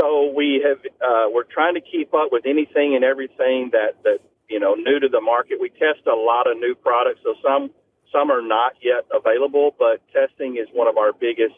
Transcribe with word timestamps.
So 0.00 0.32
we 0.34 0.64
have 0.64 0.78
uh, 1.04 1.28
we're 1.30 1.44
trying 1.44 1.74
to 1.74 1.82
keep 1.82 2.14
up 2.14 2.32
with 2.32 2.46
anything 2.46 2.96
and 2.96 3.04
everything 3.04 3.68
that 3.72 4.00
that 4.04 4.20
you 4.48 4.58
know 4.58 4.72
new 4.74 4.98
to 4.98 5.08
the 5.08 5.20
market. 5.20 5.60
We 5.60 5.68
test 5.68 6.06
a 6.08 6.16
lot 6.16 6.50
of 6.50 6.56
new 6.56 6.74
products, 6.74 7.20
so 7.22 7.34
some 7.44 7.70
some 8.10 8.30
are 8.30 8.40
not 8.40 8.72
yet 8.80 9.04
available, 9.12 9.76
but 9.78 10.00
testing 10.10 10.56
is 10.56 10.68
one 10.72 10.88
of 10.88 10.96
our 10.96 11.12
biggest 11.12 11.54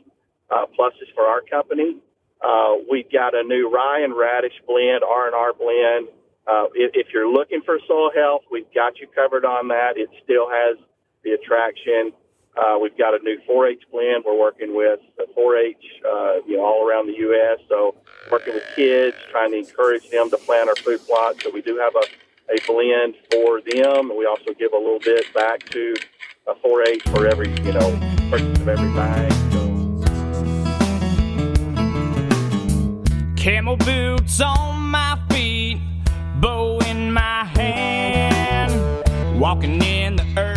uh, 0.51 0.67
pluses 0.77 1.07
for 1.15 1.23
our 1.23 1.41
company. 1.41 1.99
Uh, 2.43 2.83
we've 2.91 3.11
got 3.13 3.35
a 3.35 3.45
new 3.45 3.71
rye 3.71 4.01
and 4.03 4.17
radish 4.17 4.59
blend, 4.67 5.05
R 5.07 5.27
and 5.27 5.35
R 5.35 5.53
blend. 5.55 6.09
Uh, 6.45 6.67
if, 6.75 6.91
if 6.95 7.07
you're 7.15 7.31
looking 7.31 7.63
for 7.65 7.79
soil 7.87 8.11
health, 8.13 8.43
we've 8.51 8.67
got 8.75 8.99
you 8.99 9.07
covered 9.15 9.45
on 9.45 9.69
that. 9.69 9.95
It 9.95 10.11
still 10.25 10.51
has 10.51 10.77
the 11.23 11.39
attraction. 11.39 12.13
Uh, 12.57 12.79
we've 12.81 12.97
got 12.99 13.15
a 13.15 13.19
new 13.23 13.39
4-H 13.49 13.83
blend. 13.91 14.25
We're 14.27 14.39
working 14.39 14.77
with 14.77 15.01
the 15.17 15.27
4-H, 15.37 15.77
uh, 16.05 16.35
you 16.47 16.59
know, 16.59 16.65
all 16.65 16.87
around 16.87 17.07
the 17.07 17.17
U.S. 17.19 17.61
So 17.69 17.95
working 18.31 18.53
with 18.55 18.65
kids, 18.77 19.17
trying 19.31 19.53
to 19.53 19.59
encourage 19.59 20.09
them 20.11 20.29
to 20.31 20.37
plant 20.37 20.69
our 20.69 20.77
food 20.77 21.01
plots. 21.07 21.43
So 21.43 21.51
we 21.51 21.63
do 21.63 21.79
have 21.79 21.95
a, 21.97 22.53
a 22.53 22.59
blend 22.67 23.15
for 23.31 23.63
them, 23.63 24.11
and 24.11 24.19
we 24.19 24.27
also 24.27 24.53
give 24.59 24.73
a 24.75 24.77
little 24.77 24.99
bit 24.99 25.33
back 25.33 25.63
to 25.71 25.95
a 26.47 26.55
4-H 26.55 27.03
for 27.05 27.27
every, 27.27 27.51
you 27.63 27.73
know, 27.73 27.91
purchase 28.31 28.59
of 28.61 28.69
every 28.69 28.93
bag. 28.93 29.33
Camel 33.39 33.77
boots 33.79 34.41
on 34.43 34.91
my 34.91 35.19
feet, 35.31 35.79
bow 36.37 36.79
in 36.81 37.13
my 37.13 37.45
hand, 37.45 38.71
walking 39.41 39.83
in 39.83 40.17
the 40.17 40.25
early 40.37 40.52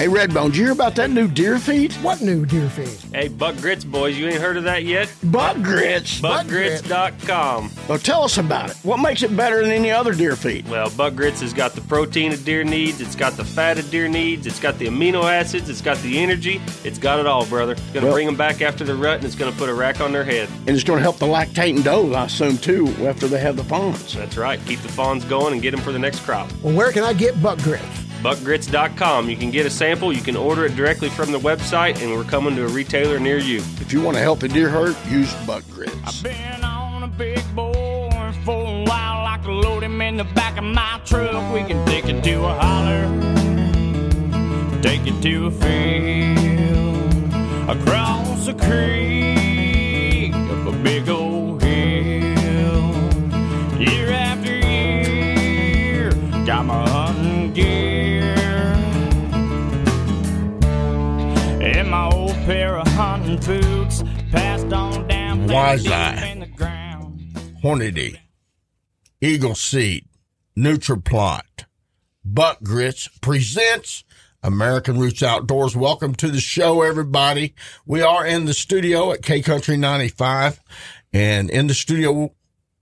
Hey, 0.00 0.06
Redbone, 0.06 0.46
did 0.46 0.56
you 0.56 0.64
hear 0.64 0.72
about 0.72 0.94
that 0.94 1.10
new 1.10 1.28
deer 1.28 1.58
feed? 1.58 1.92
What 1.96 2.22
new 2.22 2.46
deer 2.46 2.70
feed? 2.70 3.14
Hey, 3.14 3.28
Buck 3.28 3.54
Grits 3.56 3.84
boys, 3.84 4.16
you 4.16 4.28
ain't 4.28 4.40
heard 4.40 4.56
of 4.56 4.64
that 4.64 4.84
yet? 4.84 5.14
Buck 5.24 5.58
grits. 5.58 6.22
BuckGrits.com. 6.22 7.70
Well, 7.86 7.98
tell 7.98 8.22
us 8.22 8.38
about 8.38 8.70
it. 8.70 8.78
What 8.82 8.96
makes 8.96 9.22
it 9.22 9.36
better 9.36 9.60
than 9.60 9.70
any 9.70 9.90
other 9.90 10.14
deer 10.14 10.36
feed? 10.36 10.66
Well, 10.70 10.88
Buck 10.88 11.16
Grits 11.16 11.42
has 11.42 11.52
got 11.52 11.72
the 11.72 11.82
protein 11.82 12.32
a 12.32 12.38
deer 12.38 12.64
needs, 12.64 13.02
it's 13.02 13.14
got 13.14 13.34
the 13.34 13.44
fat 13.44 13.76
a 13.76 13.82
deer 13.82 14.08
needs, 14.08 14.46
it's 14.46 14.58
got 14.58 14.78
the 14.78 14.86
amino 14.86 15.24
acids, 15.24 15.68
it's 15.68 15.82
got 15.82 15.98
the 15.98 16.18
energy, 16.18 16.62
it's 16.82 16.98
got 16.98 17.20
it 17.20 17.26
all, 17.26 17.44
brother. 17.44 17.72
It's 17.72 17.82
going 17.82 18.00
to 18.00 18.06
Well- 18.06 18.14
bring 18.14 18.24
them 18.24 18.36
back 18.36 18.62
after 18.62 18.84
the 18.84 18.94
rut 18.94 19.16
and 19.16 19.26
it's 19.26 19.36
going 19.36 19.52
to 19.52 19.58
put 19.58 19.68
a 19.68 19.74
rack 19.74 20.00
on 20.00 20.12
their 20.12 20.24
head. 20.24 20.48
And 20.66 20.70
it's 20.70 20.82
going 20.82 20.96
to 20.96 21.02
help 21.02 21.18
the 21.18 21.26
lactating 21.26 21.84
doe, 21.84 22.14
I 22.14 22.24
assume, 22.24 22.56
too, 22.56 22.86
after 23.06 23.28
they 23.28 23.40
have 23.40 23.56
the 23.56 23.64
fawns. 23.64 24.14
That's 24.14 24.38
right. 24.38 24.60
Keep 24.64 24.80
the 24.80 24.88
fawns 24.88 25.26
going 25.26 25.52
and 25.52 25.60
get 25.60 25.72
them 25.72 25.80
for 25.80 25.92
the 25.92 25.98
next 25.98 26.20
crop. 26.20 26.50
Well, 26.62 26.74
where 26.74 26.90
can 26.90 27.04
I 27.04 27.12
get 27.12 27.42
buck 27.42 27.58
grits? 27.58 27.84
BuckGrits.com. 28.22 29.30
You 29.30 29.36
can 29.36 29.50
get 29.50 29.66
a 29.66 29.70
sample, 29.70 30.12
you 30.12 30.20
can 30.22 30.36
order 30.36 30.66
it 30.66 30.76
directly 30.76 31.08
from 31.08 31.32
the 31.32 31.38
website, 31.38 32.00
and 32.02 32.12
we're 32.12 32.24
coming 32.24 32.54
to 32.56 32.64
a 32.64 32.68
retailer 32.68 33.18
near 33.18 33.38
you. 33.38 33.58
If 33.80 33.92
you 33.92 34.02
want 34.02 34.16
to 34.16 34.22
help 34.22 34.42
a 34.42 34.48
deer 34.48 34.68
herd, 34.68 34.96
use 35.08 35.32
buck 35.46 35.64
grits. 35.70 35.94
I've 36.04 36.22
been 36.22 36.62
on 36.64 37.02
a 37.02 37.08
big 37.08 37.42
boy 37.54 38.32
for 38.44 38.66
a 38.66 38.84
while. 38.84 39.26
I 39.26 39.38
can 39.42 39.60
load 39.60 39.82
him 39.82 40.00
in 40.02 40.16
the 40.18 40.24
back 40.24 40.58
of 40.58 40.64
my 40.64 41.00
truck. 41.04 41.52
We 41.54 41.64
can 41.64 41.84
take 41.86 42.04
it 42.06 42.22
to 42.22 42.44
a 42.44 42.54
holler, 42.54 43.08
take 44.82 45.06
it 45.06 45.20
to 45.22 45.46
a 45.46 45.50
field, 45.50 47.24
across 47.70 48.48
a 48.48 48.54
creek, 48.54 50.34
up 50.34 50.66
a 50.66 50.72
big 50.82 51.08
old 51.08 51.62
hill. 51.62 52.94
Year 53.78 54.10
after 54.10 54.20
year, 54.20 54.29
pair 62.50 62.78
of 62.78 62.88
hunting 62.88 63.38
boots 63.46 64.02
passed 64.32 64.72
on 64.72 65.06
down 65.06 65.46
Wise 65.46 65.86
eye. 65.86 66.30
in 66.32 66.40
the 66.40 66.46
ground. 66.46 67.20
Hornady, 67.62 68.18
Eagle 69.20 69.54
Seed, 69.54 70.08
Nutriplot, 70.58 71.66
Buck 72.24 72.60
Grits 72.64 73.06
presents 73.20 74.02
American 74.42 74.98
Roots 74.98 75.22
Outdoors. 75.22 75.76
Welcome 75.76 76.16
to 76.16 76.28
the 76.28 76.40
show, 76.40 76.82
everybody. 76.82 77.54
We 77.86 78.02
are 78.02 78.26
in 78.26 78.46
the 78.46 78.54
studio 78.54 79.12
at 79.12 79.22
K 79.22 79.42
Country 79.42 79.76
95 79.76 80.58
and 81.12 81.50
in 81.50 81.68
the 81.68 81.74
studio 81.74 82.34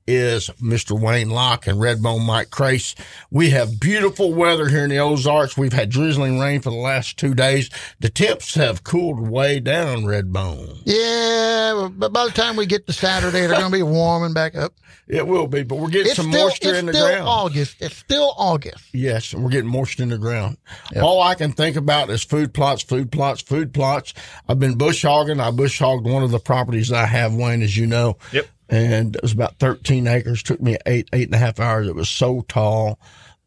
is 0.08 0.48
Mr. 0.60 0.98
Wayne 0.98 1.28
Lach 1.28 1.66
and 1.66 1.78
Redbone 1.78 2.24
Mike 2.24 2.50
Crase. 2.50 2.94
We 3.30 3.50
have 3.50 3.78
beautiful 3.78 4.32
weather 4.32 4.68
here 4.68 4.84
in 4.84 4.90
the 4.90 4.98
Ozarks. 4.98 5.56
We've 5.58 5.72
had 5.72 5.90
drizzling 5.90 6.38
rain 6.38 6.62
for 6.62 6.70
the 6.70 6.76
last 6.76 7.18
two 7.18 7.34
days. 7.34 7.68
The 8.00 8.08
temps 8.08 8.54
have 8.54 8.82
cooled 8.84 9.28
way 9.28 9.60
down, 9.60 10.04
Redbone. 10.04 10.80
Yeah, 10.84 11.90
but 11.92 12.12
by 12.12 12.24
the 12.24 12.32
time 12.32 12.56
we 12.56 12.64
get 12.64 12.86
to 12.86 12.92
Saturday, 12.92 13.40
they're 13.40 13.50
going 13.50 13.70
to 13.70 13.76
be 13.76 13.82
warming 13.82 14.32
back 14.32 14.56
up. 14.56 14.72
It 15.06 15.26
will 15.26 15.46
be, 15.46 15.62
but 15.62 15.76
we're 15.76 15.88
getting 15.88 16.08
It's 16.08 16.16
some 16.16 16.30
still, 16.30 16.48
moisture 16.48 16.74
in 16.74 16.86
the 16.86 16.92
still 16.92 17.06
ground. 17.06 17.28
August. 17.28 17.76
It's 17.80 17.96
still 17.96 18.34
August. 18.36 18.84
Yes, 18.92 19.32
and 19.32 19.42
we're 19.42 19.50
getting 19.50 19.70
moisture 19.70 20.02
in 20.02 20.10
the 20.10 20.18
ground. 20.18 20.58
Yep. 20.92 21.02
All 21.02 21.22
I 21.22 21.34
can 21.34 21.52
think 21.52 21.76
about 21.76 22.10
is 22.10 22.22
food 22.24 22.52
plots, 22.52 22.82
food 22.82 23.10
plots, 23.12 23.40
food 23.42 23.72
plots. 23.72 24.12
I've 24.48 24.58
been 24.58 24.76
bush 24.76 25.02
hogging. 25.02 25.40
I 25.40 25.50
bush 25.50 25.78
hogged 25.78 26.06
one 26.06 26.22
of 26.22 26.30
the 26.30 26.38
properties 26.38 26.92
I 26.92 27.06
have, 27.06 27.34
Wayne, 27.34 27.62
as 27.62 27.76
you 27.76 27.86
know. 27.86 28.18
Yep. 28.32 28.48
And 28.68 29.16
it 29.16 29.22
was 29.22 29.32
about 29.32 29.58
13 29.58 30.06
acres. 30.06 30.42
Took 30.42 30.60
me 30.60 30.76
eight, 30.86 31.08
eight 31.12 31.26
and 31.28 31.34
a 31.34 31.38
half 31.38 31.58
hours. 31.58 31.88
It 31.88 31.94
was 31.94 32.08
so 32.08 32.42
tall. 32.48 32.98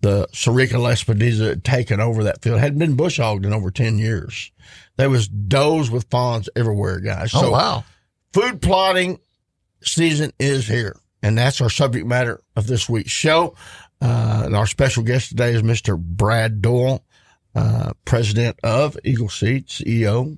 The 0.02 0.28
Sericea 0.34 0.80
lespedeza 0.80 1.50
had 1.50 1.64
taken 1.64 2.00
over 2.00 2.24
that 2.24 2.42
field. 2.42 2.60
Hadn't 2.60 2.80
been 2.80 2.96
bush 2.96 3.18
hogged 3.18 3.46
in 3.46 3.54
over 3.54 3.70
10 3.70 4.00
years. 4.00 4.52
There 4.98 5.12
was 5.12 5.28
does 5.28 5.92
with 5.92 6.10
fawns 6.10 6.50
everywhere, 6.56 7.00
guys. 7.00 7.32
Oh, 7.36 7.52
wow. 7.52 7.84
food 8.34 8.62
plotting 8.62 9.20
season 9.84 10.32
is 10.40 10.68
here. 10.68 10.98
And 11.22 11.38
that's 11.38 11.62
our 11.62 11.70
subject 11.70 12.08
matter 12.08 12.42
of 12.56 12.66
this 12.66 12.90
week's 12.90 13.12
show. 13.12 13.56
Uh, 14.02 14.44
and 14.46 14.56
our 14.56 14.66
special 14.66 15.04
guest 15.04 15.30
today 15.30 15.54
is 15.54 15.62
Mr. 15.62 15.96
Brad 15.98 16.62
Doyle, 16.64 17.06
uh, 17.54 17.94
president 18.06 18.60
of 18.64 18.98
Eagle 19.04 19.30
Seed, 19.30 19.68
CEO. 19.68 20.38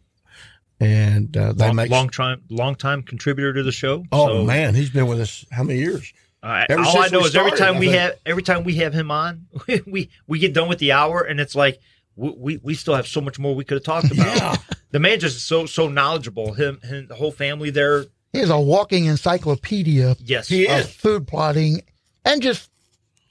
And 0.83 1.35
uh, 1.37 1.53
they 1.53 1.65
long, 1.67 1.75
make 1.75 1.89
long 1.91 2.09
time 2.09 2.41
long 2.49 2.75
time 2.75 3.03
contributor 3.03 3.53
to 3.53 3.63
the 3.63 3.71
show. 3.71 4.05
Oh 4.11 4.27
So, 4.27 4.43
man, 4.43 4.75
he's 4.75 4.89
been 4.89 5.07
with 5.07 5.19
us 5.21 5.45
how 5.51 5.63
many 5.63 5.79
years? 5.79 6.11
uh, 6.43 6.65
all 6.69 6.99
I 7.01 7.07
know 7.07 7.19
we 7.19 7.25
is 7.25 7.35
every 7.35 7.51
time 7.51 7.75
I 7.75 7.79
we 7.79 7.85
think. 7.87 7.97
have 7.99 8.15
every 8.25 8.43
time 8.43 8.63
we 8.63 8.75
have 8.75 8.93
him 8.93 9.11
on, 9.11 9.47
we 9.87 10.09
we 10.27 10.39
get 10.39 10.53
done 10.53 10.67
with 10.67 10.79
the 10.79 10.91
hour, 10.91 11.21
and 11.21 11.39
it's 11.39 11.55
like 11.55 11.79
we 12.15 12.29
we, 12.37 12.57
we 12.57 12.73
still 12.73 12.95
have 12.95 13.07
so 13.07 13.21
much 13.21 13.39
more 13.39 13.55
we 13.55 13.63
could 13.63 13.75
have 13.75 13.83
talked 13.83 14.11
about. 14.11 14.35
Yeah. 14.37 14.55
The 14.91 14.99
man 14.99 15.19
just 15.19 15.37
is 15.37 15.43
so 15.43 15.65
so 15.65 15.87
knowledgeable. 15.87 16.53
Him, 16.53 16.79
him 16.81 17.07
the 17.07 17.15
whole 17.15 17.31
family 17.31 17.69
there. 17.69 18.05
He 18.33 18.39
is 18.39 18.49
a 18.49 18.59
walking 18.59 19.05
encyclopedia 19.05 20.15
Yes, 20.19 20.47
He 20.47 20.67
of 20.67 20.79
is. 20.81 20.87
food 20.93 21.27
plotting 21.27 21.81
and 22.25 22.41
just 22.41 22.69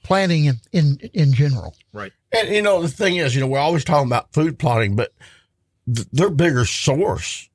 planting 0.03 0.45
in, 0.45 0.55
in, 0.71 0.97
in 1.13 1.33
general. 1.33 1.75
right. 1.93 2.11
And 2.35 2.49
you 2.49 2.61
know, 2.61 2.81
the 2.81 2.87
thing 2.89 3.17
is, 3.17 3.35
you 3.35 3.41
know, 3.41 3.47
we're 3.47 3.59
always 3.59 3.83
talking 3.85 4.07
about 4.07 4.31
food 4.33 4.57
plotting, 4.59 4.95
but 4.95 5.13
th- 5.85 6.07
their 6.11 6.29
bigger 6.29 6.65
source 6.65 7.49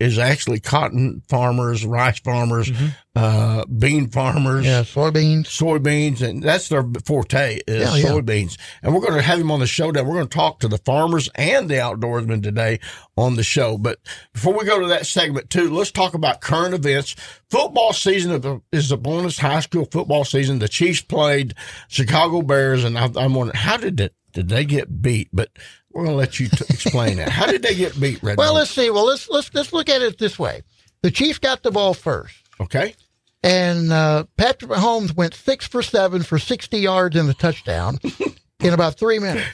is 0.00 0.16
actually 0.16 0.60
cotton 0.60 1.20
farmers, 1.28 1.84
rice 1.84 2.20
farmers, 2.20 2.70
uh, 3.16 3.64
bean 3.64 4.08
farmers. 4.08 4.64
Yeah, 4.64 4.82
soybeans. 4.82 5.46
soybeans, 5.46 6.22
and 6.22 6.40
that's 6.40 6.68
their 6.68 6.84
forte 7.04 7.58
is 7.66 7.80
Yeah, 7.80 7.96
yeah. 7.96 8.08
soybeans. 8.14 8.56
And 8.80 8.94
we're 8.94 9.00
going 9.00 9.14
to 9.14 9.22
have 9.22 9.40
him 9.40 9.50
on 9.50 9.58
the 9.58 9.66
show. 9.66 9.88
today. 9.90 10.02
we're 10.02 10.14
going 10.14 10.28
to 10.28 10.36
talk 10.36 10.60
to 10.60 10.68
the 10.68 10.78
farmers 10.78 11.28
and 11.34 11.68
the 11.68 11.74
outdoorsmen 11.74 12.44
today 12.44 12.78
on 13.16 13.34
the 13.34 13.42
show. 13.42 13.76
But 13.76 13.98
before 14.32 14.56
we 14.56 14.64
go 14.64 14.78
to 14.78 14.86
that 14.86 15.04
segment 15.04 15.50
too, 15.50 15.68
let's 15.68 15.90
talk 15.90 16.14
about 16.14 16.40
current 16.42 16.74
events. 16.74 17.16
Football 17.50 17.92
season 17.92 18.62
is 18.70 18.92
upon 18.92 19.26
us. 19.26 19.38
High 19.40 19.58
school 19.58 19.88
football 19.90 20.24
season. 20.24 20.60
The 20.60 20.68
Chiefs 20.68 21.00
played 21.02 21.54
Chicago 21.88 22.42
Bears, 22.42 22.84
and 22.84 22.96
I, 22.96 23.06
I'm 23.16 23.34
wondering 23.34 23.56
how 23.58 23.76
did 23.78 23.98
it 24.00 24.14
did 24.32 24.48
they 24.48 24.64
get 24.64 25.02
beat? 25.02 25.28
But 25.32 25.48
we're 25.92 26.04
going 26.04 26.14
to 26.14 26.18
let 26.18 26.38
you 26.38 26.48
t- 26.48 26.64
explain 26.68 27.16
that. 27.16 27.28
How 27.30 27.46
did 27.46 27.62
they 27.62 27.74
get 27.74 27.98
beat, 27.98 28.22
Red? 28.22 28.36
Well, 28.38 28.48
Bull? 28.52 28.56
let's 28.60 28.70
see. 28.70 28.90
Well, 28.90 29.06
let's 29.06 29.28
let's 29.28 29.52
let's 29.54 29.72
look 29.72 29.88
at 29.88 30.02
it 30.02 30.18
this 30.18 30.38
way. 30.38 30.62
The 31.02 31.10
Chiefs 31.10 31.38
got 31.38 31.62
the 31.62 31.70
ball 31.70 31.94
first, 31.94 32.34
okay. 32.60 32.94
and 33.42 33.92
uh, 33.92 34.24
Patrick 34.36 34.70
Mahomes 34.70 35.14
went 35.16 35.34
six 35.34 35.66
for 35.66 35.82
seven 35.82 36.22
for 36.22 36.38
sixty 36.38 36.78
yards 36.78 37.16
and 37.16 37.28
a 37.30 37.34
touchdown 37.34 37.98
in 38.60 38.74
about 38.74 38.96
three 38.98 39.18
minutes. 39.18 39.46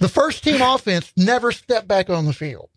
the 0.00 0.08
first 0.08 0.44
team 0.44 0.60
offense 0.62 1.12
never 1.16 1.52
stepped 1.52 1.88
back 1.88 2.10
on 2.10 2.26
the 2.26 2.32
field. 2.32 2.70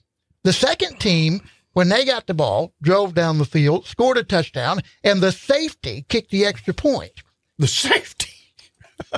The 0.43 0.53
second 0.53 0.99
team, 0.99 1.41
when 1.73 1.89
they 1.89 2.03
got 2.05 2.25
the 2.27 2.33
ball, 2.33 2.73
drove 2.81 3.13
down 3.13 3.37
the 3.37 3.45
field, 3.45 3.85
scored 3.85 4.17
a 4.17 4.23
touchdown, 4.23 4.81
and 5.03 5.21
the 5.21 5.31
safety 5.31 6.05
kicked 6.09 6.31
the 6.31 6.45
extra 6.45 6.73
point. 6.73 7.11
The 7.59 7.67
safety. 7.67 8.20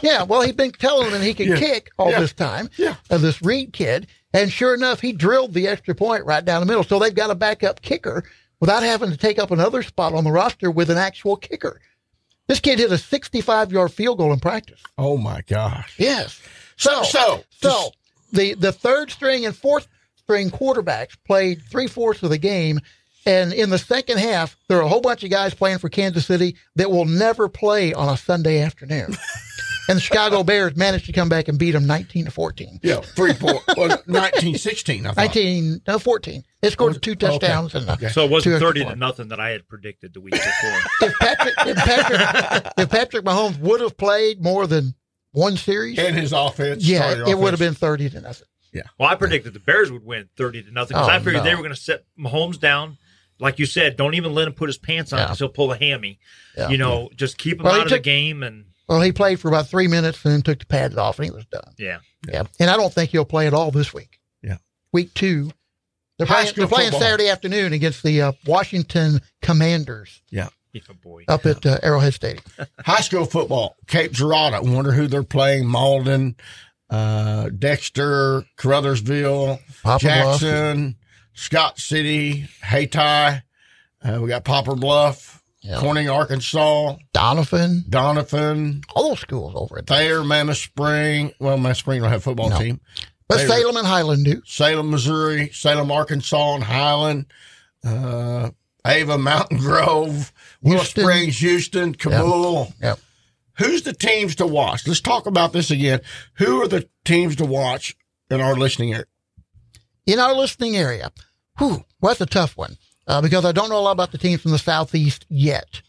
Yeah, 0.01 0.24
well, 0.24 0.42
he'd 0.42 0.57
been 0.57 0.72
telling 0.72 1.12
them 1.12 1.22
he 1.22 1.34
could 1.34 1.48
Yeah. 1.48 1.60
kick 1.60 1.92
all 2.00 2.10
Yeah. 2.12 2.19
this 2.19 2.34
time. 2.34 2.69
Yeah. 2.78 2.95
Uh, 3.10 3.18
this 3.19 3.42
Reed 3.42 3.74
kid, 3.74 4.07
and 4.34 4.51
sure 4.51 4.74
enough, 4.74 5.01
he 5.01 5.12
drilled 5.12 5.54
the 5.54 5.68
extra 5.68 5.94
point 5.94 6.25
right 6.25 6.44
down 6.44 6.62
the 6.62 6.66
middle. 6.66 6.84
So 6.84 6.98
they've 7.00 7.13
got 7.13 7.30
a 7.30 7.36
backup 7.36 7.81
kicker 7.81 8.24
without 8.60 8.81
having 8.84 9.12
to 9.12 9.18
take 9.18 9.38
up 9.38 9.51
another 9.51 9.84
spot 9.84 10.13
on 10.13 10.24
the 10.24 10.31
roster 10.31 10.72
with 10.72 10.90
an 10.90 10.98
actual 10.98 11.36
kicker. 11.36 11.80
This 12.48 12.60
kid 12.60 12.80
hit 12.80 12.92
a 12.92 12.98
65 12.98 13.72
yard 13.72 13.92
field 13.94 14.18
goal 14.18 14.34
in 14.34 14.40
practice. 14.40 14.81
Oh 14.98 15.18
my 15.18 15.42
gosh. 15.48 15.94
Yes. 15.98 16.42
So, 16.75 17.04
so- 17.04 17.44
so 17.62 17.92
the, 18.31 18.56
the 18.56 18.72
third 18.72 19.12
string 19.12 19.46
and 19.46 19.56
fourth 19.56 19.88
string 20.18 20.50
quarterbacks 20.50 21.16
played 21.25 21.62
three 21.69 21.88
fourths 21.88 22.24
of 22.24 22.30
the 22.31 22.38
game, 22.38 22.80
And 23.25 23.54
in 23.54 23.69
the 23.69 23.78
second 23.78 24.18
half, 24.18 24.57
there 24.68 24.80
are 24.80 24.81
a 24.84 24.88
whole 24.89 25.00
bunch 25.00 25.24
of 25.24 25.30
guys 25.30 25.54
playing 25.54 25.78
for 25.78 25.88
Kansas 25.88 26.25
City 26.25 26.57
that 26.75 26.92
will 26.92 27.06
never 27.06 27.48
play 27.48 27.94
on 27.94 28.10
a 28.10 28.18
Sunday 28.18 28.60
afternoon. 28.60 29.16
and 29.90 29.98
the 29.98 30.02
Chicago 30.02 30.44
Bears 30.44 30.76
managed 30.76 31.06
to 31.08 31.12
come 31.14 31.30
back 31.30 31.48
and 31.48 31.58
beat 31.60 31.72
them 31.72 31.86
19 31.88 32.26
to 32.26 32.32
14. 32.32 32.80
Yeah, 32.84 33.02
three 33.02 33.34
point. 33.34 33.60
Well, 33.78 34.02
nineteen 34.08 34.56
sixteen. 34.58 35.06
I 35.06 35.10
thought. 35.10 35.18
19, 35.18 35.82
no, 35.88 36.00
14. 36.00 36.44
They 36.62 36.70
scored 36.70 37.02
two 37.02 37.12
Okay. 37.12 37.28
touchdowns. 37.28 37.76
And, 37.76 37.90
uh, 37.90 37.94
Okay. 37.94 38.10
So 38.10 38.24
it 38.26 38.32
wasn't 38.32 38.60
thirty 38.60 38.84
to 38.86 38.96
nothing 38.96 39.30
that 39.30 39.40
I 39.40 39.50
had 39.50 39.68
predicted 39.68 40.14
the 40.14 40.22
week 40.22 40.34
before. 40.34 40.80
if 41.10 41.14
Patrick, 41.20 41.54
if 41.66 41.78
Patrick, 41.78 42.74
if 42.78 42.90
Patrick 42.90 43.26
Mahomes 43.26 43.60
would 43.60 43.82
have 43.82 43.98
played 43.98 44.42
more 44.42 44.68
than 44.68 44.96
one 45.32 45.58
series, 45.58 45.98
And 46.00 46.16
his 46.16 46.32
offense. 46.34 46.84
yeah, 46.88 47.00
starting 47.12 47.28
it 47.28 47.38
would 47.38 47.52
have 47.52 47.60
been 47.60 47.74
30 47.74 48.10
to 48.12 48.22
nothing. 48.22 48.48
Yeah. 48.72 48.84
Well, 49.00 49.10
I 49.10 49.16
predicted 49.16 49.54
the 49.54 49.60
Bears 49.60 49.92
would 49.92 50.04
win 50.06 50.30
thirty 50.36 50.64
to 50.64 50.72
nothing 50.72 50.96
because 50.96 51.08
Oh, 51.08 51.12
I 51.12 51.20
figured 51.20 51.36
no. 51.36 51.44
they 51.44 51.54
were 51.56 51.62
going 51.62 51.76
to 51.76 51.80
set 51.80 52.06
Mahomes 52.20 52.60
down. 52.60 52.98
Like 53.40 53.60
you 53.60 53.66
said, 53.66 53.98
don't 53.98 54.14
even 54.14 54.34
let 54.34 54.48
him 54.48 54.54
put 54.54 54.68
his 54.70 54.78
pants 54.78 55.12
on 55.14 55.20
Yeah. 55.20 55.26
because 55.26 55.40
he'll 55.40 55.50
pull 55.50 55.72
a 55.72 55.78
hammy. 55.78 56.20
Yeah. 56.58 56.70
You 56.70 56.78
know, 56.78 57.10
just 57.16 57.38
keep 57.38 57.58
him 57.60 57.66
Well, 57.66 57.76
out 57.76 57.84
of 57.86 57.90
the 57.92 58.00
game 58.00 58.42
and 58.44 58.66
Well, 58.88 59.02
he 59.02 59.12
played 59.12 59.40
for 59.40 59.48
about 59.48 59.68
three 59.68 59.88
minutes 59.88 60.24
and 60.26 60.34
then 60.34 60.42
took 60.42 60.60
the 60.60 60.66
pads 60.66 60.98
off 60.98 61.18
and 61.20 61.26
he 61.26 61.32
was 61.32 61.46
done. 61.46 61.74
yeah. 61.78 62.00
Yeah. 62.28 62.44
And 62.60 62.70
I 62.70 62.78
don't 62.78 62.94
think 62.94 63.10
he'll 63.12 63.26
play 63.26 63.48
at 63.48 63.54
all 63.54 63.70
this 63.72 63.94
week. 63.94 64.20
Yeah. 64.42 64.58
Week 64.94 65.14
two. 65.14 65.52
They're 66.18 66.28
High 66.28 66.34
playing, 66.36 66.48
school 66.48 66.62
they're 66.62 66.68
playing 66.76 66.92
football. 66.92 67.02
Saturday 67.02 67.30
afternoon 67.30 67.74
against 67.74 68.04
the 68.04 68.22
uh, 68.22 68.32
Washington 68.46 69.20
Commanders 69.42 70.22
Yeah, 70.30 70.50
boy. 71.02 71.24
up 71.28 71.46
at 71.46 71.66
uh, 71.66 71.80
Arrowhead 71.82 72.14
Stadium. 72.14 72.44
High 72.80 73.02
school 73.02 73.26
football. 73.26 73.76
Cape 73.88 74.12
Girardeau. 74.12 74.58
I 74.58 74.60
wonder 74.62 74.92
who 74.92 75.08
they're 75.08 75.24
playing. 75.24 75.66
Malden, 75.68 76.36
uh, 76.90 77.50
Dexter, 77.50 78.46
Caruthersville, 78.58 79.60
Poplar 79.82 80.10
Bluff. 80.22 80.40
Jackson, 80.42 80.96
Scott 81.34 81.80
City, 81.80 82.48
Hayti. 82.64 83.00
Uh, 83.00 84.20
we 84.22 84.28
got 84.28 84.44
Popper 84.44 84.76
Bluff, 84.76 85.33
Yeah. 85.63 85.80
Corning, 85.80 86.10
Arkansas, 86.10 86.98
Doniphan, 87.15 87.83
Doniphan, 87.89 88.83
all 88.94 89.10
those 89.10 89.19
schools 89.21 89.54
over 89.56 89.77
at 89.80 89.88
there. 89.88 89.98
Thayer, 89.98 90.24
Mammoth 90.24 90.57
Spring. 90.57 91.31
Well, 91.39 91.57
Mammoth 91.57 91.77
Spring 91.77 92.01
don't 92.01 92.10
have 92.12 92.19
a 92.19 92.24
football 92.24 92.50
No. 92.50 92.60
team. 92.60 92.81
But 93.30 93.38
They- 93.38 93.48
Salem 93.48 93.77
and 93.77 93.88
Highland 93.88 94.25
do. 94.25 94.42
Salem, 94.45 94.92
Missouri, 94.92 95.50
Salem, 95.54 95.89
Arkansas, 95.89 96.56
and 96.56 96.63
Highland, 96.65 97.25
uh, 97.86 98.50
Ava, 98.86 99.18
Mountain 99.18 99.57
Grove, 99.60 100.33
Willow 100.62 100.83
Springs, 100.83 101.38
Houston, 101.39 101.95
Cabool. 101.95 102.74
Yep. 102.81 103.00
Who's 103.60 103.83
the 103.83 103.94
teams 103.94 104.36
to 104.36 104.45
watch? 104.48 104.86
Let's 104.86 105.00
talk 105.00 105.25
about 105.27 105.54
this 105.54 105.71
again. 105.71 106.01
Who 106.39 106.62
are 106.62 106.68
the 106.68 106.89
teams 107.06 107.38
to 107.38 107.45
watch 107.45 107.95
in 108.30 108.42
our 108.42 108.56
listening 108.56 108.94
area? 108.94 109.06
in 110.06 110.19
our 110.19 110.33
listening 110.36 110.75
area. 110.75 111.13
Whew, 111.60 111.86
well, 112.01 112.10
that's 112.10 112.19
a 112.19 112.25
tough 112.25 112.57
one 112.57 112.75
uh, 113.08 113.22
because 113.22 113.46
I 113.46 113.52
don't 113.52 113.70
know 113.70 113.80
a 113.80 113.82
lot 113.82 113.92
about 113.92 114.12
the 114.12 114.18
teams 114.18 114.42
from 114.42 114.52
the 114.52 114.60
Southeast 114.60 115.26
yet, 115.30 115.82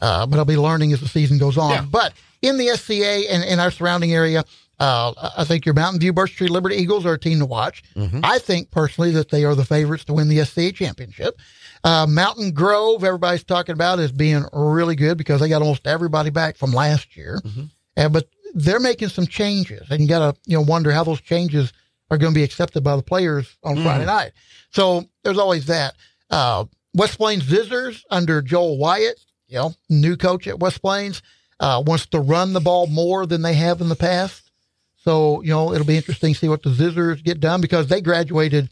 uh, 0.00 0.26
but 0.26 0.38
I'll 0.38 0.44
be 0.44 0.56
learning 0.56 0.92
as 0.92 1.00
the 1.00 1.08
season 1.08 1.38
goes 1.38 1.56
on. 1.58 1.70
Yeah. 1.70 1.86
But 1.90 2.12
in 2.42 2.56
the 2.58 2.68
SCA 2.76 3.30
and 3.32 3.42
in 3.44 3.58
our 3.60 3.70
surrounding 3.70 4.12
area, 4.12 4.44
uh, 4.80 5.12
I 5.36 5.44
think 5.44 5.66
your 5.66 5.74
Mountain 5.74 6.00
View 6.00 6.12
Birch 6.12 6.36
Tree 6.36 6.46
Liberty 6.48 6.76
Eagles 6.76 7.04
are 7.04 7.14
a 7.14 7.18
team 7.18 7.40
to 7.40 7.46
watch. 7.46 7.82
I 8.22 8.38
think 8.38 8.70
personally 8.70 9.10
that 9.12 9.28
they 9.30 9.44
are 9.44 9.56
the 9.56 9.64
favorites 9.64 10.04
to 10.04 10.12
win 10.12 10.28
the 10.28 10.44
SCA 10.44 10.70
championship. 10.72 11.36
Uh, 11.82 12.06
Mountain 12.08 12.52
Grove, 12.52 13.02
everybody's 13.02 13.44
talking 13.44 13.72
about 13.72 13.98
is 13.98 14.12
being 14.12 14.44
really 14.52 14.94
good 14.96 15.18
because 15.18 15.40
they 15.40 15.48
got 15.48 15.62
almost 15.62 15.86
everybody 15.86 16.30
back 16.30 16.56
from 16.56 16.72
last 16.72 17.16
year. 17.16 17.40
Uh, 17.96 18.08
but 18.08 18.28
they're 18.54 18.80
making 18.80 19.08
some 19.08 19.26
changes, 19.26 19.90
and 19.90 20.00
you 20.00 20.06
got 20.08 20.34
to 20.34 20.40
you 20.46 20.56
know 20.56 20.62
wonder 20.62 20.90
how 20.92 21.02
those 21.04 21.20
changes 21.20 21.72
are 22.10 22.16
going 22.18 22.32
to 22.32 22.38
be 22.38 22.44
accepted 22.44 22.82
by 22.84 22.94
the 22.96 23.02
players 23.02 23.56
on 23.64 23.76
Friday 23.82 24.06
night. 24.06 24.32
So 24.70 25.04
there's 25.24 25.38
always 25.38 25.66
that. 25.66 25.94
Uh, 26.30 26.64
West 26.94 27.18
Plains 27.18 27.44
Zizzers 27.44 28.02
under 28.10 28.42
Joel 28.42 28.78
Wyatt, 28.78 29.20
you 29.46 29.58
know, 29.58 29.74
new 29.88 30.16
coach 30.16 30.46
at 30.46 30.58
West 30.58 30.82
Plains, 30.82 31.22
uh, 31.60 31.82
wants 31.86 32.06
to 32.06 32.20
run 32.20 32.52
the 32.52 32.60
ball 32.60 32.86
more 32.86 33.26
than 33.26 33.42
they 33.42 33.54
have 33.54 33.80
in 33.80 33.88
the 33.88 33.96
past. 33.96 34.50
So 34.96 35.42
you 35.42 35.50
know 35.50 35.72
it'll 35.72 35.86
be 35.86 35.96
interesting 35.96 36.34
to 36.34 36.38
see 36.38 36.48
what 36.48 36.62
the 36.62 36.70
Zizzers 36.70 37.22
get 37.22 37.40
done 37.40 37.60
because 37.60 37.86
they 37.86 38.00
graduated, 38.00 38.68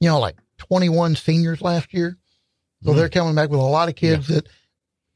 you 0.00 0.08
know, 0.08 0.18
like 0.18 0.36
21 0.58 1.16
seniors 1.16 1.60
last 1.60 1.92
year. 1.94 2.16
So 2.82 2.94
they're 2.94 3.10
coming 3.10 3.34
back 3.34 3.50
with 3.50 3.60
a 3.60 3.62
lot 3.62 3.90
of 3.90 3.94
kids 3.94 4.28
that 4.28 4.46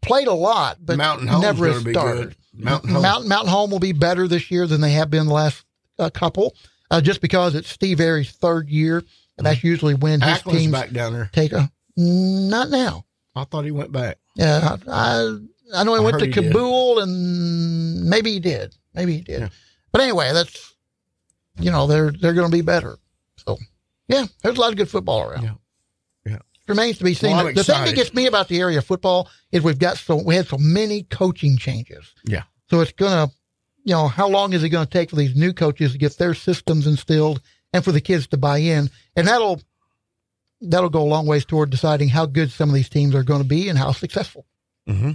played 0.03 0.29
a 0.29 0.35
lot, 0.35 0.76
but 0.81 0.99
Mountain 0.99 1.29
Home's 1.29 1.43
never 1.43 1.81
started. 1.81 2.37
Mountain 2.53 2.91
Home. 2.91 3.03
Mountain 3.03 3.29
Mountain 3.29 3.50
Home 3.50 3.71
will 3.71 3.79
be 3.79 3.93
better 3.93 4.29
this 4.29 4.50
year 4.50 4.67
than 4.67 4.81
they 4.81 4.93
have 4.93 5.11
been 5.11 5.26
the 5.26 5.32
last 5.32 5.65
uh, 5.99 6.11
couple, 6.11 6.55
uh, 6.91 7.00
just 7.00 7.21
because 7.21 7.55
it's 7.55 7.69
Steve 7.69 8.00
Airy's 8.00 8.31
third 8.31 8.69
year, 8.69 9.03
and 9.37 9.47
that's 9.47 9.65
usually 9.65 9.95
when 9.95 10.21
his 10.21 10.39
Ackland's 10.39 10.61
teams 10.61 10.73
back 10.73 10.91
down 10.91 11.13
there. 11.13 11.31
take 11.33 11.53
a. 11.53 11.71
Not 11.97 12.71
now. 12.71 13.05
I 13.37 13.45
thought 13.45 13.65
he 13.65 13.71
went 13.71 13.93
back. 13.93 14.19
Yeah, 14.37 14.77
I 14.89 15.39
I 15.75 15.85
know 15.85 15.95
he 15.95 16.01
I 16.01 16.05
went 16.05 16.19
to 16.19 16.27
he 16.27 16.33
did. 16.33 16.53
Cabool, 16.53 17.03
and 17.03 18.05
maybe 18.09 18.33
he 18.33 18.41
did. 18.41 18.75
Maybe 18.95 19.15
he 19.15 19.21
did. 19.23 19.41
Yeah. 19.41 19.49
But 19.93 20.03
anyway, 20.03 20.33
that's 20.33 20.75
you 21.59 21.71
know 21.71 21.87
they're 21.87 22.11
they're 22.11 22.35
going 22.35 22.51
to 22.51 22.57
be 22.57 22.63
better. 22.63 22.97
So 23.37 23.59
yeah, 24.09 24.27
there's 24.43 24.57
a 24.57 24.61
lot 24.61 24.71
of 24.71 24.77
good 24.77 24.91
football 24.91 25.23
around. 25.23 25.43
Yeah. 25.43 25.55
Yeah. 26.27 26.39
Remains 26.69 26.99
to 26.99 27.05
be 27.05 27.15
seen. 27.15 27.33
Well, 27.37 27.49
I'm 27.49 27.55
the 27.55 27.65
thing 27.65 27.85
that 27.85 27.95
gets 27.95 28.15
me 28.15 28.27
about 28.27 28.49
the 28.49 28.61
area 28.61 28.79
of 28.79 28.85
football 28.85 29.29
is 29.53 29.63
we've 29.63 29.79
got 29.79 29.99
so 29.99 30.17
we 30.17 30.35
had 30.35 30.47
so 30.47 30.59
many 30.59 31.05
coaching 31.05 31.57
changes. 31.57 32.13
Yeah. 32.25 32.43
So 32.71 32.81
it's 32.81 32.93
gonna, 32.93 33.31
you 33.85 33.95
know, 33.95 34.09
how 34.09 34.29
long 34.29 34.53
is 34.53 34.63
it 34.63 34.71
going 34.71 34.87
to 34.87 34.91
take 34.91 35.11
for 35.11 35.17
these 35.17 35.37
new 35.37 35.53
coaches 35.53 35.93
to 35.93 35.99
get 35.99 36.17
their 36.19 36.35
systems 36.35 36.87
instilled 36.87 37.41
and 37.75 37.85
for 37.85 37.93
the 37.93 38.00
kids 38.00 38.26
to 38.29 38.38
buy 38.38 38.59
in? 38.59 38.88
And 39.15 39.29
that'll 39.29 39.61
that'll 40.62 40.88
go 40.88 41.03
a 41.03 41.05
long 41.05 41.26
ways 41.26 41.44
toward 41.44 41.69
deciding 41.69 42.09
how 42.09 42.25
good 42.25 42.50
some 42.50 42.71
of 42.71 42.75
these 42.75 42.88
teams 42.88 43.15
are 43.15 43.23
going 43.23 43.43
to 43.43 43.49
be 43.49 43.69
and 43.69 43.76
how 43.79 43.93
successful. 43.93 44.47
Mm-hmm. 44.88 45.11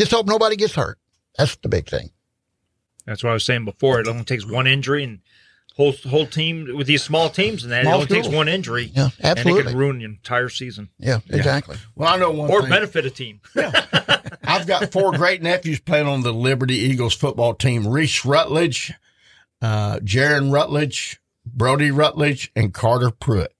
Just 0.00 0.10
hope 0.10 0.26
nobody 0.26 0.56
gets 0.56 0.74
hurt. 0.74 0.98
That's 1.38 1.54
the 1.56 1.68
big 1.68 1.88
thing. 1.88 2.10
That's 3.06 3.22
what 3.22 3.30
I 3.30 3.34
was 3.34 3.44
saying 3.44 3.64
before. 3.64 4.00
It 4.00 4.08
only 4.08 4.24
takes 4.24 4.44
one 4.46 4.66
injury 4.66 5.04
and 5.04 5.20
whole 5.76 5.92
whole 6.08 6.26
team 6.26 6.76
with 6.76 6.86
these 6.86 7.02
small 7.02 7.30
teams, 7.30 7.62
and 7.62 7.72
that 7.72 7.82
Small 7.84 7.94
it 8.02 8.10
only 8.10 8.22
takes 8.22 8.28
one 8.34 8.46
injury, 8.48 8.90
Yeah, 8.94 9.04
and 9.04 9.12
it 9.18 9.24
absolutely. 9.38 9.62
can 9.72 9.76
ruin 9.78 9.98
the 9.98 10.04
entire 10.04 10.48
season 10.50 10.90
Yeah, 10.98 11.20
exactly. 11.30 11.76
Well, 11.96 12.12
I 12.12 12.18
know 12.18 12.30
one 12.30 12.50
or 12.50 12.60
thing. 12.60 12.70
benefit 12.70 13.06
a 13.06 13.10
team. 13.10 13.40
Yeah. 13.56 13.70
I've 14.44 14.66
got 14.66 14.92
four 14.92 15.12
great 15.12 15.40
nephews 15.40 15.80
playing 15.80 16.06
on 16.06 16.22
the 16.22 16.32
Liberty 16.32 16.74
Eagles 16.74 17.14
football 17.14 17.54
team. 17.54 17.86
Reese 17.86 18.24
Rutledge, 18.24 18.92
uh, 19.62 19.98
Jaron 20.00 20.52
Rutledge, 20.52 21.20
Brody 21.44 21.90
Rutledge, 21.90 22.50
and 22.54 22.72
Carter 22.72 23.10
Pruitt. 23.10 23.54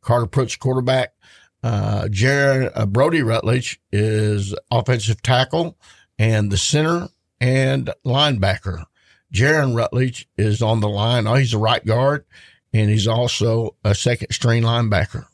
Carter 0.00 0.26
Pruitt's 0.26 0.56
quarterback. 0.56 1.14
Uh, 1.62 2.04
Jaron, 2.04 2.70
uh, 2.74 2.86
Brody 2.86 3.22
Rutledge 3.22 3.80
is 3.90 4.54
offensive 4.70 5.22
tackle 5.22 5.76
and 6.18 6.52
the 6.52 6.56
center 6.56 7.08
and 7.40 7.92
linebacker. 8.06 8.84
Jaron 9.32 9.76
Rutledge 9.76 10.28
is 10.36 10.62
on 10.62 10.80
the 10.80 10.88
line. 10.88 11.26
Oh, 11.26 11.34
he's 11.34 11.54
a 11.54 11.58
right 11.58 11.84
guard 11.84 12.24
and 12.72 12.88
he's 12.88 13.08
also 13.08 13.74
a 13.84 13.94
second 13.94 14.30
string 14.30 14.62
linebacker. 14.62 15.26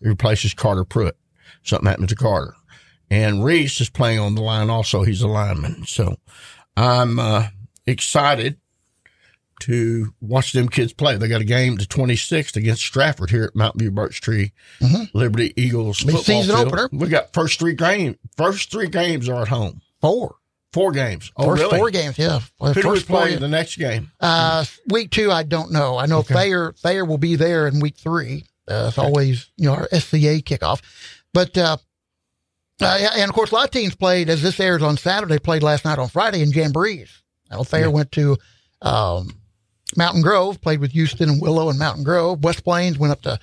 He 0.00 0.08
replaces 0.08 0.52
Carter 0.52 0.84
Pruitt. 0.84 1.16
Something 1.62 1.88
happened 1.88 2.08
to 2.08 2.16
Carter 2.16 2.54
and 3.10 3.44
Reese 3.44 3.80
is 3.80 3.90
playing 3.90 4.18
on 4.18 4.34
the 4.34 4.42
line 4.42 4.70
also. 4.70 5.02
He's 5.02 5.22
a 5.22 5.28
lineman. 5.28 5.86
So 5.86 6.16
I'm 6.76 7.18
uh, 7.18 7.48
excited 7.86 8.58
to 9.60 10.14
watch 10.20 10.52
them 10.52 10.68
kids 10.68 10.92
play. 10.92 11.16
They 11.16 11.28
got 11.28 11.40
a 11.40 11.44
game 11.44 11.76
the 11.76 11.84
26th 11.84 12.56
against 12.56 12.82
Stratford 12.82 13.30
here 13.30 13.44
at 13.44 13.56
Mountain 13.56 13.80
View 13.80 13.90
Birch 13.90 14.20
Tree 14.20 14.52
Liberty 15.14 15.52
Eagles 15.60 15.98
football 16.00 16.22
season 16.22 16.54
field. 16.56 16.68
opener. 16.68 16.88
We 16.92 17.08
got 17.08 17.32
first 17.32 17.58
three 17.58 17.74
game 17.74 18.16
first 18.36 18.70
three 18.70 18.88
games 18.88 19.28
are 19.28 19.42
at 19.42 19.48
home. 19.48 19.80
Four. 20.00 20.36
Four 20.74 20.92
games. 20.92 21.32
Oh, 21.36 21.46
First 21.46 21.62
really? 21.62 21.78
four 21.78 21.90
games, 21.90 22.18
yeah. 22.18 22.40
Well, 22.60 22.74
Who 22.74 22.82
do 22.82 22.88
we 22.90 22.94
first 22.96 23.06
four 23.06 23.20
play 23.22 23.36
the 23.36 23.48
next 23.48 23.76
game? 23.78 24.10
Uh, 24.20 24.66
week 24.88 25.10
two, 25.10 25.32
I 25.32 25.42
don't 25.42 25.72
know. 25.72 25.96
I 25.96 26.04
know 26.06 26.18
Okay. 26.18 26.34
Thayer 26.34 26.72
Thayer 26.72 27.04
will 27.06 27.16
be 27.18 27.36
there 27.36 27.66
in 27.66 27.80
week 27.80 27.96
three. 27.96 28.44
Uh, 28.68 28.86
it's 28.88 28.98
always 28.98 29.50
you 29.56 29.64
know 29.66 29.74
our 29.74 29.88
SCA 29.88 30.42
kickoff, 30.42 30.82
but 31.32 31.56
uh, 31.56 31.78
uh, 32.82 33.08
and 33.16 33.30
of 33.30 33.34
course 33.34 33.50
a 33.50 33.54
lot 33.54 33.64
of 33.64 33.70
teams 33.70 33.94
played 33.96 34.28
as 34.28 34.42
this 34.42 34.60
airs 34.60 34.82
on 34.82 34.98
Saturday. 34.98 35.38
Played 35.38 35.62
last 35.62 35.86
night 35.86 35.98
on 35.98 36.08
Friday 36.08 36.42
in 36.42 36.52
Jamborees. 36.52 37.08
Now 37.50 37.62
Thayer 37.64 37.84
Yeah. 37.84 37.88
went 37.88 38.12
to 38.12 38.36
um, 38.82 39.37
Mountain 39.96 40.22
Grove, 40.22 40.60
played 40.60 40.80
with 40.80 40.92
Houston 40.92 41.28
and 41.28 41.42
Willow 41.42 41.70
and 41.70 41.78
Mountain 41.78 42.04
Grove. 42.04 42.44
West 42.44 42.64
Plains 42.64 42.98
went 42.98 43.12
up 43.12 43.22
to 43.22 43.38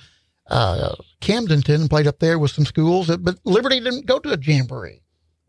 uh, 0.48 0.94
Camdenton 1.20 1.80
and 1.80 1.90
played 1.90 2.06
up 2.06 2.18
there 2.18 2.38
with 2.38 2.50
some 2.50 2.64
schools. 2.64 3.14
But 3.16 3.38
Liberty 3.44 3.80
didn't 3.80 4.06
go 4.06 4.18
to 4.18 4.32
a 4.32 4.38
Jamboree 4.38 5.02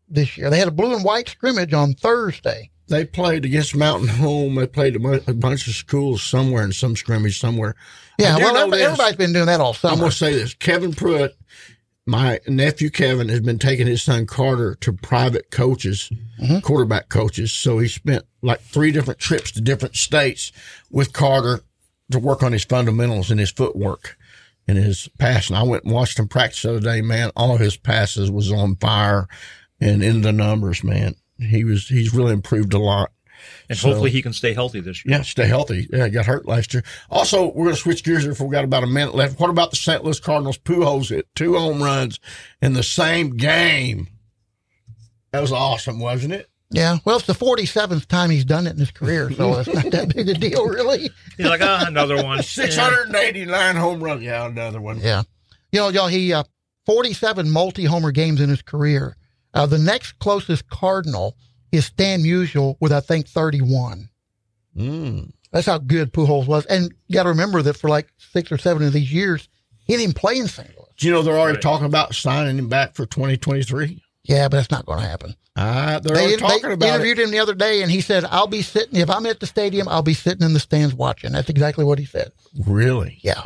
this 0.10 0.38
year. 0.38 0.50
They 0.50 0.60
had 0.60 0.68
a 0.68 0.72
blue 0.72 0.96
and 0.96 1.04
white 1.04 1.30
scrimmage 1.30 1.74
on 1.74 1.94
Thursday. 1.94 2.72
They 2.88 3.04
played 3.04 3.44
against 3.44 3.76
Mountain 3.76 4.08
Home. 4.08 4.56
They 4.56 4.66
played 4.66 4.96
a, 4.96 5.34
bunch 5.34 5.68
of 5.68 5.74
schools 5.74 6.24
somewhere 6.24 6.64
in 6.64 6.72
some 6.72 6.96
scrimmage 6.96 7.38
somewhere. 7.38 7.76
Yeah, 8.18 8.38
well, 8.38 8.56
everybody, 8.56 8.82
everybody's 8.82 9.18
been 9.18 9.34
doing 9.34 9.48
that 9.48 9.60
all 9.60 9.74
summer. 9.74 9.94
I'm 9.94 10.00
going 10.00 10.12
to 10.12 10.18
say 10.18 10.34
this. 10.34 10.54
Kevin 10.54 10.94
Pruitt, 10.94 11.38
my 12.08 12.40
nephew 12.48 12.90
Kevin, 12.90 13.30
has 13.30 13.42
been 13.42 13.60
taking 13.60 13.86
his 13.88 14.02
son 14.02 14.26
Carter 14.26 14.76
to 14.82 14.94
private 14.94 15.52
coaches, 15.52 16.10
Mm-hmm. 16.42 16.60
quarterback 16.60 17.10
coaches. 17.10 17.52
So 17.52 17.80
he 17.80 17.88
spent 17.88 18.24
like 18.44 18.62
three 18.62 18.92
different 18.92 19.20
trips 19.20 19.52
to 19.54 19.62
different 19.62 19.96
states 19.96 20.52
with 20.92 21.12
Carter 21.12 21.62
to 22.12 22.20
work 22.20 22.44
on 22.44 22.52
his 22.52 22.64
fundamentals 22.64 23.32
and 23.32 23.40
his 23.40 23.50
footwork. 23.52 24.16
and 24.68 24.78
his 24.78 25.10
passing. 25.18 25.56
I 25.56 25.64
went 25.64 25.86
and 25.86 25.94
watched 25.94 26.20
him 26.20 26.28
practice 26.28 26.62
the 26.62 26.72
other 26.72 26.80
day, 26.80 27.02
man. 27.02 27.32
All 27.36 27.56
of 27.56 27.60
his 27.60 27.76
passes 27.78 28.30
was 28.30 28.52
on 28.52 28.76
fire 28.76 29.28
and 29.82 30.04
in 30.04 30.22
the 30.22 30.32
numbers, 30.34 30.84
man. 30.84 31.16
He 31.40 31.64
was, 31.64 31.88
he's 31.88 32.14
really 32.14 32.34
improved 32.34 32.74
a 32.74 32.78
lot. 32.80 33.12
And 33.70 33.78
So- 33.78 33.90
hopefully 33.90 34.12
he 34.12 34.22
can 34.22 34.34
stay 34.34 34.54
healthy 34.54 34.80
this 34.80 35.04
year. 35.06 35.18
Yeah, 35.18 35.24
stay 35.24 35.48
healthy. 35.48 35.88
Yeah, 35.92 36.06
he 36.06 36.12
got 36.12 36.26
hurt 36.26 36.48
last 36.48 36.74
year. 36.74 36.84
Also, 37.10 37.48
we're 37.48 37.66
going 37.66 37.76
to 37.76 37.82
switch 37.82 38.04
gears 38.04 38.24
here. 38.24 38.32
If 38.32 38.40
we 38.40 38.50
got 38.50 38.64
about 38.64 38.84
a 38.84 38.88
minute 38.88 39.16
left. 39.16 39.40
What 39.40 39.50
about 39.50 39.72
the 39.72 39.76
St. 39.78 40.04
Louis 40.04 40.20
Cardinals? 40.20 40.58
Pujols 40.58 41.10
hit 41.10 41.28
two 41.36 41.58
home 41.58 41.82
runs 41.84 42.20
in 42.62 42.74
the 42.74 42.84
same 42.84 43.38
game. 43.38 44.08
That 45.32 45.42
was 45.42 45.52
awesome, 45.52 46.00
wasn't 46.00 46.34
it? 46.34 46.50
Yeah. 46.70 46.98
Well, 47.06 47.18
it's 47.18 47.26
the 47.28 47.34
47th 47.34 48.08
time 48.08 48.30
he's 48.30 48.46
done 48.46 48.68
it 48.68 48.72
in 48.72 48.80
his 48.80 48.92
career, 48.92 49.32
so 49.32 49.60
it's 49.60 49.74
not 49.74 49.90
that 49.92 50.14
big 50.16 50.28
a 50.30 50.34
deal, 50.34 50.66
really. 50.68 51.10
He's 51.38 51.46
like, 51.46 51.62
ah, 51.64 51.86
another 51.88 52.22
one. 52.22 52.44
689 52.44 53.76
home 53.76 54.04
runs. 54.04 54.22
Yeah, 54.22 54.46
another 54.48 54.82
one. 54.82 55.00
Yeah. 55.00 55.24
You 55.72 55.80
know, 55.80 55.90
y'all, 55.90 56.08
he, 56.08 56.34
uh, 56.34 56.44
47 56.86 57.50
multi 57.52 57.86
homer 57.86 58.12
games 58.12 58.42
in 58.42 58.50
his 58.50 58.62
career. 58.62 59.16
Uh, 59.54 59.66
the 59.66 59.78
next 59.78 60.20
closest 60.20 60.70
Cardinal 60.70 61.38
is 61.72 61.86
Stan 61.86 62.22
Musial 62.24 62.76
with, 62.80 62.92
I 62.92 63.00
think, 63.00 63.28
31. 63.28 64.10
Mm. 64.76 65.32
That's 65.52 65.66
how 65.68 65.78
good 65.78 66.14
Pujols 66.14 66.48
was. 66.48 66.66
And 66.66 66.94
you 67.08 67.14
got 67.16 67.24
to 67.24 67.30
remember 67.30 67.62
that 67.62 67.78
for 67.78 67.90
like 67.90 68.08
six 68.18 68.52
or 68.52 68.58
seven 68.58 68.86
of 68.86 68.94
these 68.94 69.12
years, 69.12 69.48
he 69.86 69.96
didn't 69.98 70.16
play 70.16 70.38
in 70.38 70.48
St. 70.48 70.70
Louis. 70.70 70.88
Do 70.98 71.08
you 71.08 71.14
know 71.14 71.22
they're 71.22 71.38
already 71.38 71.60
talking 71.60 71.86
about 71.86 72.14
signing 72.16 72.58
him 72.58 72.70
back 72.70 72.96
for 72.96 73.06
2023? 73.06 74.02
Yeah, 74.24 74.50
but 74.50 74.58
that's 74.58 74.72
not 74.72 74.86
going 74.86 75.00
to 75.00 75.08
happen. 75.08 75.36
Uh, 75.56 76.00
they're 76.00 76.14
They, 76.16 76.22
already 76.22 76.36
they 76.36 76.42
talking 76.42 76.72
about 76.72 76.86
it. 76.86 76.94
interviewed 76.96 77.20
him 77.20 77.32
the 77.32 77.40
other 77.40 77.56
day, 77.56 77.82
and 77.82 77.90
he 77.90 78.02
said, 78.02 78.26
"I'll 78.26 78.46
be 78.48 78.62
sitting 78.62 79.00
if 79.00 79.10
I'm 79.10 79.26
at 79.26 79.40
the 79.40 79.48
stadium. 79.48 79.88
I'll 79.88 80.04
be 80.04 80.14
sitting 80.14 80.46
in 80.46 80.54
the 80.54 80.60
stands 80.60 80.94
watching." 80.94 81.32
That's 81.32 81.50
exactly 81.50 81.84
what 81.86 81.98
he 81.98 82.06
said. 82.06 82.32
Really? 82.68 83.18
Yeah. 83.24 83.42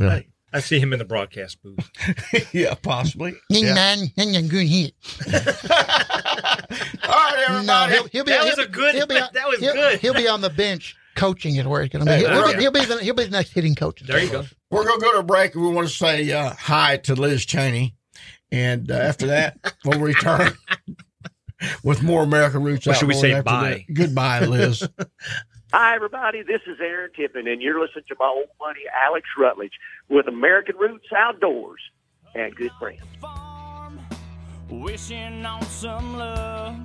I 0.54 0.60
see 0.60 0.80
him 0.80 0.92
in 0.94 1.00
the 1.00 1.06
broadcast 1.06 1.62
booth. 1.64 1.90
yeah, 2.54 2.74
possibly. 2.76 3.34
Ning 3.50 3.66
Yeah. 3.66 3.74
nang, 3.74 4.12
ning 4.18 4.32
nang, 4.34 4.48
good 4.48 4.68
hit. 4.68 4.94
All 5.32 7.10
right, 7.10 7.46
everybody. 7.48 7.66
No, 7.68 7.86
he'll, 7.88 8.08
he'll 8.08 8.24
be. 8.26 8.32
That 8.32 8.42
he'll 8.42 8.50
was 8.50 8.60
a 8.60 8.68
good- 8.68 8.96
He'll 8.96 9.08
be, 9.08 9.16
that 9.34 9.48
was 9.48 9.60
he'll, 9.60 9.74
good. 9.74 10.00
He'll 10.00 10.14
be 10.14 10.28
on 10.28 10.42
the 10.42 10.50
bench 10.50 10.96
coaching 11.16 11.56
is 11.58 11.66
where 11.66 11.82
he's 11.82 11.90
going 11.92 12.06
to 12.06 12.12
be. 12.12 12.18
Hey, 12.18 12.34
He'll, 12.34 12.44
okay. 12.50 12.60
he'll 12.60 12.72
be. 12.72 12.86
The, 12.86 12.98
he'll 13.00 13.14
be 13.14 13.24
the 13.26 13.32
next 13.32 13.52
hitting 13.52 13.76
coach. 13.76 14.02
There 14.02 14.22
you 14.24 14.30
go. 14.32 14.44
We're 14.70 14.86
going 14.86 15.00
to 15.00 15.06
go 15.06 15.14
to 15.14 15.20
a 15.20 15.24
break 15.24 15.56
we 15.56 15.68
want 15.70 15.88
to 15.88 15.94
say 15.94 16.32
uh, 16.32 16.54
hi 16.54 16.98
to 16.98 17.16
Liz 17.16 17.46
Cheney. 17.46 17.96
And 18.52 18.92
uh, 18.92 18.96
after 18.96 19.28
that, 19.28 19.76
we'll 19.86 20.00
return 20.00 20.52
with 21.84 22.04
more 22.04 22.24
American 22.24 22.64
Roots 22.64 22.86
Or 22.88 22.94
should 22.94 23.08
we 23.08 23.14
say 23.14 23.32
after 23.32 23.44
bye? 23.44 23.86
that. 23.88 23.94
Goodbye, 23.94 24.42
Liz. 24.46 24.88
Hi, 25.74 25.96
everybody. 25.96 26.44
This 26.44 26.60
is 26.68 26.78
Aaron 26.82 27.12
Tippin, 27.16 27.48
and 27.48 27.62
you're 27.62 27.80
listening 27.80 28.04
to 28.10 28.16
my 28.20 28.28
old 28.28 28.50
buddy 28.60 28.82
Alex 29.06 29.26
Rutledge 29.38 29.72
with 30.10 30.28
American 30.28 30.76
Roots 30.76 31.08
Outdoors 31.16 31.80
and 32.36 32.54
good 32.54 32.72
friends. 32.78 33.00
farm, 33.22 33.98
wishing 34.70 35.46
on 35.46 35.62
some 35.64 36.18
luck. 36.18 36.76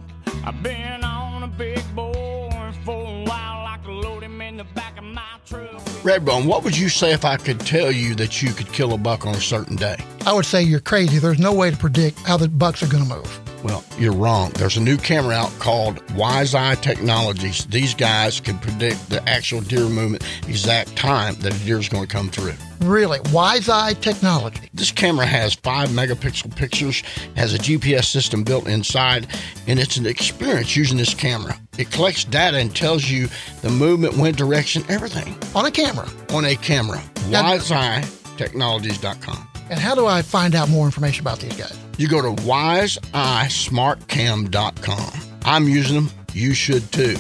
I've 0.45 0.62
been 0.62 1.02
on 1.02 1.43
a 1.43 1.49
big 1.49 1.83
boy 1.97 2.49
for 2.85 2.95
a 2.95 3.25
while, 3.25 3.66
I 3.66 3.78
could 3.85 3.90
load 3.90 4.23
him 4.23 4.40
in 4.40 4.57
the 4.57 4.64
back 4.64 4.97
of 4.99 5.02
my 5.02 5.23
truck. 5.45 5.81
Redbone, 6.05 6.47
what 6.47 6.62
would 6.62 6.78
you 6.78 6.88
say 6.88 7.12
if 7.12 7.25
I 7.25 7.37
could 7.38 7.59
tell 7.59 7.90
you 7.90 8.14
that 8.14 8.40
you 8.40 8.52
could 8.52 8.73
kill 8.73 8.93
a 8.93 8.99
buck 8.99 9.26
on 9.26 9.35
a 9.35 9.40
certain 9.40 9.75
day? 9.75 9.97
I 10.25 10.33
would 10.33 10.47
say 10.47 10.62
you're 10.62 10.78
crazy. 10.78 11.19
There's 11.19 11.40
no 11.40 11.52
way 11.52 11.73
to 11.73 11.76
predict 11.76 12.21
how 12.21 12.37
the 12.37 12.49
bucks 12.49 12.85
are 12.85 12.88
going 12.88 13.02
to 13.02 13.16
move. 13.16 13.56
Well, 13.67 13.83
you're 13.99 14.13
wrong. 14.13 14.53
There's 14.55 14.77
a 14.77 14.81
new 14.81 14.97
camera 14.97 15.35
out 15.35 15.51
called 15.59 16.01
Wise 16.13 16.55
Eye 16.55 16.77
Technologies. 16.77 17.67
These 17.67 17.95
guys 17.97 18.39
can 18.39 18.61
predict 18.61 19.11
the 19.11 19.29
actual 19.29 19.61
deer 19.61 19.89
movement, 19.89 20.23
exact 20.47 20.95
time 20.95 21.35
that 21.41 21.53
a 21.53 21.59
deer 21.65 21.81
is 21.81 21.89
going 21.89 22.07
to 22.07 22.09
come 22.09 22.31
through. 22.31 22.55
Really, 22.83 23.19
Wise 23.33 23.69
Eye 23.69 23.95
technology. 23.95 24.71
This 24.73 24.93
camera 24.93 25.27
has 25.27 25.55
five 25.55 25.89
megapixel 25.89 26.55
pictures, 26.55 27.03
has 27.35 27.55
a 27.55 27.59
GPS 27.59 28.05
system 28.05 28.45
built 28.45 28.69
inside, 28.69 29.27
and 29.67 29.81
it's 29.81 29.97
an 29.97 30.07
experience 30.07 30.77
using 30.77 30.97
this 30.97 31.13
camera. 31.13 31.59
It 31.77 31.91
collects 31.91 32.23
data 32.23 32.59
and 32.59 32.73
tells 32.73 33.11
you 33.11 33.27
the 33.63 33.71
movement, 33.71 34.17
wind 34.17 34.37
direction, 34.37 34.85
everything 34.89 35.37
on 35.57 35.67
a 35.67 35.73
camera. 35.73 36.09
on 36.31 36.45
a 36.45 36.55
camera. 36.55 37.03
Now- 37.31 37.57
WiseEyeTechnologies.com. 37.57 39.49
And 39.69 39.81
how 39.81 39.97
do 39.97 40.07
I 40.07 40.23
find 40.23 40.55
out 40.55 40.69
more 40.69 40.87
information 40.87 41.23
about 41.23 41.41
these 41.41 41.57
guys? 41.57 41.77
You 41.99 42.07
go 42.09 42.23
to 42.23 42.31
wiseeyesmartcam.com. 42.43 45.21
I'm 45.45 45.69
using 45.69 45.97
them. 45.97 46.11
You 46.33 46.55
should 46.55 46.93
too. 46.93 47.17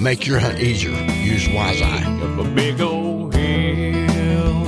Make 0.00 0.26
your 0.26 0.40
hunt 0.40 0.58
easier. 0.58 0.90
Use 1.12 1.48
Wise 1.48 1.80
Eye. 1.82 2.02
A 2.40 2.44
big 2.54 2.80
old 2.80 3.34
hill, 3.34 4.66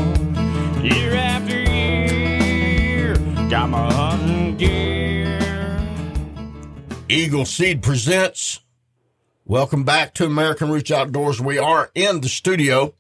year 0.83 1.17
after 1.17 1.59
year, 1.59 3.17
got 3.51 3.69
my 3.69 3.93
hunting 3.93 4.57
gear. 4.57 5.39
Eagle 7.09 7.47
Seed 7.47 7.83
presents. 7.83 8.61
Welcome 9.45 9.83
back 9.85 10.15
to 10.15 10.25
American 10.25 10.71
Roots 10.71 10.91
Outdoors. 10.91 11.41
We 11.41 11.59
are 11.59 11.91
in 11.95 12.21
the 12.21 12.29
studio, 12.29 12.95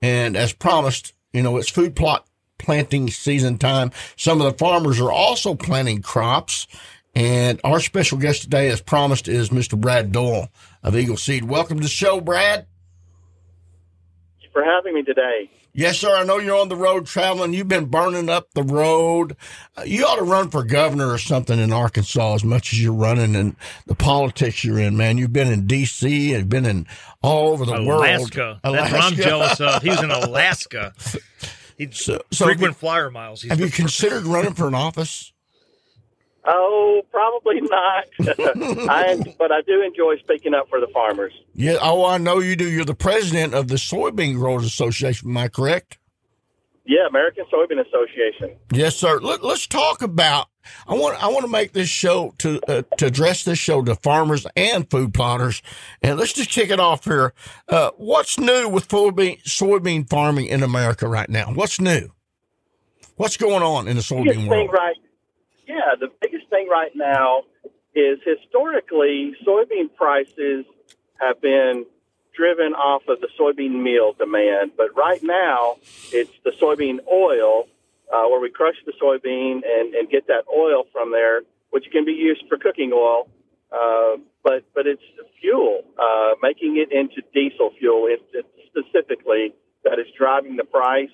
and 0.00 0.36
as 0.36 0.52
promised, 0.52 1.12
you 1.32 1.42
know, 1.42 1.56
it's 1.56 1.70
food 1.70 1.96
plot 1.96 2.26
planting 2.58 3.08
season 3.10 3.58
time. 3.58 3.90
Some 4.16 4.40
of 4.40 4.50
the 4.50 4.58
farmers 4.58 5.00
are 5.00 5.12
also 5.12 5.54
planting 5.54 6.02
crops, 6.02 6.66
and 7.14 7.60
our 7.64 7.80
special 7.80 8.18
guest 8.18 8.42
today, 8.42 8.68
as 8.68 8.80
promised, 8.80 9.28
is 9.28 9.50
Mr. 9.50 9.80
Brad 9.80 10.12
Doyle 10.12 10.48
of 10.82 10.96
Eagle 10.96 11.16
Seed. 11.16 11.44
Welcome 11.44 11.78
to 11.78 11.82
the 11.84 11.88
show, 11.88 12.20
Brad. 12.20 12.66
Thank 14.40 14.42
you 14.44 14.48
for 14.52 14.64
having 14.64 14.94
me 14.94 15.02
today. 15.02 15.50
Yes, 15.76 15.98
sir. 15.98 16.14
I 16.14 16.22
know 16.22 16.38
you're 16.38 16.56
on 16.56 16.68
the 16.68 16.76
road 16.76 17.04
traveling. 17.04 17.52
You've 17.52 17.66
been 17.66 17.86
burning 17.86 18.28
up 18.28 18.52
the 18.54 18.62
road. 18.62 19.36
Uh, 19.76 19.82
you 19.82 20.04
ought 20.06 20.16
to 20.16 20.22
run 20.22 20.48
for 20.48 20.62
governor 20.62 21.10
or 21.10 21.18
something 21.18 21.58
in 21.58 21.72
Arkansas 21.72 22.34
as 22.34 22.44
much 22.44 22.72
as 22.72 22.80
you're 22.80 22.92
running 22.92 23.34
in 23.34 23.56
the 23.86 23.96
politics 23.96 24.62
you're 24.62 24.78
in, 24.78 24.96
man. 24.96 25.18
You've 25.18 25.32
been 25.32 25.50
in 25.50 25.66
D.C. 25.66 26.32
and 26.32 26.48
been 26.48 26.64
in 26.64 26.86
all 27.22 27.48
over 27.48 27.64
the 27.64 27.82
world. 27.82 28.04
Alaska. 28.04 28.60
That's 28.62 28.92
what 28.92 29.02
I'm 29.02 29.14
jealous 29.14 29.60
of. 29.60 29.82
He 29.82 29.88
was 29.88 30.00
in 30.00 30.10
Alaska. 30.12 30.92
He 31.78 31.88
So- 31.90 32.20
so 32.30 32.44
frequent 32.46 32.76
flyer 32.76 33.10
miles. 33.10 33.42
He's 33.42 33.50
Have 33.50 33.60
you 33.60 33.68
considered 33.70 34.24
running 34.24 34.54
for 34.54 34.68
an 34.68 34.74
office? 34.74 35.32
Oh, 36.46 37.00
probably 37.10 37.60
not. 37.62 38.04
I, 38.90 39.18
but 39.38 39.50
I 39.50 39.62
do 39.62 39.82
enjoy 39.82 40.18
speaking 40.18 40.52
up 40.52 40.68
for 40.68 40.78
the 40.78 40.88
farmers. 40.88 41.32
Yeah. 41.54 41.78
Oh, 41.80 42.04
I 42.04 42.18
know 42.18 42.38
you 42.40 42.54
do. 42.54 42.68
You're 42.70 42.84
the 42.84 42.94
president 42.94 43.54
of 43.54 43.68
the 43.68 43.76
Soybean 43.76 44.34
Growers 44.36 44.64
Association. 44.66 45.30
Am 45.30 45.36
I 45.38 45.48
correct? 45.48 45.96
Yeah, 46.86 47.06
American 47.08 47.44
Soybean 47.52 47.80
Association. 47.86 48.56
Yes, 48.72 48.96
sir. 48.96 49.18
Let, 49.18 49.42
let's 49.42 49.66
talk 49.66 50.02
about. 50.02 50.48
I 50.86 50.94
want. 50.94 51.22
I 51.22 51.28
want 51.28 51.44
to 51.44 51.50
make 51.50 51.72
this 51.72 51.88
show 51.88 52.34
to 52.38 52.60
uh, 52.68 52.82
to 52.98 53.06
address 53.06 53.44
this 53.44 53.58
show 53.58 53.82
to 53.82 53.94
farmers 53.96 54.46
and 54.56 54.88
food 54.90 55.12
plotters, 55.14 55.62
and 56.02 56.18
let's 56.18 56.32
just 56.32 56.50
kick 56.50 56.70
it 56.70 56.80
off 56.80 57.04
here. 57.04 57.32
Uh, 57.68 57.90
what's 57.96 58.38
new 58.38 58.68
with 58.68 58.88
soybean 58.88 59.42
soybean 59.44 60.08
farming 60.08 60.46
in 60.46 60.62
America 60.62 61.08
right 61.08 61.28
now? 61.28 61.52
What's 61.52 61.80
new? 61.80 62.10
What's 63.16 63.36
going 63.36 63.62
on 63.62 63.88
in 63.88 63.96
the 63.96 64.02
soybean 64.02 64.48
world? 64.48 64.70
right 64.72 64.96
yeah 65.66 65.94
the 65.98 66.08
biggest 66.20 66.48
thing 66.50 66.68
right 66.68 66.92
now 66.94 67.42
is 67.94 68.18
historically 68.24 69.34
soybean 69.46 69.94
prices 69.96 70.64
have 71.20 71.40
been 71.40 71.84
driven 72.34 72.74
off 72.74 73.02
of 73.08 73.20
the 73.20 73.28
soybean 73.38 73.82
meal 73.82 74.12
demand 74.18 74.72
but 74.76 74.94
right 74.96 75.22
now 75.22 75.76
it's 76.12 76.32
the 76.44 76.52
soybean 76.60 76.98
oil 77.10 77.66
uh, 78.12 78.28
where 78.28 78.40
we 78.40 78.50
crush 78.50 78.76
the 78.86 78.92
soybean 79.00 79.62
and, 79.64 79.94
and 79.94 80.10
get 80.10 80.26
that 80.26 80.44
oil 80.54 80.84
from 80.92 81.12
there 81.12 81.42
which 81.70 81.86
can 81.92 82.04
be 82.04 82.12
used 82.12 82.44
for 82.48 82.56
cooking 82.58 82.92
oil 82.92 83.28
uh, 83.72 84.16
but 84.42 84.64
but 84.74 84.86
it's 84.86 85.02
fuel 85.40 85.82
uh, 85.98 86.34
making 86.42 86.76
it 86.76 86.92
into 86.92 87.22
diesel 87.32 87.70
fuel 87.78 88.06
it, 88.06 88.22
it 88.32 88.46
specifically 88.66 89.54
that 89.84 89.98
is 89.98 90.06
driving 90.16 90.56
the 90.56 90.64
price 90.64 91.10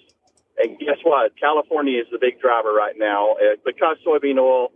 and 0.60 0.78
guess 0.78 0.98
what? 1.02 1.32
California 1.38 2.00
is 2.00 2.06
the 2.12 2.18
big 2.20 2.40
driver 2.40 2.72
right 2.72 2.94
now 2.96 3.32
uh, 3.32 3.56
because 3.64 3.96
soybean 4.06 4.38
oil 4.38 4.68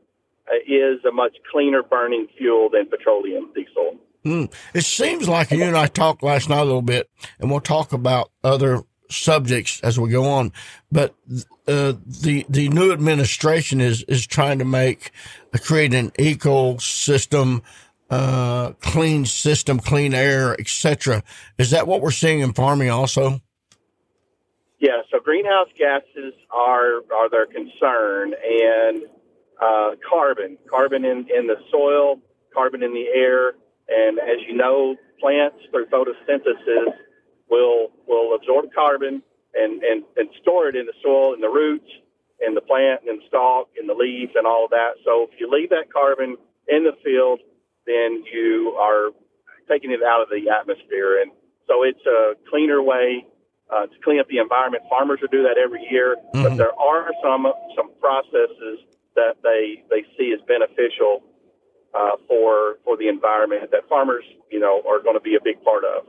uh, 0.48 0.56
is 0.66 1.04
a 1.04 1.12
much 1.12 1.36
cleaner 1.50 1.82
burning 1.82 2.26
fuel 2.38 2.70
than 2.72 2.86
petroleum 2.86 3.52
diesel. 3.54 3.98
Mm. 4.24 4.52
It 4.72 4.84
seems 4.84 5.28
like 5.28 5.50
you 5.50 5.64
and 5.64 5.76
I 5.76 5.86
talked 5.86 6.22
last 6.22 6.48
night 6.48 6.60
a 6.60 6.64
little 6.64 6.82
bit, 6.82 7.10
and 7.38 7.50
we'll 7.50 7.60
talk 7.60 7.92
about 7.92 8.30
other 8.42 8.82
subjects 9.10 9.80
as 9.82 9.98
we 9.98 10.10
go 10.10 10.24
on. 10.24 10.52
But 10.90 11.14
uh, 11.68 11.94
the 12.06 12.46
the 12.48 12.68
new 12.70 12.92
administration 12.92 13.80
is 13.80 14.02
is 14.04 14.26
trying 14.26 14.58
to 14.60 14.64
make 14.64 15.10
uh, 15.52 15.58
create 15.58 15.92
an 15.92 16.10
ecosystem, 16.12 17.62
uh, 18.08 18.72
clean 18.80 19.26
system, 19.26 19.78
clean 19.78 20.14
air, 20.14 20.58
etc. 20.58 21.22
Is 21.58 21.70
that 21.70 21.86
what 21.86 22.00
we're 22.00 22.10
seeing 22.10 22.40
in 22.40 22.54
farming 22.54 22.90
also? 22.90 23.40
Yeah, 24.78 25.02
so 25.10 25.20
greenhouse 25.20 25.68
gases 25.78 26.34
are 26.50 27.02
are 27.14 27.28
their 27.30 27.46
concern, 27.46 28.32
and 28.32 29.02
uh, 29.60 29.90
carbon, 30.08 30.58
carbon 30.68 31.04
in, 31.04 31.26
in 31.34 31.46
the 31.46 31.56
soil, 31.70 32.20
carbon 32.52 32.82
in 32.82 32.92
the 32.92 33.06
air, 33.14 33.54
and 33.88 34.18
as 34.18 34.38
you 34.46 34.56
know, 34.56 34.96
plants 35.20 35.56
through 35.70 35.86
photosynthesis 35.86 36.92
will 37.50 37.88
will 38.06 38.34
absorb 38.34 38.66
carbon 38.74 39.22
and, 39.54 39.82
and, 39.82 40.04
and 40.16 40.28
store 40.42 40.68
it 40.68 40.76
in 40.76 40.86
the 40.86 40.92
soil 41.02 41.34
in 41.34 41.40
the 41.40 41.48
roots, 41.48 41.88
in 42.44 42.54
the 42.54 42.60
plant, 42.60 43.02
in 43.06 43.16
the 43.16 43.22
stalk, 43.28 43.68
in 43.80 43.86
the 43.86 43.94
leaves, 43.94 44.32
and 44.34 44.46
all 44.46 44.64
of 44.64 44.70
that. 44.70 44.98
So 45.04 45.28
if 45.30 45.38
you 45.38 45.50
leave 45.50 45.70
that 45.70 45.92
carbon 45.92 46.36
in 46.68 46.84
the 46.84 46.96
field, 47.04 47.40
then 47.86 48.24
you 48.32 48.76
are 48.80 49.10
taking 49.68 49.92
it 49.92 50.02
out 50.02 50.22
of 50.22 50.28
the 50.28 50.50
atmosphere. 50.50 51.22
And 51.22 51.30
so 51.66 51.82
it's 51.84 52.04
a 52.06 52.34
cleaner 52.50 52.82
way 52.82 53.24
uh, 53.72 53.86
to 53.86 53.96
clean 54.02 54.20
up 54.20 54.28
the 54.28 54.38
environment. 54.38 54.84
Farmers 54.90 55.20
will 55.20 55.32
do 55.32 55.42
that 55.44 55.56
every 55.56 55.86
year, 55.90 56.16
but 56.32 56.56
there 56.56 56.74
are 56.78 57.10
some 57.22 57.46
some 57.76 57.90
processes 58.00 58.80
that 59.14 59.36
they 59.42 59.84
they 59.90 60.04
see 60.18 60.34
as 60.34 60.40
beneficial 60.46 61.22
uh, 61.94 62.16
for 62.28 62.76
for 62.84 62.96
the 62.96 63.08
environment 63.08 63.70
that 63.70 63.88
farmers, 63.88 64.24
you 64.50 64.60
know, 64.60 64.82
are 64.88 65.00
going 65.02 65.16
to 65.16 65.20
be 65.20 65.34
a 65.34 65.40
big 65.42 65.62
part 65.62 65.84
of. 65.84 66.06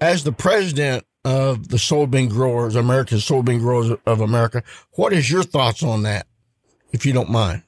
As 0.00 0.24
the 0.24 0.32
president 0.32 1.04
of 1.24 1.68
the 1.68 1.76
soybean 1.76 2.28
growers, 2.28 2.74
American 2.74 3.18
soybean 3.18 3.60
growers 3.60 3.90
of 4.06 4.20
America, 4.20 4.62
what 4.92 5.12
is 5.12 5.30
your 5.30 5.42
thoughts 5.42 5.82
on 5.82 6.02
that, 6.02 6.26
if 6.92 7.06
you 7.06 7.12
don't 7.12 7.30
mind? 7.30 7.62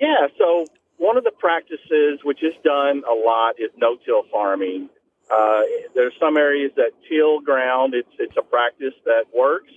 Yeah, 0.00 0.28
so 0.38 0.66
one 0.98 1.16
of 1.16 1.24
the 1.24 1.32
practices 1.32 2.20
which 2.22 2.42
is 2.42 2.54
done 2.62 3.02
a 3.10 3.14
lot 3.14 3.54
is 3.58 3.70
no-till 3.76 4.22
farming. 4.30 4.88
Uh, 5.32 5.62
there's 5.94 6.12
some 6.20 6.36
areas 6.36 6.72
that 6.76 6.90
till 7.08 7.40
ground. 7.40 7.94
It's 7.94 8.08
it's 8.18 8.36
a 8.36 8.42
practice 8.42 8.94
that 9.04 9.24
works, 9.34 9.72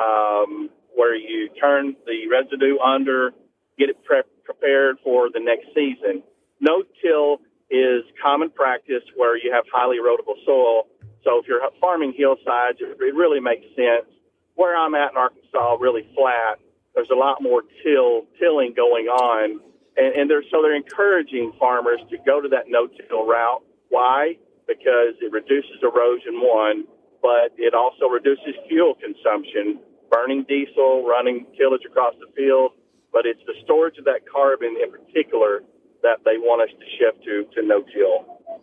um, 0.00 0.70
where 0.94 1.16
you 1.16 1.48
turn 1.60 1.96
the 2.06 2.28
residue 2.28 2.78
under, 2.78 3.32
get 3.78 3.90
it 3.90 4.02
pre- 4.04 4.22
prepared 4.44 4.96
for 5.02 5.30
the 5.30 5.40
next 5.40 5.66
season. 5.74 6.22
No-till 6.60 7.40
is 7.70 8.04
common 8.22 8.50
practice 8.50 9.02
where 9.16 9.36
you 9.36 9.52
have 9.52 9.64
highly 9.72 9.96
erodible 9.96 10.38
soil. 10.44 10.86
So 11.24 11.40
if 11.40 11.46
you're 11.48 11.60
farming 11.80 12.14
hillsides, 12.16 12.78
it, 12.80 12.96
really 12.98 13.40
makes 13.40 13.66
sense. 13.74 14.06
Where 14.54 14.76
I'm 14.76 14.94
at 14.94 15.12
in 15.12 15.16
Arkansas, 15.16 15.76
really 15.80 16.06
flat. 16.14 16.60
There's 16.94 17.10
a 17.10 17.16
lot 17.16 17.42
more 17.42 17.62
till 17.82 18.26
tilling 18.38 18.72
going 18.76 19.06
on, 19.06 19.58
and, 19.96 20.14
and 20.14 20.30
they're 20.30 20.44
so 20.50 20.62
they're 20.62 20.76
encouraging 20.76 21.52
farmers 21.58 21.98
to 22.10 22.18
go 22.24 22.40
to 22.40 22.48
that 22.50 22.66
no-till 22.68 23.26
route. 23.26 23.64
Why? 23.88 24.36
Because 24.68 25.18
it 25.20 25.32
reduces 25.32 25.82
erosion, 25.82 26.38
one, 26.38 26.84
but 27.20 27.50
it 27.58 27.74
also 27.74 28.06
reduces 28.06 28.54
fuel 28.68 28.94
consumption. 28.94 29.80
Burning 30.10 30.44
diesel, 30.46 31.04
running 31.04 31.46
tillage 31.58 31.82
across 31.84 32.14
the 32.20 32.30
field, 32.36 32.72
but 33.14 33.24
it's 33.24 33.40
the 33.46 33.54
storage 33.64 33.96
of 33.96 34.04
that 34.04 34.28
carbon 34.30 34.76
in 34.82 34.90
particular 34.90 35.62
that 36.02 36.18
they 36.26 36.36
want 36.36 36.60
us 36.60 36.76
to 36.78 36.84
shift 36.98 37.24
to 37.24 37.44
to 37.54 37.66
no-till. 37.66 38.60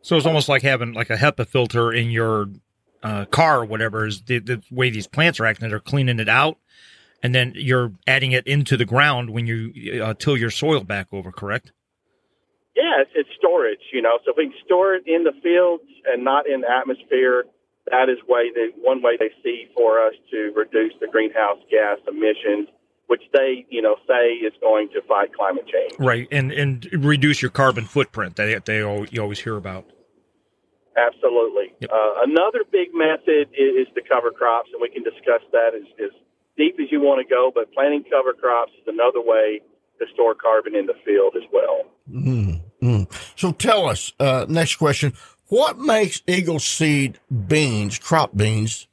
So 0.00 0.16
it's 0.16 0.26
almost 0.26 0.48
like 0.48 0.62
having 0.62 0.94
like 0.94 1.10
a 1.10 1.16
HEPA 1.16 1.46
filter 1.46 1.92
in 1.92 2.10
your 2.10 2.48
uh, 3.02 3.26
car 3.26 3.60
or 3.60 3.64
whatever. 3.64 4.06
Is 4.06 4.22
the, 4.22 4.38
the 4.40 4.62
way 4.70 4.90
these 4.90 5.06
plants 5.06 5.38
are 5.38 5.46
acting? 5.46 5.68
They're 5.68 5.78
cleaning 5.78 6.18
it 6.18 6.28
out, 6.28 6.58
and 7.22 7.34
then 7.34 7.52
you're 7.54 7.92
adding 8.06 8.32
it 8.32 8.46
into 8.46 8.76
the 8.76 8.84
ground 8.84 9.30
when 9.30 9.46
you 9.46 10.02
uh, 10.02 10.14
till 10.18 10.36
your 10.36 10.50
soil 10.50 10.82
back 10.82 11.08
over. 11.12 11.30
Correct? 11.30 11.70
Yeah, 12.74 13.02
it's, 13.02 13.12
it's 13.14 13.30
storage. 13.38 13.80
You 13.92 14.02
know, 14.02 14.18
so 14.24 14.32
if 14.32 14.36
we 14.36 14.48
can 14.48 14.58
store 14.64 14.94
it 14.94 15.04
in 15.06 15.24
the 15.24 15.32
fields 15.42 15.84
and 16.06 16.24
not 16.24 16.48
in 16.48 16.62
the 16.62 16.70
atmosphere, 16.70 17.44
that 17.90 18.08
is 18.08 18.18
way 18.26 18.50
the 18.52 18.72
one 18.80 19.02
way 19.02 19.16
they 19.18 19.30
see 19.42 19.68
for 19.76 20.04
us 20.04 20.14
to 20.30 20.52
reduce 20.56 20.92
the 21.00 21.06
greenhouse 21.06 21.58
gas 21.70 21.98
emissions, 22.08 22.68
which 23.06 23.22
they 23.32 23.66
you 23.68 23.82
know 23.82 23.96
say 24.06 24.34
is 24.34 24.52
going 24.60 24.88
to 24.90 25.02
fight 25.02 25.34
climate 25.34 25.66
change. 25.66 25.92
Right, 25.98 26.28
and 26.30 26.52
and 26.52 26.88
reduce 26.92 27.42
your 27.42 27.50
carbon 27.50 27.84
footprint. 27.84 28.36
That 28.36 28.64
they 28.64 28.82
al- 28.82 29.06
you 29.06 29.20
always 29.22 29.40
hear 29.40 29.56
about. 29.56 29.86
Absolutely. 30.96 31.74
Yep. 31.80 31.90
Uh, 31.90 32.22
another 32.22 32.60
big 32.70 32.94
method 32.94 33.50
is, 33.52 33.86
is 33.86 33.94
to 33.94 34.02
cover 34.08 34.30
crops, 34.30 34.70
and 34.72 34.80
we 34.80 34.88
can 34.88 35.02
discuss 35.02 35.42
that 35.50 35.74
as, 35.74 35.82
as 35.98 36.10
deep 36.56 36.76
as 36.80 36.86
you 36.90 37.00
want 37.00 37.26
to 37.26 37.28
go. 37.28 37.50
But 37.52 37.72
planting 37.72 38.04
cover 38.04 38.32
crops 38.32 38.72
is 38.80 38.86
another 38.86 39.20
way 39.20 39.60
to 39.98 40.06
store 40.14 40.34
carbon 40.34 40.74
in 40.74 40.86
the 40.86 40.94
field 41.04 41.34
as 41.36 41.42
well. 41.52 41.82
Mm, 42.10 42.60
mm. 42.82 43.12
So 43.36 43.52
tell 43.52 43.86
us, 43.86 44.12
uh, 44.20 44.46
next 44.48 44.76
question. 44.76 45.14
What 45.48 45.78
makes 45.78 46.22
Eagle 46.26 46.58
Seed 46.58 47.18
beans, 47.48 47.98
crop 47.98 48.36
beans, 48.36 48.86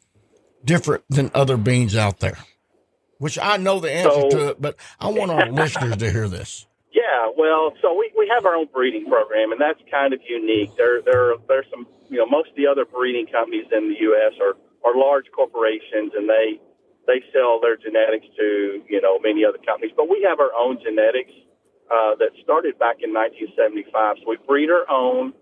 different 0.65 1.03
than 1.09 1.31
other 1.33 1.57
beans 1.57 1.95
out 1.95 2.19
there? 2.19 2.37
Which 3.21 3.37
I 3.37 3.57
know 3.57 3.79
the 3.79 3.91
answer 3.93 4.21
So- 4.21 4.29
to 4.31 4.47
it, 4.49 4.57
but 4.59 4.75
I 4.99 5.09
want 5.13 5.29
our 5.29 5.45
listeners 5.61 5.95
to 5.97 6.09
hear 6.09 6.27
this. 6.27 6.65
Yeah, 6.91 7.29
well, 7.37 7.71
so 7.79 7.93
we, 7.93 8.11
we 8.17 8.25
have 8.33 8.47
our 8.47 8.55
own 8.55 8.65
breeding 8.73 9.05
program, 9.05 9.51
and 9.51 9.61
that's 9.61 9.79
kind 9.91 10.11
of 10.11 10.19
unique. 10.27 10.75
There 10.75 11.03
there 11.03 11.35
there's 11.47 11.67
some 11.69 11.85
you 12.09 12.17
know 12.17 12.25
most 12.25 12.49
of 12.49 12.55
the 12.55 12.65
other 12.65 12.83
breeding 12.83 13.27
companies 13.27 13.65
in 13.71 13.93
the 13.93 13.99
U.S. 14.09 14.33
are 14.41 14.57
are 14.83 14.97
large 14.97 15.25
corporations, 15.35 16.11
and 16.17 16.27
they 16.27 16.59
they 17.05 17.21
sell 17.31 17.61
their 17.61 17.77
genetics 17.77 18.25
to 18.37 18.81
you 18.89 18.99
know 19.01 19.19
many 19.19 19.45
other 19.45 19.59
companies. 19.61 19.93
But 19.95 20.09
we 20.09 20.25
have 20.27 20.39
our 20.39 20.51
own 20.57 20.79
genetics 20.83 21.31
uh, 21.93 22.15
that 22.17 22.31
started 22.43 22.79
back 22.79 23.05
in 23.05 23.13
1975. 23.13 24.17
So 24.17 24.29
we 24.33 24.37
breed 24.49 24.71
our 24.73 24.89
own, 24.89 25.33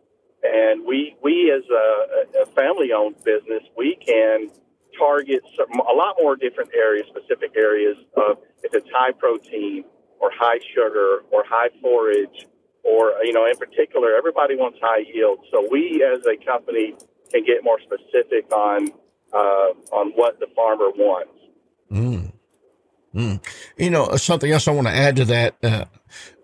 and 0.44 0.86
we 0.86 1.16
we 1.24 1.50
as 1.50 1.64
a, 1.72 2.44
a 2.44 2.46
family 2.60 2.92
owned 2.92 3.24
business, 3.24 3.64
we 3.78 3.96
can 3.96 4.52
target 4.98 5.42
some, 5.58 5.80
a 5.80 5.94
lot 5.94 6.16
more 6.20 6.36
different 6.36 6.70
areas, 6.76 7.08
specific 7.10 7.52
areas 7.56 7.98
of 8.18 8.38
if 8.64 8.74
it's 8.74 8.90
high 8.94 9.12
protein 9.12 9.84
or 10.20 10.32
high 10.34 10.60
sugar 10.76 11.24
or 11.32 11.44
high 11.48 11.70
forage 11.82 12.48
or 12.84 13.14
you 13.24 13.34
know 13.34 13.46
in 13.46 13.56
particular 13.58 14.16
everybody 14.16 14.56
wants 14.56 14.78
high 14.82 15.04
yield 15.14 15.40
so 15.52 15.68
we 15.70 16.04
as 16.04 16.26
a 16.26 16.36
company 16.46 16.96
can 17.32 17.44
get 17.46 17.64
more 17.64 17.80
specific 17.80 18.52
on 18.54 18.90
uh, 19.34 19.96
on 19.96 20.12
what 20.16 20.40
the 20.40 20.48
farmer 20.56 20.90
wants 20.92 21.40
Mm. 21.92 22.32
Mm. 23.14 23.44
You 23.78 23.90
know, 23.90 24.16
something 24.18 24.52
else 24.52 24.68
I 24.68 24.72
want 24.72 24.88
to 24.88 24.94
add 24.94 25.16
to 25.18 25.26
that, 25.26 25.56
uh, 25.64 25.86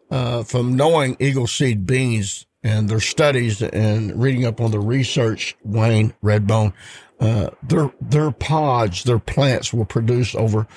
uh, 0.10 0.44
from 0.44 0.76
knowing 0.76 1.16
Eagle 1.20 1.48
Seed 1.48 1.86
beans 1.86 2.46
and 2.64 2.90
their 2.90 3.00
studies 3.00 3.62
and 3.62 4.20
reading 4.20 4.46
up 4.46 4.60
on 4.60 4.72
the 4.72 4.80
research, 4.80 5.56
Wayne 5.64 6.14
Redbone, 6.24 6.74
uh, 7.20 7.50
their, 7.64 7.92
their 8.02 8.32
pods, 8.32 9.04
their 9.04 9.20
plants 9.20 9.74
will 9.74 9.86
produce 9.86 10.36
over, 10.36 10.68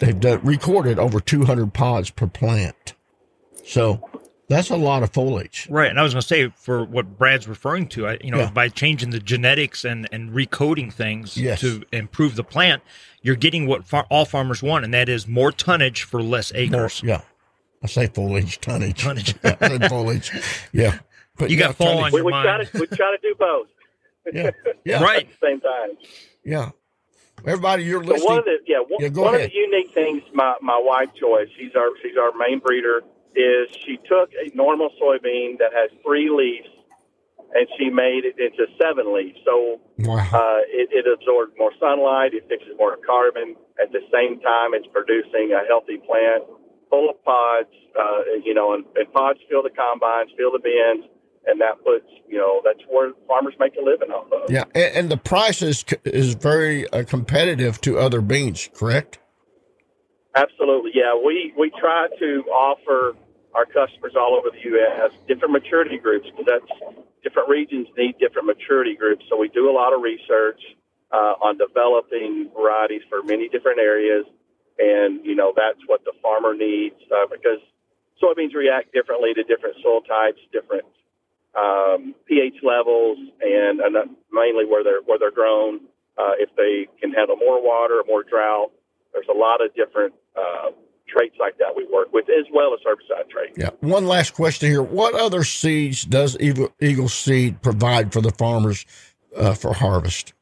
they've 0.00 0.18
done, 0.18 0.40
recorded 0.42 0.98
over 0.98 1.20
200 1.20 1.72
pods 1.74 2.10
per 2.10 2.26
plant. 2.26 2.94
So 3.64 4.08
that's 4.48 4.70
a 4.70 4.76
lot 4.76 5.02
of 5.02 5.12
foliage. 5.12 5.66
Right, 5.70 5.88
and 5.90 5.98
I 5.98 6.02
was 6.02 6.12
going 6.14 6.20
to 6.22 6.26
say 6.26 6.48
for 6.56 6.84
what 6.84 7.16
Brad's 7.18 7.48
referring 7.48 7.88
to, 7.88 8.06
I, 8.08 8.18
you 8.22 8.30
know, 8.30 8.38
Yeah. 8.38 8.50
by 8.50 8.68
changing 8.68 9.10
the 9.10 9.20
genetics 9.20 9.84
and 9.84 10.08
and 10.12 10.30
recoding 10.30 10.92
things 10.92 11.36
Yes. 11.36 11.60
to 11.60 11.82
improve 11.92 12.34
the 12.36 12.44
plant, 12.44 12.82
you're 13.22 13.36
getting 13.36 13.66
what 13.66 13.84
far, 13.86 14.06
all 14.10 14.24
farmers 14.24 14.62
want, 14.62 14.84
and 14.84 14.92
that 14.94 15.08
is 15.08 15.26
more 15.28 15.52
tonnage 15.52 16.02
for 16.02 16.22
less 16.22 16.52
acres. 16.54 17.02
Yeah. 17.04 17.22
I 17.82 17.86
say 17.86 18.06
foliage, 18.08 18.60
tonnage. 18.60 19.02
Tonnage. 19.02 19.34
I 19.44 19.56
say 19.68 19.88
foliage. 19.88 20.30
Yeah. 20.72 20.98
But 21.38 21.50
You 21.50 21.56
got 21.56 21.68
yeah, 21.70 21.72
fall 21.72 21.86
tonnage. 21.98 22.04
on 22.12 22.12
your 22.18 22.24
we 22.24 22.32
try 22.32 22.44
mind. 22.58 22.68
to 22.72 22.78
we 22.80 22.86
try 22.88 23.10
to 23.16 23.18
do 23.22 23.34
both 23.38 23.68
Yeah. 24.32 24.50
Yeah. 24.84 25.02
Right. 25.02 25.26
at 25.26 25.40
the 25.40 25.46
same 25.46 25.60
time 25.60 25.90
Yeah. 26.44 26.70
Everybody, 27.44 27.84
you're 27.84 28.04
So 28.04 28.10
one 28.10 28.18
listening. 28.20 28.38
of 28.38 28.44
the 28.44 28.58
yeah, 28.66 28.78
one, 28.78 29.00
Yeah, 29.00 29.08
go 29.08 29.22
one 29.22 29.34
ahead. 29.34 29.46
of 29.46 29.52
the 29.52 29.56
unique 29.58 29.92
things 29.94 30.22
my 30.32 30.54
my 30.62 30.78
wife 30.80 31.08
Joyce, 31.18 31.48
she's 31.58 31.74
our 31.74 31.90
she's 32.02 32.16
our 32.16 32.30
main 32.38 32.60
breeder, 32.60 33.02
is 33.34 33.68
she 33.84 33.96
took 34.08 34.30
a 34.38 34.54
normal 34.54 34.90
soybean 35.00 35.58
that 35.58 35.72
has 35.74 35.90
three 36.04 36.30
leaves 36.30 36.68
and 37.54 37.66
she 37.78 37.90
made 37.90 38.24
it 38.24 38.38
into 38.38 38.64
seven 38.80 39.12
leaves. 39.14 39.38
So 39.44 39.80
wow. 39.98 40.16
uh, 40.32 40.60
it, 40.72 40.88
it 40.92 41.04
absorbs 41.04 41.52
more 41.58 41.72
sunlight, 41.78 42.32
it 42.32 42.48
fixes 42.48 42.72
more 42.78 42.96
carbon. 43.04 43.56
At 43.80 43.92
the 43.92 44.00
same 44.12 44.40
time, 44.40 44.72
it's 44.72 44.86
producing 44.92 45.52
a 45.52 45.66
healthy 45.68 45.98
plant 45.98 46.44
full 46.88 47.10
of 47.10 47.22
pods. 47.24 47.68
Uh, 47.98 48.40
you 48.44 48.54
know, 48.54 48.72
and, 48.72 48.84
and 48.96 49.10
pods 49.12 49.40
fill 49.50 49.62
the 49.62 49.68
combines, 49.70 50.30
fill 50.38 50.50
the 50.52 50.60
bins, 50.64 51.04
and 51.46 51.60
that 51.60 51.82
puts 51.84 52.06
you 52.28 52.38
know 52.38 52.62
that's 52.64 52.80
where 52.88 53.12
farmers 53.26 53.54
make 53.58 53.74
a 53.76 53.84
living 53.84 54.10
off 54.10 54.30
of. 54.32 54.50
Yeah, 54.50 54.64
and, 54.74 54.96
and 54.96 55.10
the 55.10 55.16
price 55.16 55.62
is 55.62 55.84
is 56.04 56.34
very 56.34 56.88
uh, 56.90 57.04
competitive 57.04 57.80
to 57.82 57.98
other 57.98 58.20
beans, 58.20 58.68
correct? 58.74 59.18
Absolutely, 60.34 60.92
yeah. 60.94 61.14
We 61.14 61.52
we 61.58 61.70
try 61.78 62.08
to 62.18 62.42
offer 62.50 63.16
our 63.54 63.66
customers 63.66 64.14
all 64.16 64.34
over 64.34 64.48
the 64.50 64.70
U.S. 64.70 65.12
different 65.28 65.52
maturity 65.52 65.98
groups 65.98 66.26
because 66.30 66.46
that's 66.46 66.96
different 67.22 67.48
regions 67.48 67.86
need 67.96 68.18
different 68.18 68.46
maturity 68.46 68.96
groups. 68.96 69.24
So 69.28 69.36
we 69.36 69.48
do 69.48 69.70
a 69.70 69.74
lot 69.74 69.92
of 69.92 70.00
research 70.00 70.60
uh, 71.12 71.34
on 71.44 71.58
developing 71.58 72.50
varieties 72.56 73.02
for 73.10 73.22
many 73.22 73.48
different 73.48 73.78
areas, 73.78 74.24
and 74.78 75.24
you 75.24 75.34
know 75.34 75.52
that's 75.54 75.80
what 75.86 76.04
the 76.04 76.12
farmer 76.22 76.54
needs 76.54 76.96
uh, 77.12 77.26
because 77.30 77.60
soybeans 78.22 78.54
react 78.54 78.92
differently 78.92 79.34
to 79.34 79.42
different 79.42 79.76
soil 79.82 80.00
types, 80.00 80.38
different 80.52 80.84
um, 81.58 82.14
pH 82.26 82.56
levels, 82.62 83.18
and, 83.40 83.80
and 83.80 83.94
mainly 84.32 84.64
where 84.64 84.82
they're 84.84 85.02
where 85.04 85.18
they're 85.18 85.30
grown. 85.30 85.80
Uh, 86.18 86.36
if 86.38 86.50
they 86.56 86.88
can 87.00 87.12
handle 87.12 87.36
more 87.36 87.62
water, 87.62 88.02
more 88.06 88.22
drought, 88.22 88.70
there's 89.12 89.26
a 89.30 89.36
lot 89.36 89.64
of 89.64 89.74
different 89.74 90.12
uh, 90.36 90.70
traits 91.08 91.36
like 91.38 91.58
that 91.58 91.74
we 91.76 91.86
work 91.92 92.12
with, 92.12 92.26
as 92.28 92.46
well 92.52 92.74
as 92.74 92.80
herbicide 92.86 93.28
traits. 93.30 93.56
Yeah. 93.56 93.70
One 93.80 94.06
last 94.06 94.34
question 94.34 94.70
here: 94.70 94.82
What 94.82 95.14
other 95.14 95.44
seeds 95.44 96.04
does 96.04 96.36
Eagle, 96.40 96.72
Eagle 96.80 97.08
Seed 97.08 97.62
provide 97.62 98.12
for 98.12 98.20
the 98.20 98.30
farmers 98.30 98.86
uh, 99.36 99.54
for 99.54 99.74
harvest? 99.74 100.32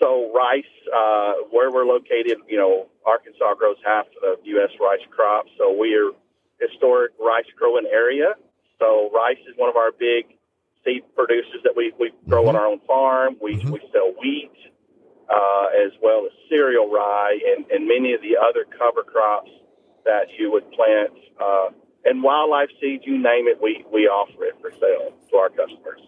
So 0.00 0.32
rice, 0.32 0.64
uh, 0.94 1.32
where 1.50 1.72
we're 1.72 1.84
located, 1.86 2.38
you 2.48 2.56
know, 2.56 2.86
Arkansas 3.06 3.54
grows 3.54 3.76
half 3.84 4.06
of 4.22 4.38
the 4.42 4.50
U.S. 4.50 4.70
rice 4.80 5.00
crop, 5.10 5.46
so 5.58 5.72
we 5.72 5.94
are 5.94 6.10
historic 6.60 7.12
rice 7.20 7.46
growing 7.56 7.86
area. 7.92 8.34
So 8.78 9.10
rice 9.12 9.38
is 9.48 9.54
one 9.56 9.68
of 9.68 9.76
our 9.76 9.90
big 9.92 10.26
seed 10.84 11.02
producers 11.14 11.60
that 11.64 11.74
we, 11.76 11.92
we 11.98 12.12
grow 12.28 12.40
mm-hmm. 12.40 12.50
on 12.50 12.56
our 12.56 12.66
own 12.66 12.80
farm. 12.86 13.36
We, 13.42 13.56
mm-hmm. 13.56 13.70
we 13.70 13.80
sell 13.92 14.12
wheat 14.20 14.52
uh, 15.28 15.66
as 15.84 15.92
well 16.02 16.24
as 16.26 16.32
cereal 16.48 16.90
rye 16.90 17.38
and, 17.56 17.66
and 17.70 17.86
many 17.86 18.14
of 18.14 18.22
the 18.22 18.36
other 18.38 18.64
cover 18.64 19.02
crops 19.02 19.50
that 20.04 20.26
you 20.38 20.50
would 20.52 20.70
plant. 20.72 21.12
Uh, 21.40 21.70
and 22.04 22.22
wildlife 22.22 22.70
seeds, 22.80 23.04
you 23.06 23.18
name 23.18 23.48
it, 23.48 23.60
we, 23.60 23.84
we 23.92 24.06
offer 24.06 24.44
it 24.44 24.54
for 24.60 24.70
sale 24.70 25.12
to 25.30 25.36
our 25.36 25.50
customers. 25.50 26.00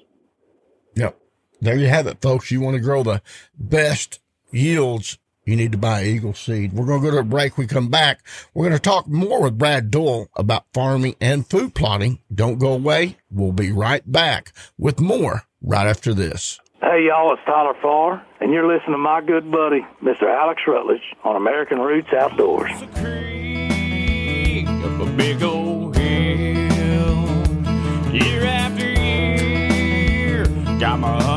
Yep. 0.94 1.18
There 1.60 1.76
you 1.76 1.88
have 1.88 2.06
it, 2.06 2.22
folks. 2.22 2.50
You 2.50 2.60
want 2.60 2.74
to 2.76 2.80
grow 2.80 3.02
the 3.02 3.20
best 3.58 4.20
yields 4.50 5.18
you 5.50 5.56
need 5.56 5.72
to 5.72 5.78
buy 5.78 6.04
Eagle 6.04 6.32
Seed. 6.32 6.72
We're 6.72 6.86
going 6.86 7.02
to 7.02 7.10
go 7.10 7.16
to 7.16 7.20
a 7.22 7.24
break. 7.24 7.58
We 7.58 7.66
come 7.66 7.88
back. 7.88 8.24
We're 8.54 8.68
going 8.68 8.76
to 8.76 8.82
talk 8.82 9.08
more 9.08 9.42
with 9.42 9.58
Brad 9.58 9.90
Doyle 9.90 10.28
about 10.36 10.66
farming 10.72 11.16
and 11.20 11.44
food 11.44 11.74
plotting. 11.74 12.20
Don't 12.32 12.58
go 12.58 12.72
away. 12.72 13.16
We'll 13.32 13.50
be 13.50 13.72
right 13.72 14.02
back 14.10 14.52
with 14.78 15.00
more 15.00 15.42
right 15.60 15.88
after 15.88 16.14
this. 16.14 16.60
Hey, 16.80 17.06
y'all, 17.08 17.32
it's 17.32 17.42
Tyler 17.44 17.74
Farr, 17.82 18.24
and 18.40 18.52
you're 18.52 18.66
listening 18.66 18.92
to 18.92 18.98
my 18.98 19.20
good 19.20 19.50
buddy, 19.50 19.84
Mr. 20.02 20.22
Alex 20.22 20.62
Rutledge, 20.66 21.02
on 21.24 21.34
American 21.36 21.80
Roots 21.80 22.12
Outdoors. 22.16 22.70
Year 28.12 28.44
after 28.44 28.86
year, 28.86 30.46
got 30.78 30.98
my 30.98 31.22
hunting 31.22 31.26
gear. 31.26 31.26
Hey 31.26 31.29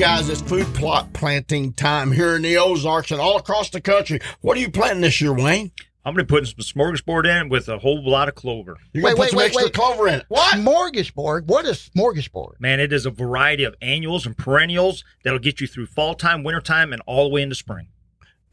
guys, 0.00 0.30
it's 0.30 0.40
food 0.40 0.66
plot 0.74 1.12
planting 1.12 1.74
time 1.74 2.10
here 2.10 2.34
in 2.34 2.40
the 2.40 2.56
Ozarks 2.56 3.10
and 3.10 3.20
all 3.20 3.36
across 3.36 3.68
the 3.68 3.82
country. 3.82 4.18
What 4.40 4.56
are 4.56 4.60
you 4.60 4.70
planting 4.70 5.02
this 5.02 5.20
year, 5.20 5.34
Wayne? 5.34 5.72
I'm 6.06 6.14
going 6.14 6.26
to 6.26 6.32
put 6.32 6.46
some 6.46 6.56
smorgasbord 6.56 7.26
in 7.26 7.50
with 7.50 7.68
a 7.68 7.76
whole 7.76 8.02
lot 8.08 8.26
of 8.26 8.34
clover. 8.34 8.78
You're 8.94 9.02
going 9.02 9.14
to 9.14 9.20
put 9.20 9.28
some 9.28 9.36
wait, 9.36 9.48
extra 9.48 9.64
wait. 9.64 9.74
clover 9.74 10.08
in 10.08 10.14
it. 10.14 10.24
What? 10.28 10.54
Smorgasbord? 10.54 11.48
What 11.48 11.66
is 11.66 11.90
smorgasbord? 11.94 12.58
Man, 12.60 12.80
it 12.80 12.94
is 12.94 13.04
a 13.04 13.10
variety 13.10 13.64
of 13.64 13.74
annuals 13.82 14.24
and 14.24 14.34
perennials 14.34 15.04
that'll 15.22 15.38
get 15.38 15.60
you 15.60 15.66
through 15.66 15.84
fall 15.84 16.14
time, 16.14 16.44
winter 16.44 16.62
time, 16.62 16.94
and 16.94 17.02
all 17.04 17.28
the 17.28 17.34
way 17.34 17.42
into 17.42 17.54
spring. 17.54 17.88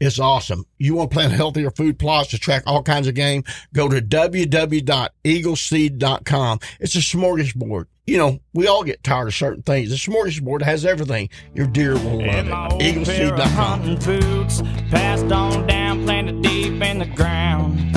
It's 0.00 0.18
awesome. 0.18 0.66
You 0.76 0.96
want 0.96 1.10
to 1.10 1.14
plant 1.14 1.32
healthier 1.32 1.70
food 1.70 1.98
plots 1.98 2.28
to 2.30 2.38
track 2.38 2.64
all 2.66 2.82
kinds 2.82 3.06
of 3.06 3.14
game? 3.14 3.42
Go 3.72 3.88
to 3.88 4.02
www.eagleseed.com. 4.02 6.60
It's 6.78 6.94
a 6.94 6.98
smorgasbord. 6.98 7.86
You 8.08 8.16
know, 8.16 8.40
we 8.54 8.66
all 8.66 8.84
get 8.84 9.04
tired 9.04 9.28
of 9.28 9.34
certain 9.34 9.62
things. 9.62 9.90
The 9.90 9.96
smorgasbord 9.96 10.62
has 10.62 10.86
everything. 10.86 11.28
Your 11.54 11.66
deer 11.66 11.92
will 11.92 12.26
love 12.26 12.46
it. 12.46 12.94
Eagleseed.com. 12.96 13.96
Boots 13.96 14.62
passed 14.90 15.30
on 15.30 15.66
down, 15.66 16.04
planted 16.04 16.40
deep 16.40 16.80
in 16.80 17.00
the 17.00 17.06
ground 17.06 17.94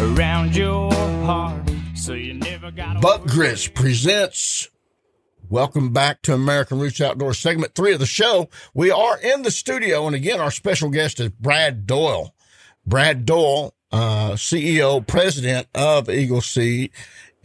around 0.00 0.56
your 0.56 0.92
heart. 0.92 1.70
So 1.94 2.14
you 2.14 2.34
never 2.34 2.72
got 2.72 3.00
Buck 3.00 3.26
Grits 3.26 3.68
presents 3.68 4.68
Welcome 5.48 5.92
back 5.92 6.22
to 6.22 6.34
American 6.34 6.80
Roots 6.80 7.00
Outdoors, 7.00 7.38
segment 7.38 7.76
three 7.76 7.92
of 7.92 8.00
the 8.00 8.06
show. 8.06 8.48
We 8.72 8.90
are 8.90 9.18
in 9.18 9.42
the 9.42 9.52
studio, 9.52 10.06
and 10.08 10.16
again, 10.16 10.40
our 10.40 10.50
special 10.50 10.88
guest 10.88 11.20
is 11.20 11.28
Brad 11.28 11.86
Doyle. 11.86 12.34
Brad 12.84 13.24
Doyle, 13.24 13.72
uh, 13.92 14.32
CEO, 14.32 15.06
president 15.06 15.68
of 15.74 16.08
Eagle 16.10 16.40
Seed, 16.40 16.90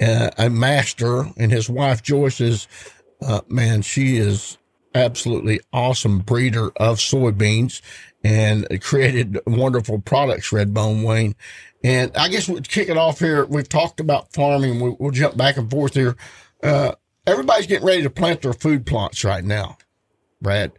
uh, 0.02 0.32
a 0.38 0.50
master, 0.50 1.26
and 1.38 1.52
his 1.52 1.70
wife 1.70 2.04
Joyce 2.04 2.42
is, 2.42 2.68
uh, 3.22 3.42
man, 3.48 3.82
she 3.82 4.18
is 4.18 4.58
absolutely 4.96 5.60
awesome 5.72 6.20
breeder 6.20 6.72
of 6.78 6.98
soybeans 6.98 7.82
and 8.24 8.68
created 8.82 9.40
wonderful 9.46 10.00
products, 10.00 10.50
Redbone 10.50 11.04
Wayne. 11.04 11.36
And 11.84 12.16
I 12.18 12.28
guess 12.28 12.50
we'll 12.50 12.62
kick 12.62 12.90
it 12.90 12.98
off 12.98 13.20
here. 13.20 13.46
We've 13.46 13.70
talked 13.70 14.00
about 14.00 14.34
farming. 14.34 14.80
We, 14.80 14.96
will 15.00 15.12
jump 15.12 15.38
back 15.38 15.58
and 15.58 15.70
forth 15.70 15.94
here. 15.94 16.16
Uh, 16.62 16.94
everybody's 17.26 17.68
getting 17.68 17.88
ready 17.88 18.04
to 18.04 18.10
plant 18.10 18.42
their 18.42 18.54
food 18.54 18.86
plots 18.86 19.24
right 19.24 19.44
now. 19.44 19.78
Brad, 20.42 20.74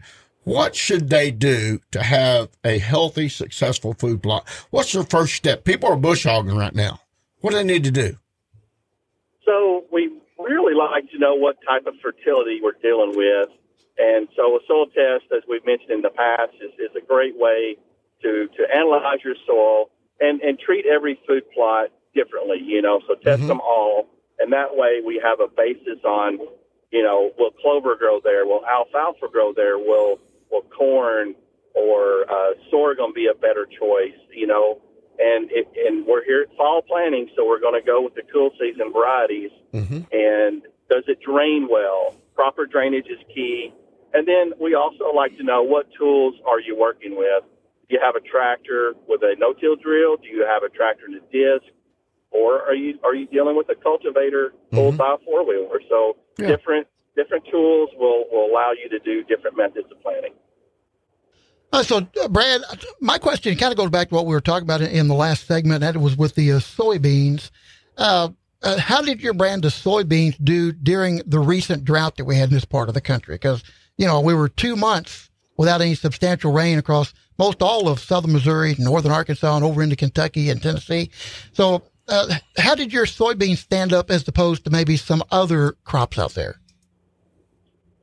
what 0.44 0.74
should 0.74 1.08
they 1.08 1.30
do 1.30 1.80
to 1.92 2.02
have 2.02 2.48
a 2.64 2.78
healthy, 2.78 3.28
successful 3.28 3.94
food 3.94 4.22
plot? 4.22 4.46
What's 4.70 4.92
their 4.92 5.04
first 5.04 5.34
step? 5.34 5.64
People 5.64 5.90
are 5.90 5.96
bush 5.96 6.24
hogging 6.24 6.56
right 6.56 6.74
now. 6.74 7.00
What 7.40 7.50
do 7.50 7.56
they 7.56 7.64
need 7.64 7.84
to 7.84 7.90
do? 7.90 8.16
So 9.50 9.84
we 9.90 10.14
really 10.38 10.74
like 10.74 11.10
to 11.10 11.18
know 11.18 11.34
what 11.34 11.56
type 11.66 11.86
of 11.86 11.94
fertility 12.00 12.60
we're 12.62 12.78
dealing 12.80 13.16
with. 13.16 13.50
And 13.98 14.28
so 14.36 14.54
a 14.54 14.60
soil 14.66 14.86
test, 14.86 15.26
as 15.34 15.42
we've 15.48 15.66
mentioned 15.66 15.90
in 15.90 16.02
the 16.02 16.14
past, 16.14 16.54
is, 16.62 16.70
is 16.78 16.94
a 16.94 17.04
great 17.04 17.34
way 17.36 17.76
to, 18.22 18.46
to 18.46 18.62
analyze 18.72 19.18
your 19.24 19.34
soil 19.44 19.90
and, 20.20 20.40
and 20.40 20.56
treat 20.58 20.86
every 20.86 21.18
food 21.26 21.42
plot 21.52 21.88
differently, 22.14 22.62
you 22.62 22.80
know, 22.80 23.00
so 23.08 23.14
test 23.14 23.40
mm-hmm. 23.40 23.48
them 23.48 23.60
all 23.60 24.06
and 24.40 24.52
that 24.54 24.74
way 24.74 25.00
we 25.06 25.20
have 25.22 25.38
a 25.38 25.48
basis 25.48 26.02
on, 26.02 26.38
you 26.90 27.02
know, 27.02 27.30
will 27.38 27.52
clover 27.52 27.94
grow 27.94 28.20
there? 28.24 28.46
Will 28.46 28.64
alfalfa 28.66 29.28
grow 29.30 29.52
there? 29.52 29.78
Will 29.78 30.18
will 30.50 30.64
corn 30.76 31.34
or 31.74 32.24
uh, 32.28 32.54
sorghum 32.70 33.12
be 33.14 33.28
a 33.30 33.34
better 33.34 33.66
choice? 33.66 34.18
You 34.34 34.46
know, 34.46 34.80
and 35.18 35.50
it, 35.50 35.68
and 35.86 36.06
we're 36.06 36.24
here 36.24 36.46
at 36.48 36.56
fall 36.56 36.82
planting, 36.82 37.28
so 37.36 37.46
we're 37.46 37.60
going 37.60 37.78
to 37.80 37.86
go 37.86 38.02
with 38.02 38.14
the 38.14 38.22
cool 38.32 38.50
season 38.58 38.92
varieties. 38.92 39.50
Mm-hmm. 39.72 40.00
And 40.12 40.62
does 40.90 41.04
it 41.08 41.18
drain 41.20 41.68
well? 41.70 42.14
Proper 42.34 42.66
drainage 42.66 43.06
is 43.06 43.18
key. 43.34 43.72
And 44.12 44.26
then 44.26 44.52
we 44.60 44.74
also 44.74 45.12
like 45.14 45.36
to 45.36 45.44
know 45.44 45.62
what 45.62 45.86
tools 45.96 46.34
are 46.46 46.60
you 46.60 46.76
working 46.76 47.16
with. 47.16 47.44
Do 47.88 47.96
you 47.96 48.00
have 48.02 48.16
a 48.16 48.20
tractor 48.20 48.94
with 49.08 49.22
a 49.22 49.34
no-till 49.38 49.76
drill? 49.76 50.16
Do 50.16 50.28
you 50.28 50.46
have 50.46 50.62
a 50.62 50.68
tractor 50.68 51.06
in 51.06 51.14
a 51.14 51.20
disc? 51.30 51.70
or 52.30 52.62
are 52.62 52.74
you 52.74 52.98
are 53.04 53.14
you 53.14 53.26
dealing 53.26 53.56
with 53.56 53.68
a 53.70 53.74
cultivator 53.74 54.52
pulled 54.70 54.94
mm-hmm. 54.94 54.96
by 54.96 55.16
a 55.20 55.24
four 55.24 55.46
wheeler? 55.46 55.80
So 55.88 56.16
yeah. 56.38 56.48
different 56.48 56.86
different 57.16 57.44
tools 57.50 57.90
will 57.98 58.24
will 58.30 58.50
allow 58.50 58.72
you 58.72 58.88
to 58.90 58.98
do 59.00 59.22
different 59.24 59.56
methods 59.56 59.86
of 59.90 60.00
planting. 60.02 60.34
Uh, 61.72 61.82
so, 61.82 62.06
uh, 62.22 62.28
Brad, 62.28 62.62
my 63.00 63.18
question 63.18 63.56
kind 63.56 63.72
of 63.72 63.78
goes 63.78 63.90
back 63.90 64.08
to 64.08 64.14
what 64.14 64.26
we 64.26 64.34
were 64.34 64.40
talking 64.40 64.64
about 64.64 64.80
in 64.80 65.08
the 65.08 65.14
last 65.14 65.46
segment. 65.46 65.80
That 65.80 65.96
was 65.96 66.16
with 66.16 66.34
the 66.34 66.52
uh, 66.52 66.58
soybeans. 66.58 67.50
Uh, 67.96 68.30
uh, 68.62 68.78
how 68.78 69.00
did 69.00 69.20
your 69.20 69.34
brand 69.34 69.64
of 69.64 69.72
soybeans 69.72 70.36
do 70.42 70.72
during 70.72 71.22
the 71.26 71.38
recent 71.38 71.84
drought 71.84 72.16
that 72.16 72.24
we 72.24 72.36
had 72.36 72.48
in 72.48 72.54
this 72.54 72.64
part 72.64 72.88
of 72.88 72.94
the 72.94 73.00
country? 73.00 73.36
Because 73.36 73.62
you 73.96 74.06
know 74.06 74.20
we 74.20 74.34
were 74.34 74.48
two 74.48 74.76
months 74.76 75.30
without 75.56 75.80
any 75.80 75.94
substantial 75.94 76.52
rain 76.52 76.78
across 76.78 77.14
most 77.38 77.62
all 77.62 77.88
of 77.88 78.00
southern 78.00 78.32
Missouri, 78.32 78.74
northern 78.78 79.12
Arkansas, 79.12 79.56
and 79.56 79.64
over 79.64 79.82
into 79.82 79.96
Kentucky 79.96 80.50
and 80.50 80.62
Tennessee. 80.62 81.10
So, 81.52 81.82
uh, 82.08 82.34
how 82.58 82.74
did 82.74 82.92
your 82.92 83.06
soybeans 83.06 83.58
stand 83.58 83.92
up 83.92 84.10
as 84.10 84.26
opposed 84.26 84.64
to 84.64 84.70
maybe 84.70 84.96
some 84.96 85.22
other 85.30 85.76
crops 85.84 86.18
out 86.18 86.34
there? 86.34 86.59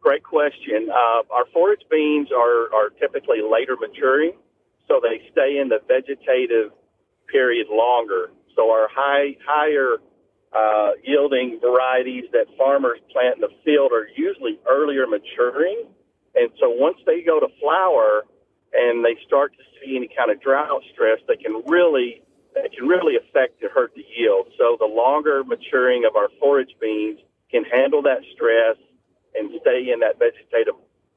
Great 0.07 0.23
question. 0.23 0.87
Uh, 0.89 1.35
our 1.35 1.43
forage 1.51 1.83
beans 1.91 2.29
are, 2.31 2.73
are 2.73 2.91
typically 2.97 3.39
later 3.43 3.75
maturing, 3.75 4.31
so 4.87 5.01
they 5.03 5.19
stay 5.33 5.59
in 5.59 5.67
the 5.67 5.79
vegetative 5.85 6.71
period 7.29 7.67
longer. 7.69 8.29
So 8.55 8.71
our 8.71 8.87
high 8.89 9.35
higher 9.45 9.97
uh, 10.55 10.91
yielding 11.03 11.59
varieties 11.59 12.23
that 12.31 12.45
farmers 12.57 12.99
plant 13.11 13.35
in 13.35 13.41
the 13.41 13.51
field 13.65 13.91
are 13.91 14.07
usually 14.15 14.61
earlier 14.65 15.07
maturing, 15.07 15.83
and 16.35 16.51
so 16.57 16.69
once 16.69 16.99
they 17.05 17.19
go 17.19 17.41
to 17.41 17.47
flower 17.59 18.23
and 18.71 19.03
they 19.03 19.17
start 19.27 19.51
to 19.57 19.63
see 19.75 19.97
any 19.97 20.07
kind 20.07 20.31
of 20.31 20.41
drought 20.41 20.83
stress, 20.93 21.19
they 21.27 21.35
can 21.35 21.61
really 21.67 22.21
that 22.55 22.71
can 22.71 22.87
really 22.87 23.17
affect 23.17 23.59
to 23.59 23.67
hurt 23.67 23.91
the 23.93 24.05
yield. 24.15 24.47
So 24.57 24.77
the 24.79 24.87
longer 24.87 25.43
maturing 25.43 26.05
of 26.07 26.15
our 26.15 26.29
forage 26.39 26.71
beans 26.79 27.19
can 27.51 27.65
handle 27.65 28.01
that 28.03 28.23
stress 28.33 28.77
and 29.37 29.51
stay 29.61 29.91
in 29.91 29.99
that 29.99 30.19
vegetative 30.19 30.75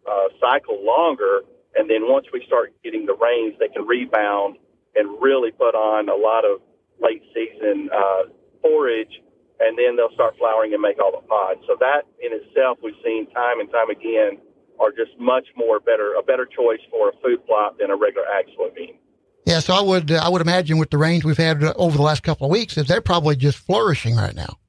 uh, 0.08 0.28
cycle 0.40 0.84
longer. 0.84 1.42
And 1.76 1.88
then 1.88 2.08
once 2.10 2.26
we 2.32 2.42
start 2.46 2.72
getting 2.82 3.06
the 3.06 3.14
rains, 3.14 3.54
they 3.58 3.68
can 3.68 3.86
rebound 3.86 4.56
and 4.94 5.20
really 5.22 5.52
put 5.52 5.74
on 5.74 6.08
a 6.08 6.16
lot 6.16 6.44
of 6.44 6.60
late 7.00 7.22
season 7.32 7.88
uh, 7.94 8.28
forage, 8.60 9.22
and 9.60 9.78
then 9.78 9.96
they'll 9.96 10.12
start 10.14 10.36
flowering 10.36 10.72
and 10.74 10.82
make 10.82 10.98
all 10.98 11.12
the 11.12 11.26
pods. 11.26 11.60
So 11.66 11.76
that 11.80 12.02
in 12.20 12.32
itself, 12.32 12.78
we've 12.82 12.98
seen 13.04 13.30
time 13.30 13.60
and 13.60 13.70
time 13.70 13.90
again, 13.90 14.38
are 14.80 14.90
just 14.90 15.12
much 15.18 15.46
more 15.56 15.78
better 15.78 16.14
a 16.18 16.22
better 16.22 16.46
choice 16.46 16.80
for 16.90 17.10
a 17.10 17.12
food 17.22 17.44
plot 17.46 17.76
than 17.78 17.90
a 17.90 17.96
regular 17.96 18.26
ag 18.26 18.46
soybean. 18.58 18.96
Yeah, 19.44 19.60
so 19.60 19.74
I 19.74 19.80
would 19.80 20.10
uh, 20.10 20.20
I 20.22 20.28
would 20.28 20.42
imagine 20.42 20.78
with 20.78 20.90
the 20.90 20.98
rains 20.98 21.24
we've 21.24 21.36
had 21.36 21.62
over 21.62 21.96
the 21.96 22.02
last 22.02 22.22
couple 22.22 22.46
of 22.46 22.50
weeks 22.50 22.74
that 22.74 22.88
they're 22.88 23.00
probably 23.00 23.36
just 23.36 23.58
flourishing 23.58 24.16
right 24.16 24.34
now. 24.34 24.59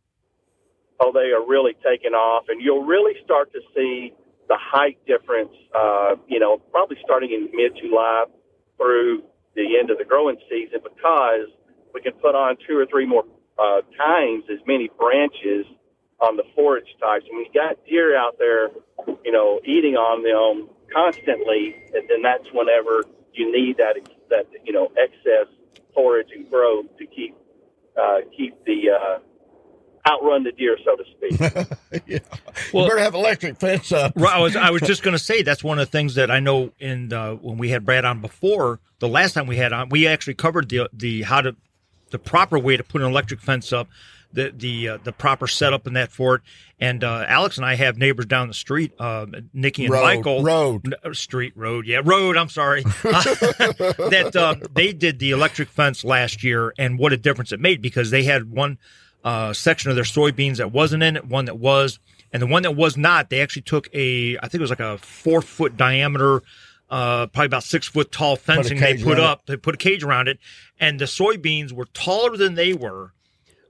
Oh, 1.03 1.11
they 1.11 1.31
are 1.31 1.45
really 1.45 1.73
taking 1.83 2.13
off, 2.13 2.45
and 2.47 2.61
you'll 2.61 2.85
really 2.85 3.13
start 3.25 3.51
to 3.53 3.59
see 3.75 4.13
the 4.47 4.57
height 4.59 4.97
difference. 5.07 5.53
Uh, 5.73 6.15
you 6.27 6.39
know, 6.39 6.59
probably 6.71 6.97
starting 7.03 7.31
in 7.31 7.49
mid 7.53 7.75
July 7.81 8.25
through 8.77 9.23
the 9.55 9.77
end 9.79 9.89
of 9.89 9.97
the 9.97 10.05
growing 10.05 10.37
season, 10.49 10.79
because 10.83 11.49
we 11.93 12.01
can 12.01 12.13
put 12.13 12.35
on 12.35 12.55
two 12.67 12.77
or 12.77 12.85
three 12.85 13.05
more 13.07 13.23
uh, 13.57 13.81
times 13.97 14.43
as 14.51 14.59
many 14.67 14.89
branches 14.99 15.65
on 16.19 16.37
the 16.37 16.43
forage 16.53 16.87
types. 17.01 17.25
And 17.27 17.37
when 17.37 17.45
you 17.45 17.53
got 17.53 17.83
deer 17.85 18.15
out 18.15 18.37
there, 18.37 18.69
you 19.25 19.31
know, 19.31 19.59
eating 19.65 19.95
on 19.95 20.21
them 20.21 20.69
constantly, 20.93 21.75
and 21.93 22.07
then 22.07 22.21
that's 22.21 22.45
whenever 22.53 23.03
you 23.33 23.51
need 23.51 23.77
that 23.77 23.95
that 24.29 24.45
you 24.63 24.73
know 24.73 24.91
excess 24.97 25.47
forage 25.95 26.29
and 26.35 26.49
growth 26.49 26.85
to 26.99 27.05
keep 27.07 27.35
uh, 27.99 28.17
keep 28.37 28.63
the 28.65 28.91
uh, 28.91 29.19
outrun 30.07 30.43
the 30.43 30.51
deer, 30.51 30.77
so 30.83 30.95
to 30.95 31.03
speak. 31.03 32.01
yeah. 32.07 32.19
Well- 32.73 32.85
you 32.85 32.89
better 32.89 33.01
have 33.01 33.13
electric 33.13 33.59
fence 33.59 33.91
up. 33.91 34.13
Right, 34.15 34.35
I 34.35 34.39
was 34.39 34.55
I 34.55 34.69
was 34.71 34.81
just 34.81 35.03
going 35.03 35.13
to 35.15 35.19
say 35.23 35.41
that's 35.41 35.63
one 35.63 35.79
of 35.79 35.87
the 35.87 35.91
things 35.91 36.15
that 36.15 36.29
I 36.31 36.39
know 36.39 36.71
in 36.79 37.11
uh, 37.13 37.33
when 37.35 37.57
we 37.57 37.69
had 37.69 37.85
Brad 37.85 38.05
on 38.05 38.21
before 38.21 38.79
the 38.99 39.07
last 39.07 39.33
time 39.33 39.47
we 39.47 39.57
had 39.57 39.73
on 39.73 39.89
we 39.89 40.07
actually 40.07 40.35
covered 40.35 40.69
the 40.69 40.89
the 40.93 41.21
how 41.23 41.41
to 41.41 41.55
the 42.11 42.19
proper 42.19 42.59
way 42.59 42.77
to 42.77 42.83
put 42.83 43.01
an 43.01 43.07
electric 43.07 43.39
fence 43.41 43.71
up 43.73 43.87
the 44.33 44.53
the 44.55 44.89
uh, 44.89 44.97
the 45.03 45.11
proper 45.11 45.47
setup 45.47 45.87
in 45.87 45.93
that 45.93 46.11
fort 46.11 46.41
and 46.79 47.03
uh, 47.03 47.25
Alex 47.27 47.57
and 47.57 47.65
I 47.65 47.75
have 47.75 47.97
neighbors 47.97 48.25
down 48.25 48.47
the 48.47 48.53
street 48.53 48.93
uh, 48.99 49.25
Nikki 49.53 49.85
and 49.85 49.93
Road, 49.93 50.03
Michael 50.03 50.43
road. 50.43 50.81
N- 50.85 50.93
uh, 51.03 51.13
street 51.13 51.53
road 51.55 51.85
yeah 51.85 52.01
road 52.03 52.37
I'm 52.37 52.47
sorry 52.49 52.83
that 53.03 54.31
uh, 54.35 54.55
they 54.73 54.93
did 54.93 55.19
the 55.19 55.31
electric 55.31 55.69
fence 55.69 56.03
last 56.03 56.43
year 56.43 56.73
and 56.77 56.97
what 56.97 57.13
a 57.13 57.17
difference 57.17 57.51
it 57.51 57.59
made 57.59 57.81
because 57.81 58.09
they 58.11 58.23
had 58.23 58.49
one 58.51 58.77
uh, 59.23 59.53
section 59.53 59.89
of 59.89 59.95
their 59.95 60.03
soybeans 60.03 60.57
that 60.57 60.71
wasn't 60.71 61.03
in 61.03 61.15
it, 61.15 61.27
one 61.27 61.45
that 61.45 61.57
was, 61.60 61.99
and 62.31 62.41
the 62.41 62.47
one 62.47 62.63
that 62.63 62.75
was 62.75 62.97
not, 62.97 63.29
they 63.29 63.41
actually 63.41 63.62
took 63.63 63.88
a, 63.93 64.38
I 64.38 64.41
think 64.41 64.55
it 64.55 64.62
was 64.62 64.69
like 64.69 64.79
a 64.79 64.97
four 64.97 65.41
foot 65.41 65.77
diameter, 65.77 66.41
uh, 66.89 67.27
probably 67.27 67.45
about 67.45 67.63
six 67.63 67.88
foot 67.88 68.12
tall 68.12 68.36
fencing 68.36 68.79
they 68.79 68.95
put 68.97 69.17
around 69.17 69.19
it. 69.19 69.23
up. 69.23 69.45
They 69.45 69.57
put 69.57 69.75
a 69.75 69.77
cage 69.77 70.03
around 70.03 70.27
it, 70.27 70.39
and 70.79 70.99
the 70.99 71.05
soybeans 71.05 71.71
were 71.71 71.86
taller 71.86 72.36
than 72.36 72.55
they 72.55 72.73
were, 72.73 73.13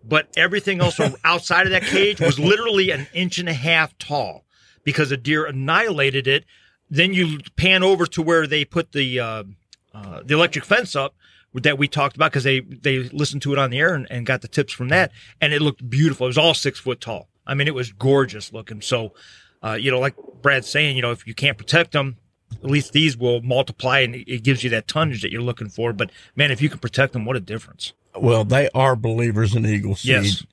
but 0.04 0.30
everything 0.36 0.82
else 0.82 1.00
outside 1.24 1.68
of 1.68 1.72
that 1.72 1.84
cage 1.84 2.20
was 2.20 2.40
literally 2.40 2.92
an 2.92 3.08
inch 3.14 3.38
and 3.38 3.50
a 3.50 3.54
half 3.54 3.98
tall 3.98 4.46
because 4.84 5.12
a 5.12 5.18
deer 5.18 5.46
annihilated 5.46 6.28
it. 6.28 6.46
Then 6.90 7.14
you 7.14 7.40
pan 7.56 7.84
over 7.84 8.06
to 8.08 8.22
where 8.22 8.48
they 8.48 8.66
put 8.66 8.92
the 8.92 9.20
uh, 9.20 9.44
uh, 9.94 10.22
the 10.26 10.34
electric 10.34 10.66
fence 10.66 10.96
up 10.96 11.16
that 11.54 11.78
we 11.78 11.88
talked 11.88 12.16
about 12.16 12.32
because 12.32 12.44
they 12.44 12.60
they 12.62 13.00
listened 13.10 13.42
to 13.44 13.54
it 13.54 13.60
on 13.60 13.70
the 13.72 13.80
air 13.80 13.94
and, 13.94 14.08
and 14.10 14.26
got 14.26 14.42
the 14.42 14.48
tips 14.48 14.74
from 14.74 14.90
that, 14.90 15.12
and 15.42 15.54
it 15.54 15.62
looked 15.62 15.88
beautiful. 15.90 16.26
It 16.26 16.30
was 16.30 16.38
all 16.38 16.54
six 16.54 16.80
foot 16.80 17.02
tall. 17.02 17.28
I 17.46 17.54
mean, 17.56 17.68
it 17.68 17.76
was 17.76 17.92
gorgeous 17.92 18.54
looking. 18.54 18.82
So, 18.82 19.14
uh, 19.64 19.74
you 19.74 19.92
know, 19.92 20.00
like 20.00 20.16
Brad's 20.42 20.70
saying, 20.70 20.96
you 20.96 21.02
know, 21.02 21.12
if 21.12 21.26
you 21.28 21.34
can't 21.34 21.58
protect 21.58 21.92
them, 21.92 22.18
at 22.64 22.70
least 22.70 22.94
these 22.94 23.18
will 23.18 23.42
multiply 23.42 24.00
and 24.00 24.16
it- 24.16 24.44
gives 24.44 24.64
you 24.64 24.70
that 24.70 24.88
tonnage 24.88 25.22
that 25.24 25.32
you're 25.32 25.42
looking 25.42 25.68
for. 25.70 25.92
But 25.94 26.12
man, 26.36 26.52
if 26.52 26.62
you 26.62 26.70
can 26.70 26.80
protect 26.80 27.14
them, 27.14 27.26
what 27.26 27.36
a 27.36 27.40
difference! 27.40 27.94
Well, 28.16 28.44
they 28.44 28.70
are 28.76 28.96
believers 28.96 29.56
in 29.56 29.66
Eagle 29.66 29.96
Seed 29.96 30.12
Yes. 30.12 30.46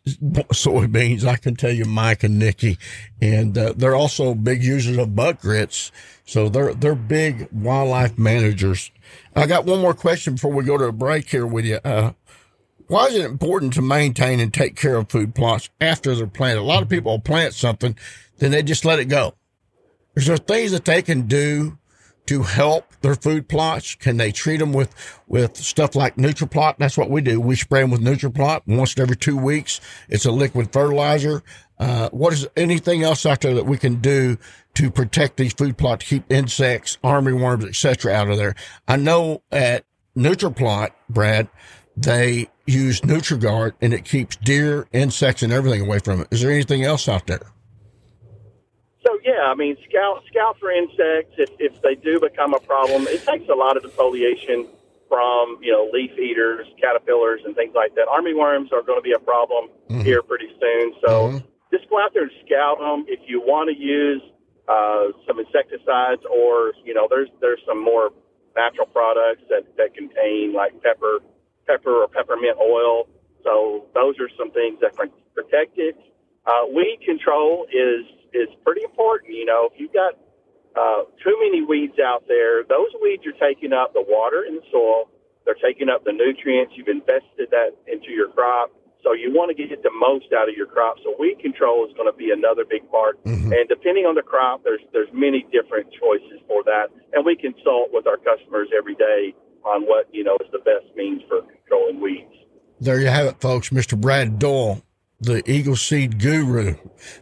soybeans. 0.52 1.24
I 1.24 1.37
can 1.37 1.56
tell 1.56 1.72
you, 1.72 1.84
Mike 1.84 2.22
and 2.24 2.38
Nikki, 2.38 2.78
and 3.20 3.56
uh, 3.56 3.72
they're 3.76 3.94
also 3.96 4.34
big 4.34 4.62
users 4.62 4.96
of 4.96 5.14
buck 5.16 5.40
grits. 5.40 5.90
So 6.24 6.48
they're 6.48 6.74
they're 6.74 6.94
big 6.94 7.48
wildlife 7.52 8.18
managers. 8.18 8.90
I 9.35 9.47
got 9.47 9.64
one 9.64 9.81
more 9.81 9.94
question 9.94 10.35
before 10.35 10.53
we 10.53 10.64
go 10.64 10.79
to 10.79 10.85
a 10.85 10.92
break 10.92 11.29
here 11.31 11.47
with 11.47 11.64
you. 11.64 11.79
Uh, 11.85 12.12
why 12.88 13.07
is 13.07 13.16
it 13.16 13.25
important 13.25 13.75
to 13.75 13.83
maintain 13.83 14.40
and 14.40 14.53
take 14.53 14.75
care 14.75 14.97
of 14.97 15.11
food 15.11 15.35
plots 15.35 15.68
after 15.81 16.14
they're 16.14 16.27
planted? 16.27 16.61
A 16.61 16.62
lot 16.62 16.83
of 16.83 16.88
people 16.88 17.12
will 17.12 17.18
plant 17.18 17.55
something, 17.55 17.97
then 18.38 18.51
they 18.51 18.62
just 18.62 18.85
let 18.85 18.99
it 18.99 19.07
go. 19.07 19.35
Is 20.16 20.27
there 20.27 20.37
things 20.37 20.73
that 20.73 20.85
they 20.85 21.03
can 21.03 21.23
do 21.29 21.79
to 22.28 22.42
help 22.42 22.92
their 23.00 23.14
food 23.14 23.48
plots? 23.48 23.94
Can 23.94 24.18
they 24.18 24.30
treat 24.30 24.58
them 24.58 24.74
with, 24.74 24.94
with 25.26 25.56
stuff 25.56 25.94
like 25.94 26.16
NutriPlot? 26.16 26.76
That's 26.76 26.98
what 26.98 27.08
we 27.08 27.22
do. 27.22 27.40
We 27.40 27.56
spray 27.56 27.80
them 27.80 27.90
with 27.90 28.02
NutriPlot 28.02 28.62
once 28.66 28.98
every 28.98 29.16
two 29.16 29.36
weeks. 29.36 29.80
It's 30.10 30.26
a 30.26 30.30
liquid 30.30 30.70
fertilizer. 30.70 31.42
Uh, 31.78 32.10
what 32.10 32.34
is 32.34 32.46
anything 32.54 33.02
else 33.02 33.24
out 33.24 33.40
there 33.40 33.54
that 33.54 33.64
we 33.64 33.78
can 33.78 33.96
do 34.02 34.36
to 34.74 34.90
protect 34.90 35.38
these 35.38 35.54
food 35.54 35.78
plots, 35.78 36.04
to 36.04 36.08
keep 36.08 36.30
insects, 36.30 36.98
armyworms, 37.02 37.66
etc., 37.66 38.12
out 38.12 38.28
of 38.28 38.36
there? 38.36 38.54
I 38.86 38.96
know 38.96 39.42
at 39.50 39.86
NutriPlot, 40.14 40.90
Brad, 41.08 41.48
they 41.96 42.48
use 42.66 43.00
NutriGuard 43.00 43.72
and 43.80 43.94
it 43.94 44.04
keeps 44.04 44.36
deer, 44.36 44.86
insects, 44.92 45.42
and 45.42 45.50
everything 45.50 45.80
away 45.80 46.00
from 46.00 46.20
it. 46.20 46.28
Is 46.30 46.42
there 46.42 46.50
anything 46.50 46.84
else 46.84 47.08
out 47.08 47.26
there? 47.26 47.52
So 49.09 49.18
yeah, 49.25 49.49
I 49.49 49.55
mean, 49.55 49.75
scout 49.88 50.23
scout 50.29 50.59
for 50.61 50.71
insects. 50.71 51.33
If, 51.38 51.49
if 51.59 51.81
they 51.81 51.94
do 51.94 52.21
become 52.21 52.53
a 52.53 52.61
problem, 52.61 53.09
it 53.09 53.25
takes 53.25 53.49
a 53.49 53.55
lot 53.55 53.79
of 53.79 53.83
defoliation 53.83 54.68
from 55.09 55.57
you 55.62 55.73
know 55.73 55.88
leaf 55.90 56.12
eaters, 56.18 56.66
caterpillars, 56.79 57.40
and 57.47 57.57
things 57.57 57.73
like 57.75 57.94
that. 57.94 58.05
Armyworms 58.07 58.71
are 58.71 58.83
going 58.83 58.99
to 58.99 59.03
be 59.03 59.12
a 59.12 59.18
problem 59.18 59.71
here 60.05 60.21
pretty 60.21 60.49
soon. 60.61 60.92
So 61.03 61.40
just 61.73 61.88
go 61.88 61.99
out 61.99 62.12
there 62.12 62.25
and 62.25 62.33
scout 62.44 62.81
them. 62.81 63.07
If 63.09 63.21
you 63.27 63.40
want 63.40 63.73
to 63.73 63.77
use 63.81 64.21
uh, 64.68 65.16
some 65.27 65.40
insecticides, 65.40 66.21
or 66.29 66.75
you 66.85 66.92
know, 66.92 67.09
there's 67.09 67.31
there's 67.40 67.61
some 67.66 67.83
more 67.83 68.11
natural 68.55 68.88
products 68.88 69.40
that 69.49 69.64
that 69.79 69.94
contain 69.94 70.53
like 70.53 70.83
pepper 70.83 71.21
pepper 71.66 72.03
or 72.03 72.09
peppermint 72.09 72.59
oil. 72.61 73.09
So 73.42 73.87
those 73.94 74.21
are 74.21 74.29
some 74.37 74.51
things 74.51 74.81
that 74.83 74.99
can 74.99 75.09
protect 75.35 75.79
it. 75.79 75.97
Uh, 76.44 76.68
weed 76.75 77.01
control 77.05 77.64
is 77.73 78.05
is 78.32 78.48
pretty 78.64 78.82
important. 78.84 79.34
You 79.34 79.44
know, 79.44 79.68
if 79.72 79.78
you've 79.80 79.92
got 79.92 80.14
uh, 80.76 81.04
too 81.22 81.36
many 81.42 81.62
weeds 81.62 81.98
out 81.98 82.24
there, 82.28 82.62
those 82.64 82.90
weeds 83.02 83.24
are 83.26 83.36
taking 83.38 83.72
up 83.72 83.92
the 83.92 84.04
water 84.06 84.44
in 84.44 84.56
the 84.56 84.66
soil. 84.70 85.10
They're 85.44 85.58
taking 85.58 85.88
up 85.88 86.04
the 86.04 86.12
nutrients. 86.12 86.74
You've 86.76 86.92
invested 86.92 87.48
that 87.50 87.72
into 87.86 88.10
your 88.10 88.28
crop. 88.28 88.70
So 89.02 89.12
you 89.14 89.32
want 89.32 89.48
to 89.48 89.56
get 89.56 89.82
the 89.82 89.94
most 89.94 90.26
out 90.36 90.48
of 90.48 90.54
your 90.54 90.66
crop. 90.66 90.96
So 91.04 91.14
weed 91.18 91.38
control 91.40 91.86
is 91.86 91.94
going 91.96 92.10
to 92.10 92.16
be 92.16 92.30
another 92.30 92.64
big 92.68 92.90
part. 92.90 93.18
And 93.52 93.68
depending 93.68 94.04
on 94.04 94.14
the 94.14 94.22
crop, 94.22 94.64
there's 94.64 94.82
there's 94.92 95.08
many 95.12 95.46
different 95.52 95.86
choices 95.94 96.42
for 96.46 96.62
that. 96.64 96.90
And 97.14 97.24
we 97.24 97.36
consult 97.36 97.90
with 97.92 98.06
our 98.06 98.18
customers 98.18 98.68
every 98.76 98.94
day 98.96 99.34
on 99.64 99.82
what 99.86 100.12
you 100.12 100.24
know 100.24 100.36
is 100.44 100.50
the 100.52 100.58
best 100.58 100.84
means 100.96 101.22
for 101.28 101.42
controlling 101.42 102.00
weeds. 102.00 102.34
There 102.80 103.00
you 103.00 103.08
have 103.08 103.26
it, 103.26 103.40
folks. 103.40 103.70
Mr. 103.70 103.98
Brad 103.98 104.38
Doyle, 104.38 104.82
the 105.20 105.48
Eagle 105.50 105.76
Seed 105.76 106.20
Guru. 106.20 106.76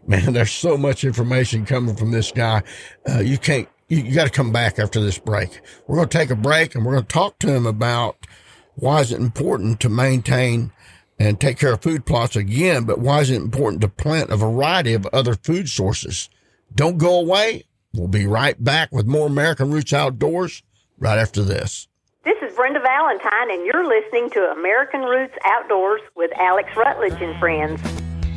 Man, 0.07 0.33
there's 0.33 0.53
so 0.53 0.77
much 0.77 1.05
information 1.05 1.65
coming 1.65 1.97
from 1.97 2.11
this 2.11 2.31
guy. 2.31 2.63
Uh, 3.09 3.21
you 3.21 3.39
can't, 3.39 3.69
you, 3.89 3.99
you 3.99 4.15
got 4.15 4.25
to 4.25 4.31
come 4.31 4.53
back 4.53 4.79
after 4.79 5.01
this 5.01 5.19
break. 5.19 5.61
We're 5.87 5.97
going 5.97 6.09
to 6.09 6.19
take 6.19 6.31
a 6.31 6.37
break 6.37 6.75
and 6.75 6.85
we're 6.85 6.93
going 6.93 7.07
to 7.07 7.13
talk 7.13 7.39
to 7.41 7.55
him 7.55 7.67
about 7.67 8.27
why 8.75 9.01
is 9.01 9.13
it 9.13 9.21
important 9.21 9.81
to 9.81 9.89
maintain 9.89 10.73
and 11.19 11.41
take 11.41 11.59
care 11.59 11.73
of 11.73 11.83
food 11.83 12.05
plots 12.05 12.37
again, 12.37 12.85
but 12.85 12.99
why 12.99 13.21
is 13.21 13.31
it 13.31 13.37
important 13.37 13.81
to 13.81 13.89
plant 13.89 14.31
a 14.31 14.37
variety 14.37 14.93
of 14.93 15.07
other 15.07 15.35
food 15.35 15.69
sources? 15.69 16.29
Don't 16.75 16.99
go 16.99 17.19
away. 17.19 17.65
We'll 17.95 18.09
be 18.09 18.27
right 18.27 18.63
back 18.63 18.93
with 18.93 19.07
more 19.07 19.27
American 19.27 19.71
Roots 19.71 19.95
Outdoors 19.95 20.63
right 20.99 21.19
after 21.19 21.43
this. 21.43 21.89
This 22.27 22.43
is 22.43 22.57
Brenda 22.57 22.81
Valentine, 22.81 23.53
and 23.53 23.65
you're 23.65 23.87
listening 23.87 24.31
to 24.31 24.51
American 24.51 25.03
Roots 25.03 25.37
Outdoors 25.45 26.01
with 26.17 26.33
Alex 26.37 26.69
Rutledge 26.77 27.23
and 27.23 27.39
friends. 27.39 27.81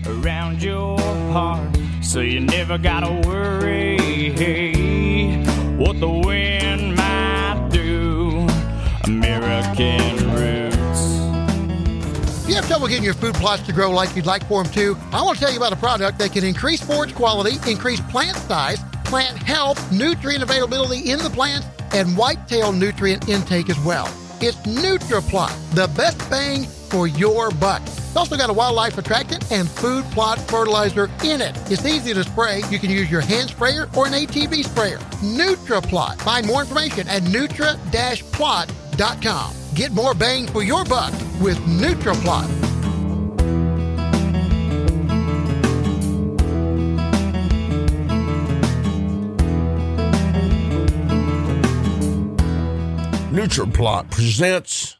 around 0.06 0.62
your 0.62 1.00
heart 1.32 1.76
so 2.04 2.20
you 2.20 2.40
never 2.40 2.78
gotta 2.78 3.12
worry. 3.28 3.98
What 5.76 6.00
the 6.00 6.08
wind 6.08 6.98
might 6.98 7.70
do 7.72 8.46
american 9.06 10.36
roots. 10.36 12.44
If 12.44 12.50
you 12.50 12.54
have 12.54 12.68
trouble 12.68 12.90
getting 12.90 13.04
your 13.04 13.16
food 13.16 13.34
plots 13.34 13.64
to 13.64 13.74
grow 13.74 13.90
like 13.90 14.16
you'd 14.16 14.28
like 14.28 14.48
for 14.48 14.62
them 14.62 14.72
to, 14.74 14.96
I 15.12 15.24
want 15.24 15.40
to 15.40 15.44
tell 15.44 15.52
you 15.52 15.58
about 15.58 15.74
a 15.74 15.78
product 15.78 16.20
that 16.20 16.32
can 16.32 16.44
increase 16.44 16.80
forage 16.80 17.16
quality, 17.16 17.58
increase 17.68 18.02
plant 18.02 18.38
size, 18.38 18.78
plant 19.10 19.38
health, 19.40 19.92
nutrient 19.92 20.44
availability 20.44 21.10
in 21.10 21.18
the 21.20 21.32
plants, 21.32 21.68
and 21.94 22.16
whitetail 22.16 22.72
nutrient 22.72 23.28
intake 23.28 23.70
as 23.70 23.80
well. 23.80 24.06
It's 24.40 24.56
NutriPlot, 24.58 25.72
the 25.72 25.88
best 25.98 26.30
bang 26.30 26.64
for 26.64 27.08
your 27.08 27.50
buck. 27.52 27.82
It's 27.84 28.16
also 28.16 28.38
got 28.38 28.50
a 28.50 28.54
wildlife 28.54 28.98
attractant 28.98 29.52
and 29.52 29.70
food 29.70 30.06
plot 30.06 30.40
fertilizer 30.40 31.10
in 31.24 31.42
it. 31.42 31.58
It's 31.72 31.86
easy 31.86 32.14
to 32.14 32.24
spray. 32.24 32.62
You 32.70 32.80
can 32.80 32.92
use 32.92 33.12
your 33.12 33.22
hand 33.22 33.50
sprayer 33.50 33.90
or 33.98 34.08
an 34.08 34.14
ATV 34.14 34.64
sprayer. 34.64 35.00
NutriPlot. 35.22 36.22
Find 36.22 36.48
more 36.48 36.62
information 36.62 37.08
at 37.08 37.24
nutra-plot.com. 37.24 39.54
Get 39.76 39.92
more 39.92 40.14
bang 40.14 40.48
for 40.48 40.64
your 40.64 40.86
buck 40.86 41.12
with 41.42 41.58
NutriPlot. 41.58 42.69
NutriPlot 53.30 54.10
presents. 54.10 54.98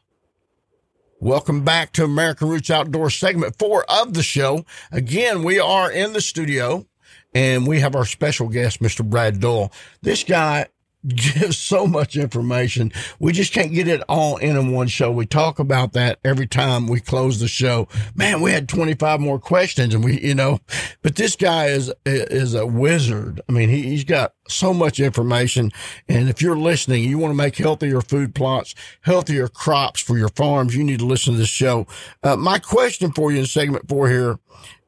Welcome 1.18 1.64
back 1.64 1.92
to 1.94 2.04
American 2.04 2.48
Roots 2.48 2.70
Outdoor 2.70 3.10
segment 3.10 3.58
four 3.58 3.84
of 3.90 4.14
the 4.14 4.22
show. 4.22 4.64
Again, 4.92 5.42
we 5.42 5.58
are 5.58 5.90
in 5.90 6.12
the 6.12 6.20
studio 6.20 6.86
and 7.34 7.66
we 7.66 7.80
have 7.80 7.96
our 7.96 8.04
special 8.04 8.46
guest, 8.46 8.80
Mr. 8.80 9.04
Brad 9.04 9.40
Doyle. 9.40 9.72
This 10.02 10.22
guy 10.22 10.66
gives 11.06 11.56
so 11.56 11.86
much 11.86 12.16
information. 12.16 12.92
We 13.18 13.32
just 13.32 13.52
can't 13.52 13.72
get 13.72 13.88
it 13.88 14.02
all 14.08 14.36
in 14.36 14.56
in 14.56 14.72
one 14.72 14.88
show. 14.88 15.10
We 15.10 15.26
talk 15.26 15.58
about 15.58 15.92
that 15.94 16.18
every 16.24 16.46
time 16.46 16.86
we 16.86 17.00
close 17.00 17.40
the 17.40 17.48
show. 17.48 17.88
Man, 18.14 18.40
we 18.40 18.52
had 18.52 18.68
25 18.68 19.20
more 19.20 19.38
questions 19.38 19.94
and 19.94 20.04
we, 20.04 20.20
you 20.20 20.34
know, 20.34 20.60
but 21.02 21.16
this 21.16 21.36
guy 21.36 21.66
is, 21.66 21.92
is 22.04 22.54
a 22.54 22.66
wizard. 22.66 23.40
I 23.48 23.52
mean, 23.52 23.70
he, 23.70 23.82
he's 23.82 24.04
got 24.04 24.34
so 24.48 24.74
much 24.74 25.00
information. 25.00 25.72
And 26.08 26.28
if 26.28 26.42
you're 26.42 26.56
listening, 26.56 27.04
you 27.04 27.18
want 27.18 27.32
to 27.32 27.36
make 27.36 27.56
healthier 27.56 28.00
food 28.00 28.34
plots, 28.34 28.74
healthier 29.02 29.48
crops 29.48 30.00
for 30.00 30.18
your 30.18 30.28
farms, 30.30 30.76
you 30.76 30.84
need 30.84 30.98
to 30.98 31.06
listen 31.06 31.32
to 31.32 31.38
this 31.38 31.48
show. 31.48 31.86
Uh, 32.22 32.36
my 32.36 32.58
question 32.58 33.12
for 33.12 33.32
you 33.32 33.40
in 33.40 33.46
segment 33.46 33.88
four 33.88 34.08
here 34.08 34.38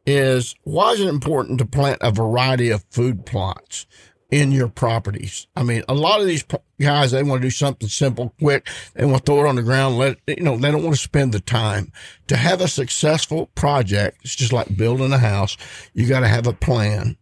is 0.04 0.54
why 0.64 0.92
is 0.92 1.00
it 1.00 1.08
important 1.08 1.58
to 1.58 1.64
plant 1.64 1.98
a 2.00 2.10
variety 2.10 2.70
of 2.70 2.84
food 2.90 3.24
plots? 3.24 3.86
In 4.32 4.50
your 4.50 4.68
properties. 4.68 5.46
I 5.54 5.62
mean, 5.62 5.84
a 5.88 5.94
lot 5.94 6.20
of 6.20 6.26
these 6.26 6.42
guys, 6.80 7.10
they 7.10 7.22
want 7.22 7.42
to 7.42 7.46
do 7.46 7.50
something 7.50 7.88
simple, 7.88 8.34
quick. 8.40 8.66
They 8.94 9.04
want 9.04 9.18
to 9.18 9.22
throw 9.24 9.44
it 9.44 9.48
on 9.48 9.56
the 9.56 9.62
ground. 9.62 9.98
Let 9.98 10.18
it, 10.26 10.38
you 10.38 10.42
know, 10.42 10.56
they 10.56 10.70
don't 10.70 10.82
want 10.82 10.96
to 10.96 11.00
spend 11.00 11.32
the 11.32 11.40
time 11.40 11.92
to 12.28 12.36
have 12.36 12.62
a 12.62 12.66
successful 12.66 13.46
project. 13.54 14.20
It's 14.22 14.34
just 14.34 14.52
like 14.52 14.74
building 14.74 15.12
a 15.12 15.18
house. 15.18 15.58
You 15.92 16.08
got 16.08 16.20
to 16.20 16.28
have 16.28 16.46
a 16.46 16.54
plan. 16.54 17.18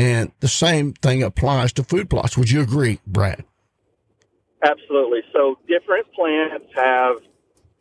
And 0.00 0.32
the 0.40 0.48
same 0.48 0.94
thing 0.94 1.22
applies 1.22 1.72
to 1.74 1.84
food 1.84 2.10
plots. 2.10 2.36
Would 2.36 2.50
you 2.50 2.60
agree, 2.60 2.98
Brad? 3.06 3.44
Absolutely. 4.62 5.20
So 5.32 5.58
different 5.68 6.12
plants 6.12 6.66
have 6.74 7.18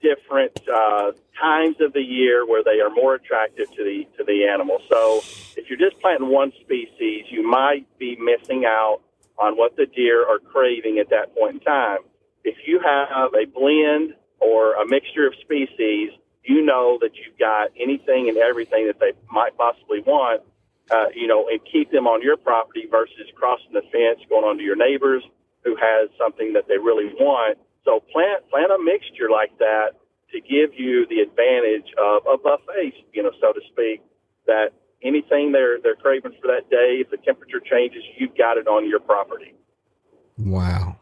different 0.02 0.58
uh, 0.68 1.12
times 1.40 1.78
of 1.82 1.94
the 1.94 2.02
year 2.02 2.46
where 2.46 2.64
they 2.64 2.80
are 2.80 2.90
more 2.90 3.16
attractive 3.16 3.70
to 3.76 3.84
the 3.84 4.08
to 4.18 4.24
the 4.24 4.48
animal. 4.48 4.80
So 4.90 5.22
if 5.56 5.70
you're 5.70 5.80
just 5.80 6.02
planting 6.02 6.30
one 6.30 6.52
species, 6.62 7.26
you 7.30 7.48
might 7.48 7.86
be 7.98 8.16
missing 8.16 8.66
out 8.66 9.02
on 9.38 9.56
what 9.56 9.76
the 9.76 9.86
deer 9.86 10.28
are 10.28 10.40
craving 10.40 11.00
at 11.00 11.10
that 11.10 11.36
point 11.36 11.56
in 11.56 11.60
time. 11.62 12.00
If 12.44 12.56
you 12.66 12.80
have 12.80 13.34
a 13.34 13.46
blend 13.46 14.16
or 14.40 14.76
a 14.76 14.88
mixture 14.88 15.28
of 15.28 15.34
species, 15.42 16.12
you 16.44 16.64
know 16.64 16.98
that 17.02 17.12
you've 17.16 17.38
got 17.38 17.70
anything 17.80 18.30
and 18.30 18.38
everything 18.38 18.88
that 18.88 19.00
they 19.00 19.12
might 19.30 19.58
possibly 19.58 20.02
want, 20.02 20.42
uh, 20.90 21.08
you 21.14 21.28
know, 21.28 21.48
and 21.50 21.60
keep 21.72 21.92
them 21.92 22.08
on 22.08 22.22
your 22.22 22.38
property 22.38 22.88
versus 22.90 23.28
crossing 23.36 23.74
the 23.74 23.82
fence, 23.92 24.20
going 24.30 24.46
onto 24.46 24.64
your 24.64 24.76
neighbors 24.76 25.24
who 25.64 25.76
has 25.76 26.10
something 26.18 26.54
that 26.54 26.68
they 26.68 26.78
really 26.78 27.14
want. 27.20 27.58
So 27.88 28.04
plant 28.12 28.44
plant 28.52 28.68
a 28.68 28.84
mixture 28.84 29.32
like 29.32 29.58
that 29.60 29.96
to 30.34 30.42
give 30.42 30.78
you 30.78 31.08
the 31.08 31.24
advantage 31.24 31.88
of 31.98 32.28
a 32.28 32.38
buffet, 32.38 32.92
you 33.14 33.24
know, 33.24 33.32
so 33.40 33.54
to 33.54 33.62
speak, 33.72 34.04
that 34.46 34.74
anything 35.02 35.54
they're 35.54 35.80
they're 35.80 35.96
craving 35.96 36.34
for 36.42 36.48
that 36.48 36.70
day, 36.70 37.00
if 37.00 37.10
the 37.10 37.18
temperature 37.18 37.62
changes, 37.62 38.04
you've 38.18 38.36
got 38.38 38.58
it 38.58 38.68
on 38.68 38.90
your 38.90 39.00
property. 39.00 39.54
Wow. 40.38 40.98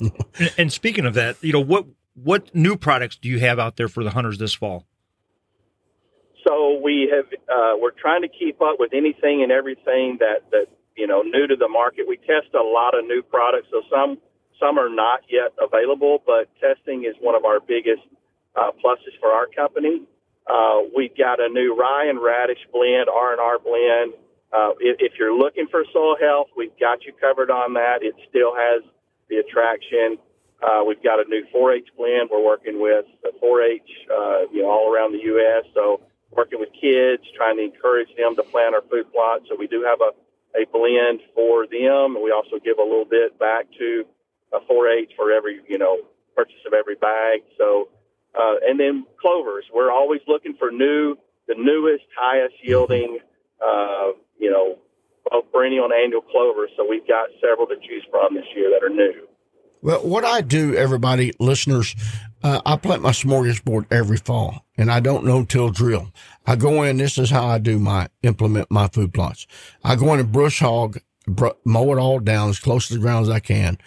and, 0.00 0.54
and 0.58 0.72
speaking 0.72 1.06
of 1.06 1.14
that, 1.14 1.36
you 1.42 1.52
know 1.52 1.62
what 1.62 1.86
what 2.14 2.52
new 2.52 2.76
products 2.76 3.16
do 3.16 3.28
you 3.28 3.38
have 3.38 3.60
out 3.60 3.76
there 3.76 3.88
for 3.88 4.02
the 4.02 4.10
hunters 4.10 4.38
this 4.38 4.52
fall? 4.52 4.84
So 6.44 6.80
we 6.82 7.08
have 7.14 7.26
uh, 7.48 7.78
we're 7.78 7.92
trying 7.92 8.22
to 8.22 8.28
keep 8.28 8.60
up 8.60 8.76
with 8.80 8.92
anything 8.92 9.44
and 9.44 9.52
everything 9.52 10.18
that 10.18 10.50
that 10.50 10.66
you 10.96 11.06
know 11.06 11.22
new 11.22 11.46
to 11.46 11.54
the 11.54 11.68
market. 11.68 12.06
We 12.08 12.16
test 12.16 12.52
a 12.52 12.64
lot 12.64 12.98
of 12.98 13.04
new 13.06 13.22
products, 13.22 13.68
so 13.70 13.82
some 13.88 14.18
some 14.60 14.78
are 14.78 14.88
not 14.88 15.20
yet 15.28 15.52
available, 15.60 16.22
but 16.26 16.48
testing 16.60 17.04
is 17.04 17.14
one 17.20 17.34
of 17.34 17.44
our 17.44 17.60
biggest 17.60 18.02
uh, 18.54 18.70
pluses 18.82 19.14
for 19.20 19.30
our 19.30 19.46
company. 19.46 20.02
Uh, 20.46 20.86
we've 20.94 21.16
got 21.16 21.40
a 21.40 21.48
new 21.48 21.76
rye 21.76 22.06
and 22.08 22.22
radish 22.22 22.58
blend, 22.72 23.08
R&R 23.08 23.58
blend. 23.58 24.14
Uh, 24.52 24.70
if, 24.78 24.96
if 25.00 25.12
you're 25.18 25.36
looking 25.36 25.66
for 25.70 25.84
soil 25.92 26.16
health, 26.20 26.48
we've 26.56 26.76
got 26.78 27.04
you 27.04 27.12
covered 27.20 27.50
on 27.50 27.74
that. 27.74 27.98
It 28.02 28.14
still 28.30 28.54
has 28.54 28.82
the 29.28 29.36
attraction. 29.38 30.18
Uh, 30.62 30.84
we've 30.86 31.02
got 31.02 31.18
a 31.20 31.28
new 31.28 31.44
4-H 31.52 31.88
blend. 31.98 32.30
We're 32.30 32.44
working 32.44 32.80
with 32.80 33.04
the 33.22 33.32
4-H, 33.42 33.82
uh, 34.08 34.40
you 34.52 34.62
know, 34.62 34.70
all 34.70 34.92
around 34.92 35.12
the 35.12 35.22
U.S. 35.34 35.64
So 35.74 36.00
working 36.30 36.60
with 36.60 36.70
kids, 36.72 37.22
trying 37.36 37.56
to 37.58 37.64
encourage 37.64 38.08
them 38.16 38.36
to 38.36 38.42
plant 38.44 38.74
our 38.74 38.82
food 38.88 39.10
plots. 39.12 39.44
So 39.48 39.56
we 39.58 39.66
do 39.66 39.84
have 39.84 40.00
a, 40.00 40.14
a 40.56 40.64
blend 40.72 41.20
for 41.34 41.66
them. 41.66 42.22
We 42.22 42.30
also 42.30 42.56
give 42.62 42.78
a 42.78 42.82
little 42.82 43.04
bit 43.04 43.38
back 43.38 43.66
to 43.78 44.06
a 44.52 44.58
4-H 44.70 45.12
for 45.16 45.32
every, 45.32 45.60
you 45.68 45.78
know, 45.78 45.98
purchase 46.34 46.60
of 46.66 46.72
every 46.72 46.96
bag. 46.96 47.40
So 47.58 47.88
uh, 48.36 48.56
and 48.66 48.78
then 48.78 49.04
clovers. 49.20 49.64
We're 49.74 49.90
always 49.90 50.20
looking 50.28 50.54
for 50.58 50.70
new, 50.70 51.16
the 51.48 51.54
newest, 51.54 52.04
highest 52.18 52.54
yielding, 52.62 53.18
uh, 53.64 54.12
you 54.38 54.50
know, 54.50 54.78
both 55.30 55.50
perennial 55.52 55.84
and 55.84 55.94
annual 55.94 56.20
clovers. 56.20 56.70
So 56.76 56.86
we've 56.88 57.06
got 57.06 57.28
several 57.40 57.66
to 57.68 57.76
choose 57.76 58.04
from 58.10 58.34
this 58.34 58.44
year 58.54 58.70
that 58.70 58.84
are 58.84 58.94
new. 58.94 59.26
Well, 59.82 60.06
what 60.06 60.24
I 60.24 60.40
do, 60.40 60.74
everybody, 60.74 61.32
listeners, 61.38 61.94
uh, 62.42 62.60
I 62.64 62.76
plant 62.76 63.02
my 63.02 63.10
smorgasbord 63.10 63.86
every 63.90 64.16
fall, 64.16 64.64
and 64.76 64.90
I 64.90 65.00
don't 65.00 65.24
know 65.24 65.44
till 65.44 65.70
drill. 65.70 66.12
I 66.46 66.56
go 66.56 66.82
in. 66.82 66.96
This 66.96 67.18
is 67.18 67.30
how 67.30 67.46
I 67.46 67.58
do 67.58 67.78
my 67.78 68.08
implement 68.22 68.70
my 68.70 68.88
food 68.88 69.14
plots. 69.14 69.46
I 69.84 69.96
go 69.96 70.12
in 70.14 70.20
and 70.20 70.32
brush 70.32 70.60
hog, 70.60 70.98
br- 71.26 71.48
mow 71.64 71.92
it 71.92 71.98
all 71.98 72.20
down 72.20 72.50
as 72.50 72.58
close 72.58 72.88
to 72.88 72.94
the 72.94 73.00
ground 73.00 73.24
as 73.24 73.30
I 73.30 73.40
can. 73.40 73.78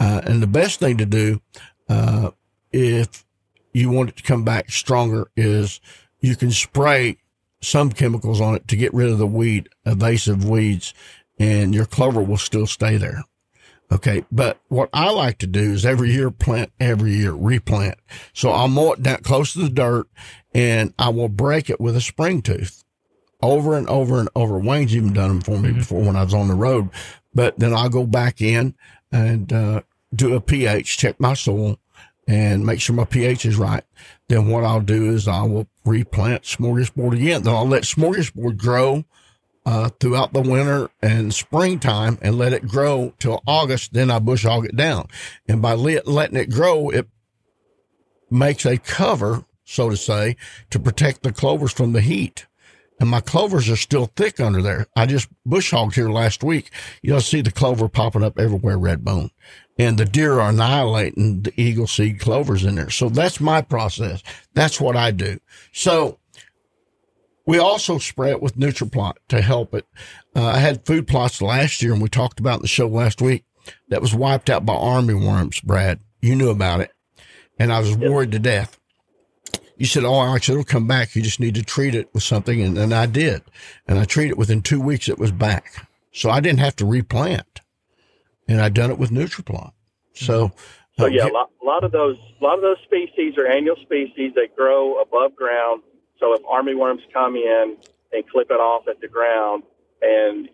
Uh, 0.00 0.20
and 0.24 0.42
the 0.42 0.46
best 0.46 0.80
thing 0.80 0.96
to 0.98 1.06
do, 1.06 1.40
uh, 1.88 2.30
if 2.72 3.24
you 3.72 3.90
want 3.90 4.10
it 4.10 4.16
to 4.16 4.22
come 4.22 4.44
back 4.44 4.70
stronger 4.70 5.30
is 5.36 5.80
you 6.20 6.36
can 6.36 6.50
spray 6.50 7.16
some 7.60 7.90
chemicals 7.90 8.40
on 8.40 8.54
it 8.54 8.68
to 8.68 8.76
get 8.76 8.94
rid 8.94 9.10
of 9.10 9.18
the 9.18 9.26
weed, 9.26 9.68
invasive 9.84 10.48
weeds, 10.48 10.94
and 11.38 11.74
your 11.74 11.86
clover 11.86 12.22
will 12.22 12.38
still 12.38 12.66
stay 12.66 12.96
there. 12.96 13.24
Okay. 13.90 14.24
But 14.30 14.60
what 14.68 14.90
I 14.92 15.10
like 15.10 15.38
to 15.38 15.46
do 15.46 15.72
is 15.72 15.86
every 15.86 16.12
year 16.12 16.30
plant, 16.30 16.72
every 16.78 17.14
year 17.14 17.32
replant. 17.32 17.98
So 18.34 18.50
I'll 18.50 18.68
mow 18.68 18.92
it 18.92 19.02
down 19.02 19.22
close 19.22 19.54
to 19.54 19.60
the 19.60 19.70
dirt 19.70 20.06
and 20.54 20.92
I 20.98 21.08
will 21.08 21.28
break 21.28 21.70
it 21.70 21.80
with 21.80 21.96
a 21.96 22.00
spring 22.00 22.42
tooth 22.42 22.84
over 23.40 23.76
and 23.76 23.88
over 23.88 24.20
and 24.20 24.28
over. 24.34 24.58
Wayne's 24.58 24.94
even 24.94 25.12
done 25.12 25.28
them 25.28 25.40
for 25.40 25.58
me 25.58 25.70
mm-hmm. 25.70 25.78
before 25.78 26.02
when 26.02 26.16
I 26.16 26.24
was 26.24 26.34
on 26.34 26.48
the 26.48 26.54
road, 26.54 26.90
but 27.34 27.58
then 27.58 27.72
I'll 27.72 27.88
go 27.88 28.04
back 28.04 28.40
in 28.40 28.74
and, 29.12 29.52
uh, 29.52 29.82
do 30.14 30.34
a 30.34 30.40
pH, 30.40 30.98
check 30.98 31.20
my 31.20 31.34
soil 31.34 31.78
and 32.28 32.64
make 32.64 32.78
sure 32.78 32.94
my 32.94 33.06
pH 33.06 33.46
is 33.46 33.56
right, 33.56 33.82
then 34.28 34.48
what 34.48 34.62
I'll 34.62 34.82
do 34.82 35.10
is 35.10 35.26
I 35.26 35.42
will 35.42 35.66
replant 35.86 36.42
smorgasbord 36.42 37.16
again. 37.16 37.42
Then 37.42 37.54
I'll 37.54 37.66
let 37.66 37.84
smorgasbord 37.84 38.58
grow 38.58 39.04
uh, 39.64 39.88
throughout 39.98 40.34
the 40.34 40.42
winter 40.42 40.90
and 41.00 41.32
springtime 41.32 42.18
and 42.20 42.36
let 42.36 42.52
it 42.52 42.68
grow 42.68 43.14
till 43.18 43.42
August. 43.46 43.94
Then 43.94 44.10
I 44.10 44.18
bush 44.18 44.44
hog 44.44 44.66
it 44.66 44.76
down. 44.76 45.08
And 45.48 45.62
by 45.62 45.72
let, 45.72 46.06
letting 46.06 46.36
it 46.36 46.50
grow, 46.50 46.90
it 46.90 47.08
makes 48.30 48.66
a 48.66 48.76
cover, 48.76 49.46
so 49.64 49.88
to 49.88 49.96
say, 49.96 50.36
to 50.68 50.78
protect 50.78 51.22
the 51.22 51.32
clovers 51.32 51.72
from 51.72 51.92
the 51.92 52.02
heat. 52.02 52.46
And 53.00 53.08
my 53.08 53.20
clovers 53.20 53.68
are 53.70 53.76
still 53.76 54.06
thick 54.16 54.40
under 54.40 54.60
there. 54.60 54.86
I 54.96 55.06
just 55.06 55.28
bush 55.46 55.70
hogged 55.70 55.94
here 55.94 56.08
last 56.08 56.42
week. 56.42 56.70
You'll 57.00 57.20
see 57.20 57.42
the 57.42 57.52
clover 57.52 57.88
popping 57.88 58.24
up 58.24 58.38
everywhere, 58.38 58.76
Redbone 58.76 59.30
and 59.78 59.96
the 59.96 60.04
deer 60.04 60.40
are 60.40 60.50
annihilating 60.50 61.42
the 61.42 61.52
eagle 61.60 61.86
seed 61.86 62.18
clovers 62.18 62.64
in 62.64 62.74
there. 62.74 62.90
So 62.90 63.08
that's 63.08 63.40
my 63.40 63.62
process. 63.62 64.22
That's 64.52 64.80
what 64.80 64.96
I 64.96 65.12
do. 65.12 65.38
So 65.72 66.18
we 67.46 67.58
also 67.58 67.98
spray 67.98 68.30
it 68.30 68.42
with 68.42 68.56
NutriPlot 68.56 69.14
to 69.28 69.40
help 69.40 69.74
it. 69.74 69.86
Uh, 70.34 70.46
I 70.46 70.58
had 70.58 70.84
food 70.84 71.06
plots 71.06 71.40
last 71.40 71.80
year 71.80 71.92
and 71.92 72.02
we 72.02 72.08
talked 72.08 72.40
about 72.40 72.60
the 72.60 72.68
show 72.68 72.88
last 72.88 73.22
week 73.22 73.44
that 73.88 74.02
was 74.02 74.14
wiped 74.14 74.50
out 74.50 74.66
by 74.66 74.74
army 74.74 75.14
worms, 75.14 75.60
Brad. 75.60 76.00
You 76.20 76.34
knew 76.34 76.50
about 76.50 76.80
it. 76.80 76.92
And 77.58 77.72
I 77.72 77.80
was 77.80 77.96
worried 77.96 78.32
to 78.32 78.38
death. 78.38 78.77
You 79.78 79.86
said, 79.86 80.04
Oh, 80.04 80.20
Alex, 80.20 80.48
it'll 80.48 80.64
come 80.64 80.86
back. 80.86 81.14
You 81.16 81.22
just 81.22 81.40
need 81.40 81.54
to 81.54 81.62
treat 81.62 81.94
it 81.94 82.12
with 82.12 82.22
something. 82.22 82.60
And, 82.60 82.76
and 82.76 82.92
I 82.92 83.06
did. 83.06 83.42
And 83.86 83.98
I 83.98 84.04
treated 84.04 84.32
it 84.32 84.38
within 84.38 84.60
two 84.60 84.80
weeks. 84.80 85.08
It 85.08 85.18
was 85.18 85.32
back. 85.32 85.86
So 86.12 86.30
I 86.30 86.40
didn't 86.40 86.60
have 86.60 86.76
to 86.76 86.86
replant 86.86 87.60
and 88.48 88.60
I've 88.60 88.74
done 88.74 88.90
it 88.90 88.98
with 88.98 89.10
NutriPlot. 89.10 89.72
So, 90.14 90.50
so 90.98 91.04
uh, 91.04 91.08
yeah, 91.08 91.26
a 91.26 91.28
lot, 91.28 91.50
a 91.62 91.64
lot 91.64 91.84
of 91.84 91.92
those, 91.92 92.16
a 92.40 92.44
lot 92.44 92.56
of 92.56 92.62
those 92.62 92.78
species 92.84 93.34
are 93.38 93.46
annual 93.46 93.76
species 93.82 94.32
that 94.34 94.56
grow 94.56 95.00
above 95.00 95.36
ground. 95.36 95.82
So 96.18 96.32
if 96.32 96.42
armyworms 96.42 97.00
come 97.12 97.36
in 97.36 97.76
and 98.12 98.28
clip 98.28 98.50
it 98.50 98.54
off 98.54 98.88
at 98.88 99.00
the 99.00 99.06
ground, 99.06 99.62
and 100.00 100.48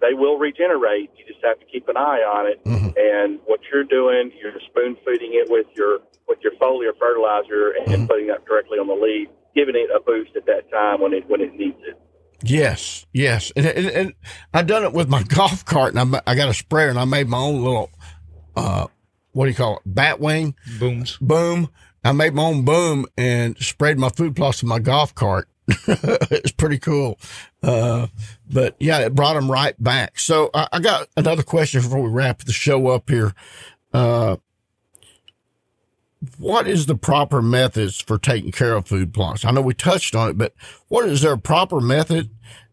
they 0.00 0.14
will 0.14 0.38
regenerate, 0.38 1.10
you 1.16 1.24
just 1.26 1.44
have 1.44 1.58
to 1.60 1.66
keep 1.66 1.88
an 1.88 1.96
eye 1.96 2.20
on 2.20 2.46
it. 2.46 2.62
Mm-hmm. 2.64 2.90
And 2.96 3.40
what 3.46 3.60
you're 3.72 3.84
doing, 3.84 4.32
you're 4.40 4.52
spoon 4.68 4.96
feeding 5.04 5.32
it 5.34 5.50
with 5.50 5.66
your 5.74 6.00
with 6.28 6.38
your 6.42 6.52
foliar 6.60 6.90
fertilizer 6.98 7.70
and 7.70 7.86
mm-hmm. 7.86 8.06
putting 8.06 8.26
that 8.28 8.44
directly 8.44 8.78
on 8.78 8.88
the 8.88 8.94
leaf, 8.94 9.28
giving 9.54 9.76
it 9.76 9.88
a 9.94 10.00
boost 10.00 10.34
at 10.36 10.46
that 10.46 10.70
time 10.70 11.00
when 11.00 11.12
it 11.12 11.28
when 11.28 11.40
it 11.40 11.54
needs 11.54 11.78
it. 11.86 12.00
Yes, 12.42 13.06
yes, 13.12 13.50
and, 13.56 13.64
and, 13.64 13.86
and 13.86 14.14
I 14.52 14.62
done 14.62 14.84
it 14.84 14.92
with 14.92 15.08
my 15.08 15.22
golf 15.28 15.64
cart, 15.64 15.94
and 15.94 16.16
I, 16.16 16.22
I 16.26 16.34
got 16.34 16.48
a 16.48 16.54
sprayer, 16.54 16.90
and 16.90 16.98
I 16.98 17.04
made 17.04 17.28
my 17.28 17.38
own 17.38 17.62
little, 17.64 17.90
uh, 18.54 18.88
what 19.32 19.46
do 19.46 19.50
you 19.50 19.56
call 19.56 19.78
it, 19.78 19.82
bat 19.86 20.20
wing 20.20 20.54
booms, 20.78 21.16
boom. 21.20 21.70
I 22.04 22.12
made 22.12 22.34
my 22.34 22.44
own 22.44 22.64
boom 22.64 23.06
and 23.18 23.56
sprayed 23.58 23.98
my 23.98 24.10
food 24.10 24.36
plots 24.36 24.62
with 24.62 24.68
my 24.68 24.78
golf 24.78 25.14
cart, 25.14 25.48
it's 25.88 26.52
pretty 26.52 26.78
cool. 26.78 27.18
Uh, 27.62 28.06
but 28.48 28.76
yeah, 28.78 29.00
it 29.00 29.14
brought 29.14 29.34
them 29.34 29.50
right 29.50 29.74
back. 29.82 30.18
So 30.18 30.50
I, 30.54 30.68
I, 30.72 30.78
got 30.80 31.08
another 31.16 31.42
question 31.42 31.80
before 31.80 32.00
we 32.00 32.08
wrap 32.08 32.44
the 32.44 32.52
show 32.52 32.88
up 32.88 33.10
here. 33.10 33.34
Uh, 33.92 34.36
what 36.38 36.68
is 36.68 36.86
the 36.86 36.94
proper 36.94 37.42
methods 37.42 38.00
for 38.00 38.18
taking 38.18 38.52
care 38.52 38.74
of 38.74 38.86
food 38.86 39.12
plots? 39.12 39.44
I 39.44 39.50
know 39.50 39.60
we 39.60 39.74
touched 39.74 40.14
on 40.14 40.30
it, 40.30 40.38
but 40.38 40.54
what 40.88 41.08
is 41.08 41.22
there 41.22 41.32
a 41.32 41.38
proper 41.38 41.80
method 41.80 42.30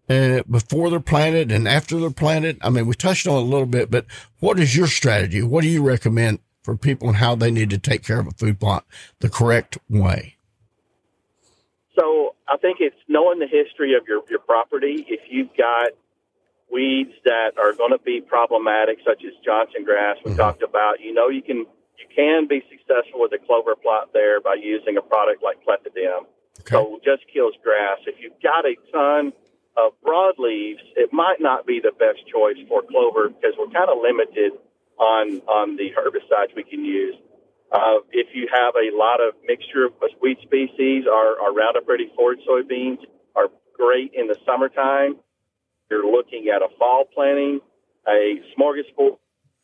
uh, 0.10 0.44
before 0.50 0.90
they're 0.90 1.00
planted 1.00 1.52
and 1.52 1.68
after 1.68 2.00
they're 2.00 2.12
planted? 2.12 2.58
I 2.62 2.70
mean, 2.70 2.86
we 2.86 2.94
touched 2.94 3.28
on 3.28 3.38
it 3.38 3.42
a 3.42 3.50
little 3.50 3.66
bit, 3.66 3.90
but 3.90 4.06
what 4.40 4.60
is 4.60 4.76
your 4.76 4.88
strategy? 4.88 5.42
What 5.42 5.62
do 5.62 5.68
you 5.68 5.82
recommend 5.82 6.40
for 6.62 6.78
people 6.78 7.08
and 7.10 7.18
how 7.18 7.36
they 7.36 7.52
need 7.52 7.70
to 7.72 7.78
take 7.78 8.04
care 8.04 8.20
of 8.20 8.28
a 8.28 8.32
food 8.32 8.60
plot 8.60 8.86
the 9.20 9.30
correct 9.30 9.78
way? 9.90 10.38
So 11.98 12.33
I 12.48 12.58
think 12.58 12.78
it's 12.80 12.98
knowing 13.08 13.40
the 13.40 13.48
history 13.48 13.96
of 13.96 14.08
your, 14.08 14.22
your 14.30 14.40
property. 14.40 15.06
If 15.08 15.22
you've 15.30 15.56
got 15.58 15.92
weeds 16.72 17.14
that 17.26 17.58
are 17.58 17.74
going 17.74 17.92
to 17.92 18.00
be 18.04 18.22
problematic, 18.22 19.00
such 19.06 19.24
as 19.24 19.34
Johnson 19.46 19.84
grass 19.84 20.18
we 20.26 20.32
mm-hmm. 20.32 20.40
talked 20.40 20.64
about, 20.64 21.00
you 21.00 21.14
know 21.14 21.30
you 21.30 21.42
can 21.42 21.66
you 21.98 22.08
can 22.16 22.48
be 22.48 22.64
successful 22.70 23.22
with 23.22 23.32
a 23.34 23.46
clover 23.46 23.76
plot 23.76 24.10
there 24.14 24.42
by 24.42 24.56
using 24.56 24.98
a 24.98 25.02
product 25.02 25.44
like 25.44 25.58
Clethodim. 25.64 26.26
Okay. 26.60 26.72
So 26.72 27.00
just 27.04 27.24
kills 27.32 27.54
grass. 27.64 28.00
If 28.06 28.16
you've 28.20 28.40
got 28.42 28.66
a 28.66 28.76
ton 28.92 29.34
of 29.78 29.94
broadleaves, 30.06 30.84
it 30.96 31.12
might 31.12 31.40
not 31.40 31.66
be 31.66 31.80
the 31.80 31.92
best 31.98 32.28
choice 32.28 32.58
for 32.68 32.82
clover 32.84 33.30
because 33.30 33.56
we're 33.58 33.72
kind 33.72 33.90
of 33.90 33.98
limited 34.02 34.54
on 34.98 35.42
on 35.48 35.78
the 35.78 35.92
herbicides 35.98 36.56
we 36.56 36.64
can 36.64 36.84
use. 36.84 37.16
Uh, 37.74 38.06
if 38.12 38.28
you 38.36 38.48
have 38.54 38.76
a 38.76 38.96
lot 38.96 39.20
of 39.20 39.34
mixture 39.48 39.86
of 39.86 39.94
wheat 40.22 40.38
species, 40.44 41.06
our, 41.12 41.42
our 41.42 41.54
Roundup 41.54 41.88
Ready 41.88 42.12
forage 42.16 42.40
soybeans 42.48 43.00
are 43.36 43.48
great 43.76 44.12
in 44.14 44.28
the 44.28 44.36
summertime. 44.46 45.16
You're 45.90 46.06
looking 46.06 46.50
at 46.56 46.62
a 46.62 46.68
fall 46.78 47.06
planting. 47.12 47.62
A 48.08 48.36
smorgasbord 48.56 49.18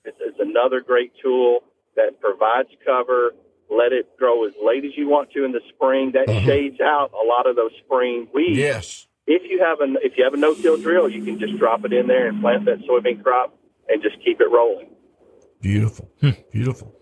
is, 0.05 0.13
is 0.15 0.35
another 0.39 0.81
great 0.81 1.11
tool 1.21 1.59
that 1.95 2.19
provides 2.19 2.69
cover. 2.83 3.33
Let 3.69 3.93
it 3.93 4.17
grow 4.17 4.47
as 4.47 4.53
late 4.63 4.85
as 4.85 4.91
you 4.97 5.07
want 5.07 5.31
to 5.33 5.45
in 5.45 5.51
the 5.51 5.61
spring. 5.75 6.13
That 6.13 6.27
uh-huh. 6.27 6.45
shades 6.47 6.81
out 6.81 7.11
a 7.13 7.25
lot 7.27 7.47
of 7.47 7.55
those 7.55 7.71
spring 7.85 8.27
weeds. 8.33 8.57
Yes. 8.57 9.07
If 9.27 9.43
you 9.47 9.63
have 9.63 9.79
a 9.81 9.93
if 10.03 10.17
you 10.17 10.23
have 10.23 10.33
a 10.33 10.37
no-till 10.37 10.77
drill, 10.77 11.07
you 11.07 11.23
can 11.23 11.37
just 11.37 11.55
drop 11.59 11.85
it 11.85 11.93
in 11.93 12.07
there 12.07 12.27
and 12.27 12.41
plant 12.41 12.65
that 12.65 12.79
soybean 12.79 13.21
crop 13.21 13.55
and 13.87 14.01
just 14.01 14.15
keep 14.25 14.41
it 14.41 14.49
rolling. 14.51 14.89
Beautiful, 15.61 16.09
hmm. 16.19 16.31
beautiful. 16.51 16.98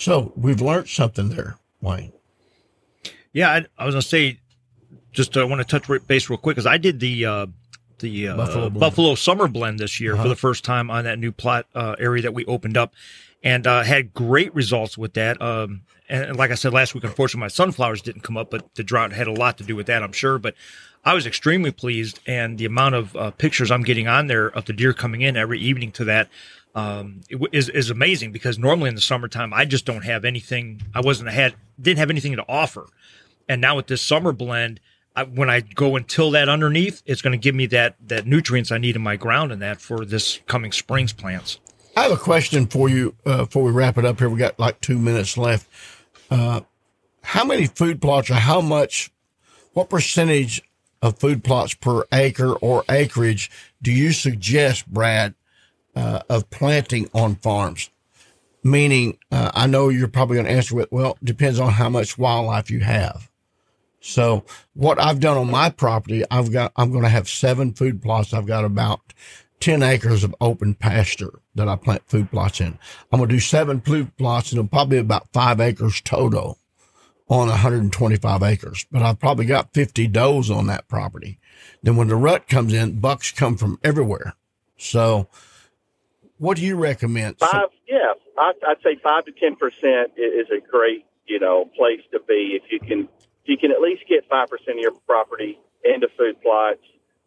So 0.00 0.32
we've 0.34 0.62
learned 0.62 0.88
something 0.88 1.28
there, 1.28 1.58
Wayne. 1.82 2.14
Yeah, 3.34 3.50
I, 3.50 3.66
I 3.76 3.84
was 3.84 3.94
gonna 3.94 4.00
say, 4.00 4.40
just 5.12 5.36
I 5.36 5.44
want 5.44 5.60
to 5.60 5.78
touch 5.78 5.90
base 6.06 6.30
real 6.30 6.38
quick 6.38 6.56
because 6.56 6.66
I 6.66 6.78
did 6.78 7.00
the 7.00 7.26
uh, 7.26 7.46
the 7.98 8.28
uh, 8.28 8.36
Buffalo, 8.38 8.70
Buffalo, 8.70 9.14
Summer 9.14 9.46
Blend 9.46 9.78
this 9.78 10.00
year 10.00 10.14
uh-huh. 10.14 10.22
for 10.22 10.28
the 10.30 10.36
first 10.36 10.64
time 10.64 10.90
on 10.90 11.04
that 11.04 11.18
new 11.18 11.32
plot 11.32 11.66
uh, 11.74 11.96
area 11.98 12.22
that 12.22 12.32
we 12.32 12.46
opened 12.46 12.78
up, 12.78 12.94
and 13.44 13.66
uh, 13.66 13.82
had 13.82 14.14
great 14.14 14.54
results 14.54 14.96
with 14.96 15.12
that. 15.14 15.40
Um, 15.42 15.82
and 16.08 16.34
like 16.34 16.50
I 16.50 16.54
said 16.54 16.72
last 16.72 16.94
week, 16.94 17.04
unfortunately, 17.04 17.44
my 17.44 17.48
sunflowers 17.48 18.00
didn't 18.00 18.22
come 18.22 18.38
up, 18.38 18.50
but 18.50 18.74
the 18.76 18.82
drought 18.82 19.12
had 19.12 19.26
a 19.26 19.32
lot 19.32 19.58
to 19.58 19.64
do 19.64 19.76
with 19.76 19.86
that, 19.88 20.02
I'm 20.02 20.12
sure. 20.12 20.38
But 20.38 20.54
I 21.04 21.12
was 21.12 21.26
extremely 21.26 21.72
pleased, 21.72 22.20
and 22.26 22.56
the 22.56 22.64
amount 22.64 22.94
of 22.94 23.14
uh, 23.16 23.30
pictures 23.32 23.70
I'm 23.70 23.82
getting 23.82 24.08
on 24.08 24.28
there 24.28 24.46
of 24.46 24.64
the 24.64 24.72
deer 24.72 24.94
coming 24.94 25.20
in 25.20 25.36
every 25.36 25.60
evening 25.60 25.92
to 25.92 26.04
that 26.04 26.30
um, 26.74 27.20
is 27.52 27.68
is 27.68 27.90
amazing 27.90 28.32
because 28.32 28.58
normally 28.58 28.88
in 28.88 28.94
the 28.94 29.00
summertime 29.00 29.52
I 29.52 29.64
just 29.64 29.84
don't 29.84 30.04
have 30.04 30.24
anything. 30.24 30.82
I 30.94 31.00
wasn't 31.00 31.30
had 31.30 31.54
didn't 31.80 31.98
have 31.98 32.10
anything 32.10 32.36
to 32.36 32.44
offer, 32.48 32.86
and 33.48 33.60
now 33.60 33.76
with 33.76 33.88
this 33.88 34.02
summer 34.02 34.32
blend, 34.32 34.80
I, 35.16 35.24
when 35.24 35.50
I 35.50 35.60
go 35.60 35.96
and 35.96 36.06
till 36.06 36.30
that 36.32 36.48
underneath, 36.48 37.02
it's 37.06 37.22
going 37.22 37.32
to 37.32 37.38
give 37.38 37.54
me 37.54 37.66
that 37.66 37.96
that 38.06 38.26
nutrients 38.26 38.70
I 38.70 38.78
need 38.78 38.96
in 38.96 39.02
my 39.02 39.16
ground 39.16 39.52
and 39.52 39.60
that 39.62 39.80
for 39.80 40.04
this 40.04 40.40
coming 40.46 40.72
spring's 40.72 41.12
plants. 41.12 41.58
I 41.96 42.04
have 42.04 42.12
a 42.12 42.16
question 42.16 42.66
for 42.66 42.88
you 42.88 43.16
uh, 43.26 43.44
before 43.44 43.64
we 43.64 43.72
wrap 43.72 43.98
it 43.98 44.04
up 44.04 44.18
here. 44.18 44.30
We 44.30 44.38
got 44.38 44.58
like 44.58 44.80
two 44.80 44.98
minutes 44.98 45.36
left. 45.36 45.68
Uh, 46.30 46.60
how 47.22 47.44
many 47.44 47.66
food 47.66 48.00
plots 48.00 48.30
or 48.30 48.34
how 48.34 48.60
much, 48.60 49.12
what 49.72 49.90
percentage 49.90 50.62
of 51.02 51.18
food 51.18 51.42
plots 51.42 51.74
per 51.74 52.04
acre 52.12 52.52
or 52.54 52.84
acreage 52.88 53.50
do 53.82 53.90
you 53.90 54.12
suggest, 54.12 54.86
Brad, 54.86 55.34
uh, 55.94 56.20
of 56.28 56.50
planting 56.50 57.08
on 57.14 57.36
farms. 57.36 57.90
Meaning, 58.62 59.18
uh, 59.32 59.50
I 59.54 59.66
know 59.66 59.88
you're 59.88 60.08
probably 60.08 60.36
going 60.36 60.46
to 60.46 60.52
answer 60.52 60.74
with, 60.74 60.92
well, 60.92 61.16
depends 61.24 61.58
on 61.58 61.72
how 61.72 61.88
much 61.88 62.18
wildlife 62.18 62.70
you 62.70 62.80
have. 62.80 63.30
So 64.00 64.44
what 64.74 65.00
I've 65.00 65.20
done 65.20 65.36
on 65.36 65.50
my 65.50 65.70
property, 65.70 66.24
I've 66.30 66.52
got, 66.52 66.72
I'm 66.76 66.90
going 66.90 67.04
to 67.04 67.10
have 67.10 67.28
seven 67.28 67.72
food 67.72 68.02
plots. 68.02 68.34
I've 68.34 68.46
got 68.46 68.64
about 68.64 69.00
10 69.60 69.82
acres 69.82 70.24
of 70.24 70.34
open 70.40 70.74
pasture 70.74 71.40
that 71.54 71.68
I 71.68 71.76
plant 71.76 72.02
food 72.06 72.30
plots 72.30 72.60
in. 72.60 72.78
I'm 73.12 73.18
going 73.18 73.28
to 73.28 73.36
do 73.36 73.40
seven 73.40 73.80
food 73.80 74.16
plots 74.16 74.52
and 74.52 74.70
probably 74.70 74.98
about 74.98 75.28
five 75.32 75.60
acres 75.60 76.00
total 76.00 76.58
on 77.28 77.48
125 77.48 78.42
acres, 78.42 78.86
but 78.90 79.02
I've 79.02 79.20
probably 79.20 79.44
got 79.44 79.72
50 79.72 80.08
does 80.08 80.50
on 80.50 80.66
that 80.66 80.88
property. 80.88 81.38
Then 81.82 81.96
when 81.96 82.08
the 82.08 82.16
rut 82.16 82.48
comes 82.48 82.72
in, 82.72 82.98
bucks 82.98 83.30
come 83.30 83.56
from 83.56 83.78
everywhere. 83.84 84.34
So 84.76 85.28
what 86.40 86.56
do 86.56 86.64
you 86.64 86.74
recommend? 86.76 87.38
Five, 87.38 87.68
yeah, 87.86 88.14
I, 88.38 88.52
would 88.66 88.78
say 88.82 88.96
five 89.02 89.26
to 89.26 89.32
ten 89.32 89.56
percent 89.56 90.16
is 90.16 90.48
a 90.48 90.60
great, 90.60 91.04
you 91.26 91.38
know, 91.38 91.66
place 91.76 92.00
to 92.12 92.20
be. 92.26 92.58
If 92.58 92.72
you 92.72 92.80
can, 92.80 93.08
if 93.44 93.44
you 93.44 93.58
can 93.58 93.70
at 93.70 93.80
least 93.80 94.04
get 94.08 94.26
five 94.28 94.48
percent 94.48 94.78
of 94.78 94.82
your 94.82 94.92
property 95.06 95.60
into 95.84 96.08
food 96.16 96.40
plots. 96.40 96.80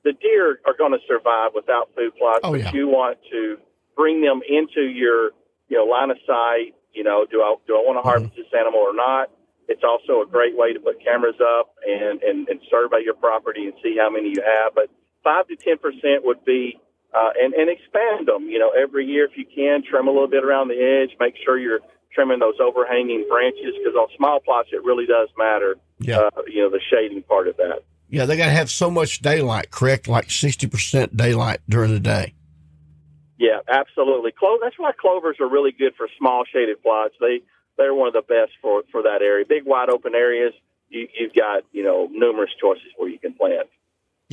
The 0.03 0.14
deer 0.14 0.59
are 0.66 0.74
going 0.76 0.91
to 0.91 0.99
survive 1.07 1.51
without 1.55 1.89
food 1.95 2.11
plots, 2.18 2.41
oh, 2.43 2.55
yeah. 2.55 2.66
but 2.66 2.74
you 2.74 2.88
want 2.88 3.20
to 3.32 3.57
bring 3.95 4.22
them 4.22 4.41
into 4.47 4.82
your, 4.82 5.32
you 5.70 5.78
know, 5.78 5.86
line 5.86 6.09
of 6.09 6.18
sight. 6.26 6.74
You 6.91 7.03
know, 7.03 7.26
do 7.30 7.41
I 7.41 7.55
do 7.68 7.78
I 7.78 7.86
want 7.86 7.97
to 7.97 7.99
mm-hmm. 8.01 8.09
harvest 8.09 8.36
this 8.36 8.51
animal 8.57 8.82
or 8.82 8.95
not? 8.95 9.30
It's 9.70 9.84
also 9.84 10.22
a 10.22 10.28
great 10.28 10.57
way 10.57 10.74
to 10.74 10.80
put 10.80 11.01
cameras 11.01 11.39
up 11.39 11.72
and, 11.88 12.22
and, 12.22 12.49
and 12.49 12.59
survey 12.70 12.99
your 13.05 13.14
property 13.14 13.64
and 13.64 13.74
see 13.82 13.95
how 13.97 14.09
many 14.09 14.30
you 14.36 14.43
have. 14.43 14.76
But 14.76 14.89
five 15.24 15.47
to 15.47 15.55
ten 15.55 15.78
percent 15.78 16.26
would 16.26 16.43
be 16.43 16.82
uh, 17.14 17.30
and, 17.39 17.53
and 17.53 17.70
expand 17.70 18.28
them. 18.28 18.49
You 18.49 18.59
know, 18.59 18.72
every 18.72 19.05
year 19.05 19.26
if 19.26 19.38
you 19.38 19.45
can, 19.45 19.84
trim 19.88 20.07
a 20.07 20.11
little 20.11 20.28
bit 20.28 20.43
around 20.43 20.68
the 20.68 20.80
edge. 20.80 21.16
Make 21.20 21.36
sure 21.43 21.57
you're 21.57 21.82
trimming 22.14 22.39
those 22.39 22.55
overhanging 22.61 23.26
branches 23.30 23.74
because 23.78 23.95
on 23.95 24.07
small 24.18 24.39
plots 24.39 24.70
it 24.72 24.84
really 24.84 25.05
does 25.05 25.30
matter. 25.38 25.76
Yeah. 25.99 26.20
Uh, 26.20 26.41
you 26.47 26.61
know, 26.61 26.70
the 26.70 26.82
shading 26.91 27.24
part 27.24 27.47
of 27.47 27.57
that. 27.57 27.84
Yeah, 28.09 28.26
they 28.26 28.38
got 28.38 28.45
to 28.45 28.51
have 28.51 28.70
so 28.70 28.91
much 28.91 29.20
daylight, 29.22 29.72
correct? 29.72 30.07
Like 30.07 30.30
sixty 30.30 30.68
percent 30.68 31.18
daylight 31.18 31.61
during 31.68 31.91
the 31.91 31.99
day. 31.99 32.36
Yeah, 33.39 33.59
absolutely. 33.68 34.32
Clo- 34.32 34.59
that's 34.61 34.78
why 34.78 34.91
clovers 34.99 35.38
are 35.39 35.49
really 35.49 35.72
good 35.72 35.93
for 35.97 36.07
small 36.20 36.43
shaded 36.45 36.82
plots. 36.84 37.16
They 37.20 37.41
they're 37.78 37.93
one 37.93 38.07
of 38.07 38.14
the 38.14 38.22
best 38.22 38.51
for 38.61 38.84
for 38.91 39.01
that 39.03 39.22
area. 39.22 39.45
Big 39.47 39.66
wide 39.66 39.89
open 39.89 40.14
areas, 40.14 40.53
you, 40.89 41.07
you've 41.20 41.34
got 41.34 41.64
you 41.72 41.84
know 41.84 42.07
numerous 42.11 42.51
choices 42.61 42.88
where 42.97 43.09
you 43.09 43.18
can 43.18 43.34
plant. 43.34 43.68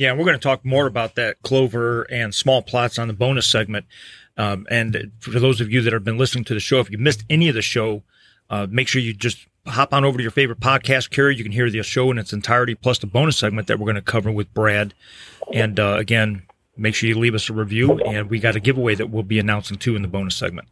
Yeah, 0.01 0.13
we're 0.13 0.25
going 0.25 0.33
to 0.33 0.39
talk 0.39 0.65
more 0.65 0.87
about 0.87 1.13
that 1.13 1.39
clover 1.43 2.07
and 2.09 2.33
small 2.33 2.63
plots 2.63 2.97
on 2.97 3.07
the 3.07 3.13
bonus 3.13 3.45
segment. 3.45 3.85
Um, 4.35 4.65
and 4.67 5.11
for 5.19 5.39
those 5.39 5.61
of 5.61 5.71
you 5.71 5.79
that 5.83 5.93
have 5.93 6.03
been 6.03 6.17
listening 6.17 6.43
to 6.45 6.55
the 6.55 6.59
show, 6.59 6.79
if 6.79 6.89
you 6.89 6.97
missed 6.97 7.23
any 7.29 7.49
of 7.49 7.53
the 7.53 7.61
show, 7.61 8.01
uh, 8.49 8.65
make 8.67 8.87
sure 8.87 8.99
you 8.99 9.13
just 9.13 9.45
hop 9.67 9.93
on 9.93 10.03
over 10.03 10.17
to 10.17 10.23
your 10.23 10.31
favorite 10.31 10.59
podcast 10.59 11.11
carrier. 11.11 11.29
You 11.29 11.43
can 11.43 11.51
hear 11.51 11.69
the 11.69 11.83
show 11.83 12.09
in 12.09 12.17
its 12.17 12.33
entirety, 12.33 12.73
plus 12.73 12.97
the 12.97 13.05
bonus 13.05 13.37
segment 13.37 13.67
that 13.67 13.77
we're 13.77 13.85
going 13.85 13.93
to 13.93 14.01
cover 14.01 14.31
with 14.31 14.51
Brad. 14.55 14.95
And 15.53 15.79
uh, 15.79 15.97
again, 15.99 16.47
make 16.75 16.95
sure 16.95 17.07
you 17.07 17.19
leave 17.19 17.35
us 17.35 17.47
a 17.51 17.53
review. 17.53 17.99
And 17.99 18.27
we 18.27 18.39
got 18.39 18.55
a 18.55 18.59
giveaway 18.59 18.95
that 18.95 19.11
we'll 19.11 19.21
be 19.21 19.37
announcing 19.37 19.77
too 19.77 19.95
in 19.95 20.01
the 20.01 20.07
bonus 20.07 20.35
segment. 20.35 20.67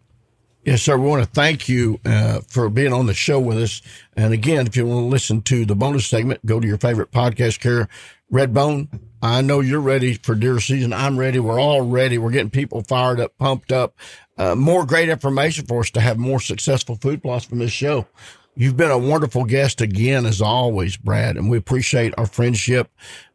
Yes, 0.65 0.81
sir. 0.81 0.97
We 0.97 1.07
want 1.07 1.23
to 1.23 1.29
thank 1.29 1.69
you 1.69 1.99
uh, 2.03 2.39
for 2.47 2.67
being 2.67 2.93
on 2.93 3.05
the 3.05 3.13
show 3.13 3.39
with 3.39 3.59
us. 3.59 3.83
And 4.17 4.33
again, 4.33 4.65
if 4.65 4.75
you 4.75 4.87
want 4.87 5.03
to 5.03 5.07
listen 5.07 5.43
to 5.43 5.65
the 5.65 5.75
bonus 5.75 6.07
segment, 6.07 6.43
go 6.47 6.59
to 6.59 6.67
your 6.67 6.79
favorite 6.79 7.11
podcast 7.11 7.59
carrier, 7.59 7.87
Redbone. 8.33 8.87
I 9.21 9.41
know 9.41 9.59
you're 9.59 9.81
ready 9.81 10.13
for 10.13 10.33
deer 10.33 10.59
season. 10.59 10.93
I'm 10.93 11.17
ready. 11.17 11.39
We're 11.39 11.59
all 11.59 11.81
ready. 11.81 12.17
We're 12.17 12.31
getting 12.31 12.49
people 12.49 12.83
fired 12.83 13.19
up, 13.19 13.37
pumped 13.37 13.71
up. 13.71 13.95
Uh, 14.37 14.55
more 14.55 14.85
great 14.85 15.09
information 15.09 15.65
for 15.65 15.81
us 15.81 15.89
to 15.91 15.99
have 15.99 16.17
more 16.17 16.39
successful 16.39 16.95
food 16.95 17.21
plots 17.21 17.45
from 17.45 17.59
this 17.59 17.71
show. 17.71 18.07
You've 18.55 18.77
been 18.77 18.91
a 18.91 18.97
wonderful 18.97 19.43
guest 19.43 19.81
again, 19.81 20.25
as 20.25 20.41
always, 20.41 20.97
Brad, 20.97 21.37
and 21.37 21.49
we 21.49 21.57
appreciate 21.57 22.13
our 22.17 22.25
friendship 22.25 22.89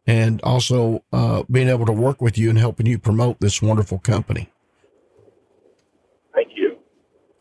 and 0.07 0.41
also 0.43 1.05
uh, 1.13 1.45
being 1.51 1.69
able 1.69 1.87
to 1.87 1.93
work 1.93 2.21
with 2.21 2.37
you 2.39 2.51
and 2.51 2.59
helping 2.59 2.87
you 2.87 2.99
promote 2.99 3.41
this 3.41 3.61
wonderful 3.63 3.99
company. 3.99 4.51
Thank 6.35 6.51
you. 6.57 6.77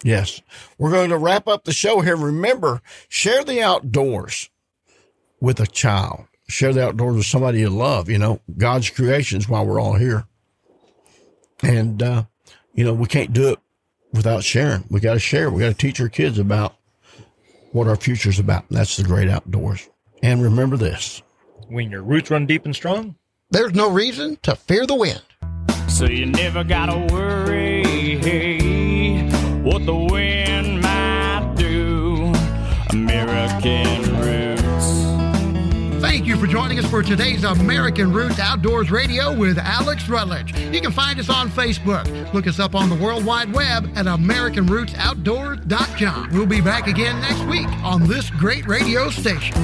Yes. 0.04 0.42
We're 0.78 0.92
going 0.92 1.10
to 1.10 1.18
wrap 1.18 1.48
up 1.48 1.64
the 1.64 1.74
show 1.74 2.02
here. 2.02 2.16
Remember, 2.16 2.82
share 3.08 3.44
the 3.44 3.62
outdoors 3.62 4.50
with 5.40 5.60
a 5.60 5.68
child 5.68 6.26
share 6.48 6.74
the 6.74 6.88
outdoors 6.88 7.16
with 7.16 7.26
somebody 7.26 7.60
you 7.60 7.70
love. 7.70 8.10
You 8.10 8.18
know, 8.18 8.40
God's 8.58 8.90
creations 8.90 9.48
while 9.48 9.66
we're 9.66 9.80
all 9.80 9.96
here. 9.96 10.26
And, 11.62 12.02
uh, 12.02 12.24
you 12.74 12.84
know, 12.84 12.94
we 12.94 13.08
can't 13.08 13.34
do 13.34 13.50
it 13.50 13.60
without 14.12 14.44
sharing. 14.44 14.86
We 14.90 15.00
got 15.00 15.14
to 15.14 15.20
share. 15.20 15.50
We 15.50 15.62
got 15.62 15.70
to 15.70 15.74
teach 15.74 16.00
our 16.02 16.10
kids 16.10 16.38
about 16.38 16.76
what 17.72 17.88
our 17.88 17.96
future's 17.96 18.40
about. 18.40 18.70
And 18.70 18.78
that's 18.78 18.98
the 18.98 19.04
great 19.04 19.30
outdoors. 19.30 19.90
And 20.22 20.42
remember 20.42 20.78
this 20.78 21.22
When 21.68 21.92
your 21.92 22.02
roots 22.02 22.32
run 22.32 22.46
deep 22.46 22.66
and 22.66 22.76
strong, 22.76 23.16
there's 23.50 23.74
no 23.74 23.90
reason 23.90 24.38
to 24.44 24.56
fear 24.56 24.86
the 24.86 24.96
wind. 24.96 25.22
So 25.88 26.06
you 26.06 26.26
never 26.26 26.64
gotta 26.64 27.14
worry 27.14 27.84
what 29.64 29.86
the 29.86 29.96
wind 29.96 30.43
for 36.44 36.48
joining 36.48 36.78
us 36.78 36.86
for 36.90 37.02
today's 37.02 37.46
American 37.46 38.12
Roots 38.12 38.38
Outdoors 38.38 38.92
Radio 38.92 39.34
with 39.34 39.58
Alex 39.58 40.10
Rutledge. 40.10 40.54
You 40.74 40.82
can 40.82 40.92
find 40.92 41.18
us 41.18 41.30
on 41.30 41.50
Facebook. 41.50 42.34
Look 42.34 42.48
us 42.48 42.60
up 42.60 42.76
on 42.76 42.90
the 42.90 42.96
World 42.96 43.24
Wide 43.24 43.54
Web 43.54 43.90
at 43.96 44.08
AmericanRootsOutdoors.com. 44.08 46.32
We'll 46.34 46.46
be 46.46 46.60
back 46.60 46.88
again 46.88 47.22
next 47.22 47.46
week 47.46 47.70
on 47.86 48.10
this 48.10 48.30
great 48.30 48.68
radio 48.68 49.10
station. 49.10 49.56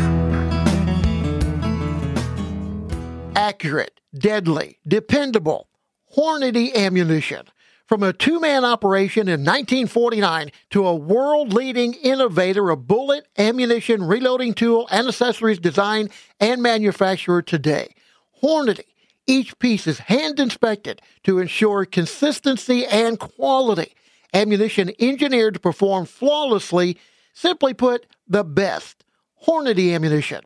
Accurate, 3.35 3.99
deadly, 4.17 4.79
dependable, 4.87 5.67
Hornady 6.15 6.73
ammunition. 6.73 7.45
From 7.89 8.03
a 8.03 8.13
two 8.13 8.39
man 8.39 8.65
operation 8.65 9.27
in 9.27 9.39
1949 9.39 10.51
to 10.69 10.85
a 10.85 10.95
world 10.95 11.53
leading 11.53 11.95
innovator 11.95 12.69
of 12.69 12.85
bullet, 12.85 13.27
ammunition, 13.35 14.03
reloading 14.03 14.53
tool, 14.53 14.87
and 14.91 15.07
accessories 15.07 15.57
design 15.57 16.11
and 16.39 16.61
manufacturer 16.61 17.41
today. 17.41 17.95
Hornady. 18.43 18.83
Each 19.25 19.57
piece 19.57 19.87
is 19.87 19.97
hand 19.97 20.39
inspected 20.39 21.01
to 21.23 21.39
ensure 21.39 21.83
consistency 21.83 22.85
and 22.85 23.19
quality. 23.19 23.95
Ammunition 24.35 24.91
engineered 24.99 25.55
to 25.55 25.59
perform 25.59 26.05
flawlessly. 26.05 26.95
Simply 27.33 27.73
put, 27.73 28.05
the 28.27 28.43
best. 28.43 29.03
Hornady 29.47 29.95
ammunition. 29.95 30.41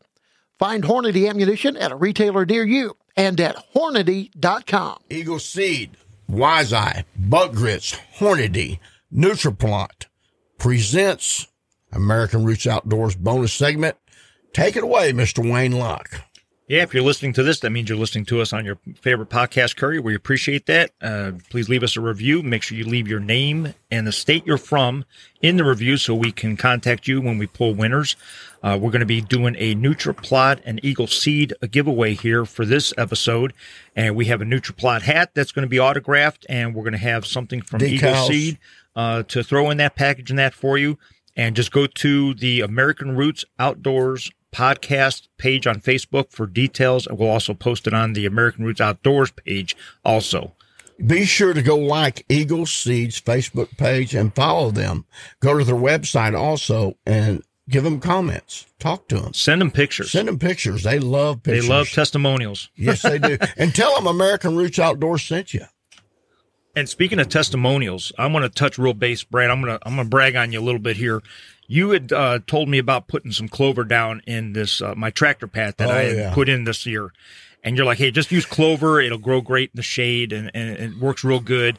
Find 0.58 0.86
Hornady 0.86 1.30
ammunition 1.30 1.76
at 1.76 1.92
a 1.92 1.98
retailer 1.98 2.46
near 2.46 2.64
you 2.64 2.96
and 3.18 3.38
at 3.42 3.58
Hornady.com. 3.76 5.00
Eagle 5.10 5.40
Seed, 5.40 5.98
Wise 6.28 6.74
Eye, 6.74 7.06
Buck 7.18 7.54
Grits, 7.54 7.96
Hornady, 8.18 8.80
Nutriplot 9.14 10.08
presents 10.58 11.48
American 11.92 12.46
Roots 12.46 12.66
Outdoors 12.66 13.16
bonus 13.16 13.54
segment. 13.54 13.98
Take 14.54 14.76
it 14.76 14.84
away, 14.84 15.12
Mr. 15.12 15.40
Wayne 15.50 15.74
Lach. 15.74 16.22
Yeah, 16.74 16.82
if 16.82 16.92
you're 16.92 17.04
listening 17.04 17.34
to 17.34 17.44
this, 17.44 17.60
that 17.60 17.70
means 17.70 17.88
you're 17.88 18.00
listening 18.00 18.26
to 18.26 18.42
us 18.42 18.52
on 18.52 18.66
your 18.66 18.80
favorite 19.00 19.30
podcast 19.30 19.76
courier. 19.76 20.02
We 20.02 20.16
appreciate 20.16 20.66
that. 20.66 20.90
Uh, 21.00 21.34
please 21.52 21.70
leave 21.70 21.84
us 21.84 21.96
a 21.96 22.02
review. 22.02 22.42
Make 22.42 22.64
sure 22.64 22.76
you 22.76 22.84
leave 22.84 23.08
your 23.08 23.20
name 23.20 23.76
and 23.92 24.08
the 24.08 24.12
state 24.12 24.44
you're 24.48 24.58
from 24.58 25.06
in 25.40 25.58
the 25.58 25.66
review 25.66 25.98
so 25.98 26.16
we 26.16 26.32
can 26.32 26.58
contact 26.58 27.08
you 27.08 27.22
when 27.22 27.38
we 27.38 27.46
pull 27.46 27.76
winners. 27.76 28.16
Uh, 28.64 28.76
we're 28.82 28.90
going 28.90 29.02
to 29.02 29.06
be 29.06 29.22
doing 29.22 29.56
a 29.60 29.76
NutriPlot 29.76 30.62
and 30.66 30.84
Eagle 30.84 31.06
Seed 31.06 31.54
giveaway 31.70 32.16
here 32.16 32.44
for 32.44 32.66
this 32.66 32.92
episode. 32.98 33.54
And 33.96 34.16
we 34.16 34.26
have 34.26 34.42
a 34.42 34.46
NutriPlot 34.46 35.04
hat 35.04 35.30
that's 35.36 35.52
going 35.52 35.68
to 35.68 35.70
be 35.70 35.80
autographed, 35.80 36.44
and 36.50 36.74
we're 36.74 36.82
going 36.82 36.94
to 36.94 36.98
have 36.98 37.28
something 37.28 37.62
from 37.62 37.82
Decals. 37.82 37.92
Eagle 37.92 38.16
Seed 38.26 38.58
uh, 38.96 39.22
to 39.22 39.44
throw 39.44 39.70
in 39.70 39.78
that 39.78 39.96
package 39.96 40.32
and 40.32 40.40
that 40.40 40.56
for 40.56 40.80
you. 40.80 40.98
And 41.36 41.56
just 41.56 41.72
go 41.72 41.86
to 41.86 42.34
the 42.34 42.62
American 42.62 43.16
Roots 43.16 43.46
Outdoors 43.60 44.32
podcast 44.54 45.28
page 45.38 45.68
on 45.68 45.82
Facebook 45.82 46.32
for 46.32 46.46
details. 46.46 47.08
And 47.08 47.18
We'll 47.18 47.30
also 47.30 47.54
post 47.54 47.88
it 47.88 47.94
on 47.94 48.14
the 48.14 48.26
American 48.26 48.64
Roots 48.64 48.80
Outdoors 48.82 49.32
page 49.32 49.76
also. 50.06 50.54
Be 51.06 51.26
sure 51.26 51.54
to 51.54 51.62
go 51.62 51.76
like 51.76 52.26
Eagle 52.30 52.66
Seeds 52.66 53.20
Facebook 53.20 53.76
page 53.78 54.14
and 54.14 54.34
follow 54.34 54.72
them. 54.72 55.06
Go 55.40 55.58
to 55.58 55.64
their 55.66 55.76
website 55.76 56.38
also 56.38 56.94
and 57.06 57.44
give 57.68 57.84
them 57.84 58.00
comments. 58.00 58.68
Talk 58.80 59.08
to 59.10 59.20
them. 59.20 59.34
Send 59.34 59.62
them 59.62 59.72
pictures. 59.72 60.12
Send 60.12 60.28
them 60.28 60.38
pictures. 60.40 60.84
They 60.84 61.00
love 61.00 61.42
pictures. 61.42 61.64
They 61.64 61.70
love 61.70 61.90
testimonials. 61.90 62.70
yes, 62.76 63.02
they 63.02 63.18
do. 63.18 63.38
and 63.58 63.74
tell 63.74 63.96
them 63.96 64.08
American 64.08 64.56
Roots 64.56 64.80
Outdoors 64.80 65.24
sent 65.24 65.54
you. 65.54 65.66
And 66.76 66.90
speaking 66.90 67.20
of 67.20 67.30
testimonials, 67.30 68.12
I'm 68.18 68.32
going 68.32 68.42
to 68.44 68.50
touch 68.50 68.78
real 68.78 68.94
base, 68.94 69.24
Brad. 69.24 69.50
I'm 69.52 69.62
gonna 69.62 69.78
I'm 69.84 69.96
gonna 69.96 70.10
brag 70.10 70.36
on 70.36 70.52
you 70.52 70.60
a 70.60 70.62
little 70.64 70.80
bit 70.80 70.98
here. 70.98 71.22
You 71.68 71.92
had 71.92 72.12
uh, 72.12 72.40
told 72.48 72.68
me 72.68 72.78
about 72.80 73.08
putting 73.08 73.32
some 73.32 73.48
clover 73.48 73.84
down 73.84 74.22
in 74.26 74.54
this 74.54 74.82
uh, 74.82 74.96
my 74.96 75.12
tractor 75.12 75.48
path 75.48 75.78
that 75.78 75.90
Oh, 75.90 75.94
I 75.94 76.04
had 76.04 76.16
yeah. 76.18 76.34
put 76.34 76.50
in 76.50 76.64
this 76.64 76.86
year, 76.86 77.14
and 77.64 77.78
you're 77.78 77.86
like, 77.86 78.00
"Hey, 78.00 78.10
just 78.12 78.32
use 78.32 78.46
clover; 78.46 79.00
it'll 79.00 79.18
grow 79.20 79.40
great 79.40 79.70
in 79.74 79.78
the 79.78 79.84
shade, 79.84 80.34
and, 80.34 80.50
and 80.56 80.70
it 80.78 80.98
works 81.00 81.24
real 81.24 81.40
good." 81.40 81.78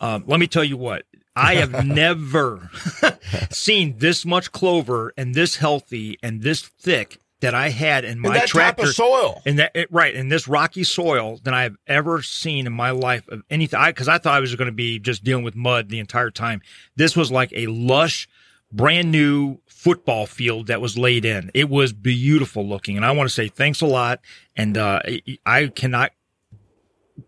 Um, 0.00 0.24
let 0.26 0.40
me 0.40 0.48
tell 0.48 0.64
you 0.64 0.76
what, 0.76 1.04
I 1.36 1.54
have 1.54 1.86
never 1.86 2.68
seen 3.50 3.98
this 3.98 4.24
much 4.24 4.50
clover 4.50 5.14
and 5.16 5.34
this 5.36 5.56
healthy 5.56 6.18
and 6.22 6.42
this 6.42 6.62
thick 6.62 7.18
that 7.42 7.54
I 7.54 7.68
had 7.68 8.04
in 8.04 8.18
my 8.18 8.38
type 8.38 8.48
tractor 8.48 8.84
of 8.84 8.94
soil. 8.94 9.42
in 9.44 9.56
that 9.56 9.72
it, 9.74 9.92
right 9.92 10.14
in 10.14 10.28
this 10.30 10.48
rocky 10.48 10.82
soil 10.84 11.38
than 11.44 11.52
I've 11.54 11.76
ever 11.86 12.22
seen 12.22 12.66
in 12.66 12.72
my 12.72 12.90
life 12.90 13.28
of 13.28 13.42
anything. 13.50 13.78
Because 13.86 14.08
I 14.08 14.18
thought 14.18 14.34
I 14.34 14.40
was 14.40 14.54
going 14.56 14.66
to 14.66 14.72
be 14.72 14.98
just 14.98 15.22
dealing 15.22 15.44
with 15.44 15.54
mud 15.54 15.88
the 15.90 15.98
entire 15.98 16.30
time. 16.30 16.62
This 16.96 17.14
was 17.16 17.30
like 17.30 17.52
a 17.54 17.66
lush, 17.66 18.28
brand 18.72 19.12
new 19.12 19.58
football 19.66 20.26
field 20.26 20.68
that 20.68 20.80
was 20.80 20.96
laid 20.96 21.24
in. 21.24 21.50
It 21.54 21.68
was 21.68 21.92
beautiful 21.92 22.66
looking, 22.66 22.96
and 22.96 23.04
I 23.04 23.10
want 23.12 23.28
to 23.28 23.34
say 23.34 23.48
thanks 23.48 23.80
a 23.80 23.86
lot. 23.86 24.20
And 24.56 24.78
uh, 24.78 25.00
I- 25.04 25.38
I 25.44 25.66
cannot 25.68 26.12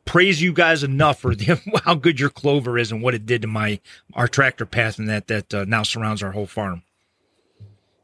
praise 0.05 0.41
you 0.41 0.53
guys 0.53 0.83
enough 0.83 1.21
for 1.21 1.35
the, 1.35 1.61
how 1.85 1.95
good 1.95 2.19
your 2.21 2.31
clover 2.31 2.79
is 2.79 2.91
and 2.93 3.03
what 3.03 3.15
it 3.15 3.27
did 3.27 3.43
to 3.43 3.49
my 3.49 3.81
our 4.15 4.29
tractor 4.29 4.65
path 4.67 4.99
and 4.99 5.09
that 5.09 5.27
that 5.27 5.53
uh, 5.53 5.65
now 5.67 5.83
surrounds 5.83 6.23
our 6.23 6.33
whole 6.33 6.47
farm. 6.47 6.83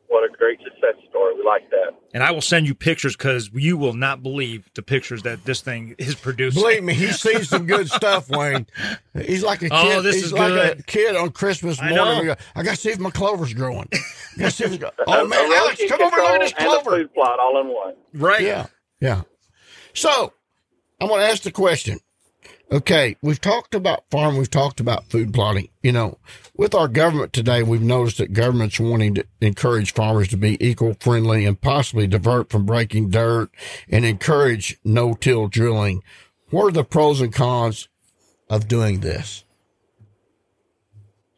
What 0.08 0.28
a 0.28 0.32
great 0.36 0.58
success 0.58 0.96
story. 1.08 1.34
We 1.36 1.44
like 1.44 1.70
that. 1.70 1.94
And 2.12 2.24
I 2.24 2.32
will 2.32 2.40
send 2.40 2.66
you 2.66 2.74
pictures 2.74 3.16
because 3.16 3.50
you 3.52 3.76
will 3.76 3.92
not 3.92 4.22
believe 4.22 4.68
the 4.74 4.82
pictures 4.82 5.22
that 5.22 5.44
this 5.44 5.61
thing 5.61 5.94
is 5.96 6.16
producing. 6.16 6.61
Believe 6.61 6.82
me, 6.82 6.94
he 6.94 7.06
sees 7.12 7.48
some 7.48 7.66
good 7.66 7.88
stuff, 7.88 8.28
Wayne. 8.28 8.66
He's 9.14 9.44
like 9.44 9.62
a 9.62 9.66
oh, 9.66 9.82
kid. 9.82 9.96
Oh, 9.96 10.02
this 10.02 10.16
he's 10.16 10.24
is 10.24 10.32
like 10.32 10.78
a 10.78 10.82
kid 10.82 11.14
on 11.14 11.30
Christmas 11.30 11.78
morning. 11.78 11.96
know. 11.96 12.20
We 12.20 12.26
go, 12.26 12.36
I 12.56 12.62
got 12.64 12.72
to 12.72 12.76
see 12.76 12.90
if 12.90 12.98
my 12.98 13.11
clover's 13.11 13.54
growing. 13.54 13.88
I 13.92 14.40
got 14.40 14.44
to 14.46 14.50
see 14.50 14.64
if 14.64 14.72
it's 14.72 14.82
go- 14.82 14.90
Oh 15.06 15.26
man, 15.26 15.38
erosion 15.38 15.56
Alex, 15.56 15.84
come 15.88 16.02
over 16.02 16.16
and 16.16 16.24
look 16.24 16.34
at 16.34 16.40
this 16.40 16.52
control 16.52 16.72
and 16.72 16.80
a 16.80 16.82
clover. 16.82 16.96
food 16.96 17.14
plot 17.14 17.38
all 17.38 17.61
in 17.61 17.68
one. 17.68 17.94
Right. 18.12 18.42
Yeah, 18.42 18.66
yeah. 19.00 19.22
So 19.94 20.32
I'm 21.00 21.08
going 21.08 21.20
to 21.20 21.26
ask 21.26 21.42
the 21.42 21.52
question. 21.52 22.00
Okay, 22.73 23.16
we've 23.21 23.41
talked 23.41 23.75
about 23.75 24.09
farm, 24.11 24.37
we've 24.37 24.49
talked 24.49 24.79
about 24.79 25.11
food 25.11 25.35
plotting. 25.35 25.71
You 25.83 25.91
know, 25.91 26.18
with 26.55 26.73
our 26.73 26.87
government 26.87 27.33
today, 27.33 27.64
we've 27.64 27.83
noticed 27.83 28.18
that 28.18 28.33
government's 28.33 28.79
wanting 28.79 29.16
to 29.16 29.25
encourage 29.41 29.93
farmers 29.93 30.29
to 30.29 30.37
be 30.37 30.57
eco 30.64 30.95
friendly 31.01 31.45
and 31.45 31.61
possibly 31.61 32.07
divert 32.07 32.49
from 32.49 32.66
breaking 32.66 33.11
dirt 33.11 33.51
and 33.89 34.05
encourage 34.05 34.79
no 34.85 35.14
till 35.14 35.49
drilling. 35.49 36.05
What 36.51 36.66
are 36.66 36.71
the 36.71 36.85
pros 36.85 37.21
and 37.21 37.33
cons 37.33 37.89
of 38.49 38.68
doing 38.68 39.01
this? 39.01 39.45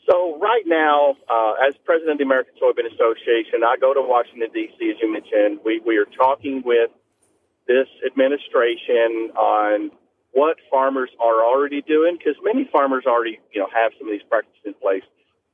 So 0.06 0.38
right 0.38 0.64
now, 0.66 1.16
uh, 1.30 1.54
as 1.66 1.74
president 1.86 2.12
of 2.12 2.18
the 2.18 2.24
American 2.24 2.52
Soybean 2.62 2.92
Association, 2.92 3.64
I 3.64 3.76
go 3.80 3.94
to 3.94 4.02
Washington 4.02 4.50
D.C. 4.52 4.90
As 4.90 4.96
you 5.00 5.10
mentioned, 5.10 5.60
we 5.64 5.80
we 5.80 5.96
are 5.96 6.04
talking 6.04 6.62
with 6.62 6.90
this 7.66 7.88
administration 8.04 9.30
on 9.34 9.92
what 10.32 10.56
farmers 10.70 11.10
are 11.20 11.44
already 11.44 11.82
doing 11.82 12.16
because 12.18 12.34
many 12.42 12.68
farmers 12.72 13.04
already 13.06 13.38
you 13.52 13.60
know 13.60 13.68
have 13.72 13.92
some 13.98 14.08
of 14.08 14.12
these 14.12 14.26
practices 14.28 14.60
in 14.64 14.74
place. 14.74 15.04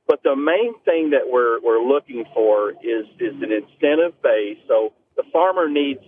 But 0.06 0.22
the 0.22 0.34
main 0.36 0.74
thing 0.84 1.10
that 1.10 1.28
we're 1.28 1.60
we're 1.60 1.82
looking 1.82 2.24
for 2.32 2.70
is 2.70 3.06
is 3.18 3.34
an 3.42 3.52
incentive 3.52 4.20
base. 4.22 4.58
So 4.66 4.92
the 5.16 5.24
farmer 5.32 5.68
needs 5.68 6.04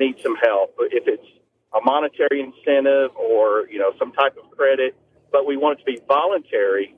needs 0.00 0.22
some 0.22 0.36
help. 0.36 0.74
If 0.78 1.04
it's 1.06 1.26
a 1.74 1.80
monetary 1.84 2.40
incentive 2.40 3.14
or 3.16 3.68
you 3.70 3.78
know 3.78 3.92
some 3.98 4.12
type 4.12 4.36
of 4.42 4.50
credit, 4.56 4.96
but 5.30 5.46
we 5.46 5.56
want 5.56 5.78
it 5.78 5.84
to 5.84 5.86
be 5.86 6.00
voluntary 6.08 6.94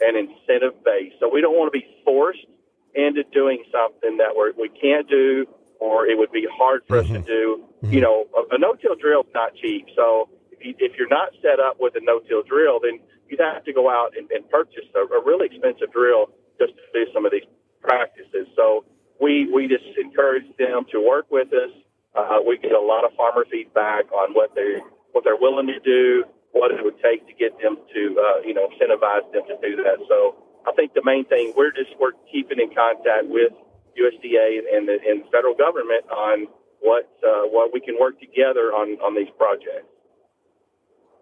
and 0.00 0.16
incentive 0.16 0.82
based. 0.84 1.16
So 1.20 1.28
we 1.32 1.40
don't 1.40 1.54
want 1.54 1.72
to 1.72 1.78
be 1.78 1.86
forced 2.04 2.46
into 2.94 3.22
doing 3.32 3.62
something 3.70 4.16
that 4.16 4.34
we're, 4.34 4.52
we 4.58 4.68
can't 4.68 5.08
do 5.08 5.46
or 5.78 6.06
it 6.06 6.18
would 6.18 6.32
be 6.32 6.46
hard 6.52 6.82
for 6.86 6.98
us 6.98 7.06
to 7.06 7.14
mm-hmm. 7.14 7.26
do. 7.26 7.64
Mm-hmm. 7.82 7.94
You 7.94 8.00
know, 8.00 8.26
a, 8.36 8.54
a 8.56 8.58
no-till 8.58 8.96
drill 8.96 9.22
is 9.22 9.34
not 9.34 9.54
cheap. 9.54 9.86
So 9.96 10.28
if 10.60 10.92
you're 10.96 11.08
not 11.08 11.30
set 11.42 11.60
up 11.60 11.76
with 11.80 11.94
a 11.96 12.00
no-till 12.02 12.42
drill, 12.42 12.80
then 12.80 13.00
you'd 13.28 13.40
have 13.40 13.64
to 13.64 13.72
go 13.72 13.88
out 13.88 14.12
and, 14.16 14.30
and 14.30 14.48
purchase 14.50 14.84
a, 14.94 15.00
a 15.00 15.20
really 15.24 15.46
expensive 15.46 15.92
drill 15.92 16.30
just 16.58 16.72
to 16.76 16.84
do 16.92 17.10
some 17.12 17.24
of 17.24 17.32
these 17.32 17.46
practices. 17.80 18.46
So 18.56 18.84
we, 19.20 19.48
we 19.52 19.68
just 19.68 19.84
encourage 19.96 20.46
them 20.58 20.84
to 20.92 21.00
work 21.00 21.26
with 21.30 21.48
us. 21.52 21.70
Uh, 22.14 22.38
we 22.44 22.58
get 22.58 22.72
a 22.72 22.80
lot 22.80 23.04
of 23.04 23.14
farmer 23.16 23.44
feedback 23.50 24.10
on 24.12 24.34
what 24.34 24.54
they 24.54 24.82
what 25.12 25.24
they're 25.24 25.38
willing 25.38 25.66
to 25.66 25.78
do, 25.80 26.24
what 26.52 26.70
it 26.70 26.82
would 26.82 26.98
take 27.02 27.26
to 27.26 27.34
get 27.34 27.54
them 27.62 27.78
to 27.94 28.02
uh, 28.18 28.40
you 28.42 28.54
know 28.54 28.66
incentivize 28.66 29.30
them 29.32 29.42
to 29.46 29.56
do 29.62 29.76
that. 29.76 29.98
So 30.08 30.34
I 30.66 30.72
think 30.72 30.94
the 30.94 31.02
main 31.04 31.24
thing 31.24 31.52
we're 31.56 31.70
just 31.70 31.94
we're 32.00 32.18
keeping 32.30 32.58
in 32.58 32.74
contact 32.74 33.26
with 33.26 33.52
USDA 33.94 34.66
and 34.74 34.88
the, 34.88 34.98
and 35.06 35.22
the 35.22 35.30
federal 35.30 35.54
government 35.54 36.04
on 36.10 36.46
what 36.80 37.06
uh, 37.22 37.46
what 37.46 37.72
we 37.72 37.80
can 37.80 37.96
work 37.98 38.18
together 38.18 38.74
on 38.74 38.98
on 38.98 39.14
these 39.14 39.30
projects. 39.38 39.86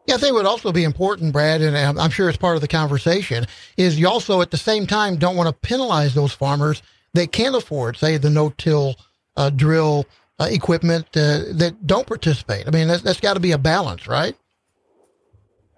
Yeah, 0.08 0.14
I 0.14 0.18
think 0.18 0.32
would 0.32 0.46
also 0.46 0.72
be 0.72 0.84
important, 0.84 1.34
Brad, 1.34 1.60
and 1.60 1.76
I'm 1.76 1.98
I'm 1.98 2.08
sure 2.08 2.30
it's 2.30 2.38
part 2.38 2.56
of 2.56 2.62
the 2.62 2.68
conversation, 2.68 3.44
is 3.76 4.00
you 4.00 4.08
also 4.08 4.40
at 4.40 4.50
the 4.50 4.56
same 4.56 4.86
time 4.86 5.16
don't 5.16 5.36
want 5.36 5.48
to 5.48 5.68
penalize 5.68 6.14
those 6.14 6.32
farmers 6.32 6.82
that 7.12 7.30
can't 7.30 7.54
afford, 7.54 7.98
say, 7.98 8.16
the 8.16 8.30
no-till 8.30 8.96
uh, 9.36 9.50
drill 9.50 10.06
uh, 10.38 10.48
equipment 10.50 11.04
uh, 11.14 11.52
that 11.52 11.86
don't 11.86 12.06
participate. 12.06 12.66
I 12.66 12.70
mean, 12.70 12.88
that's, 12.88 13.02
that's 13.02 13.20
got 13.20 13.34
to 13.34 13.40
be 13.40 13.52
a 13.52 13.58
balance, 13.58 14.06
right? 14.06 14.34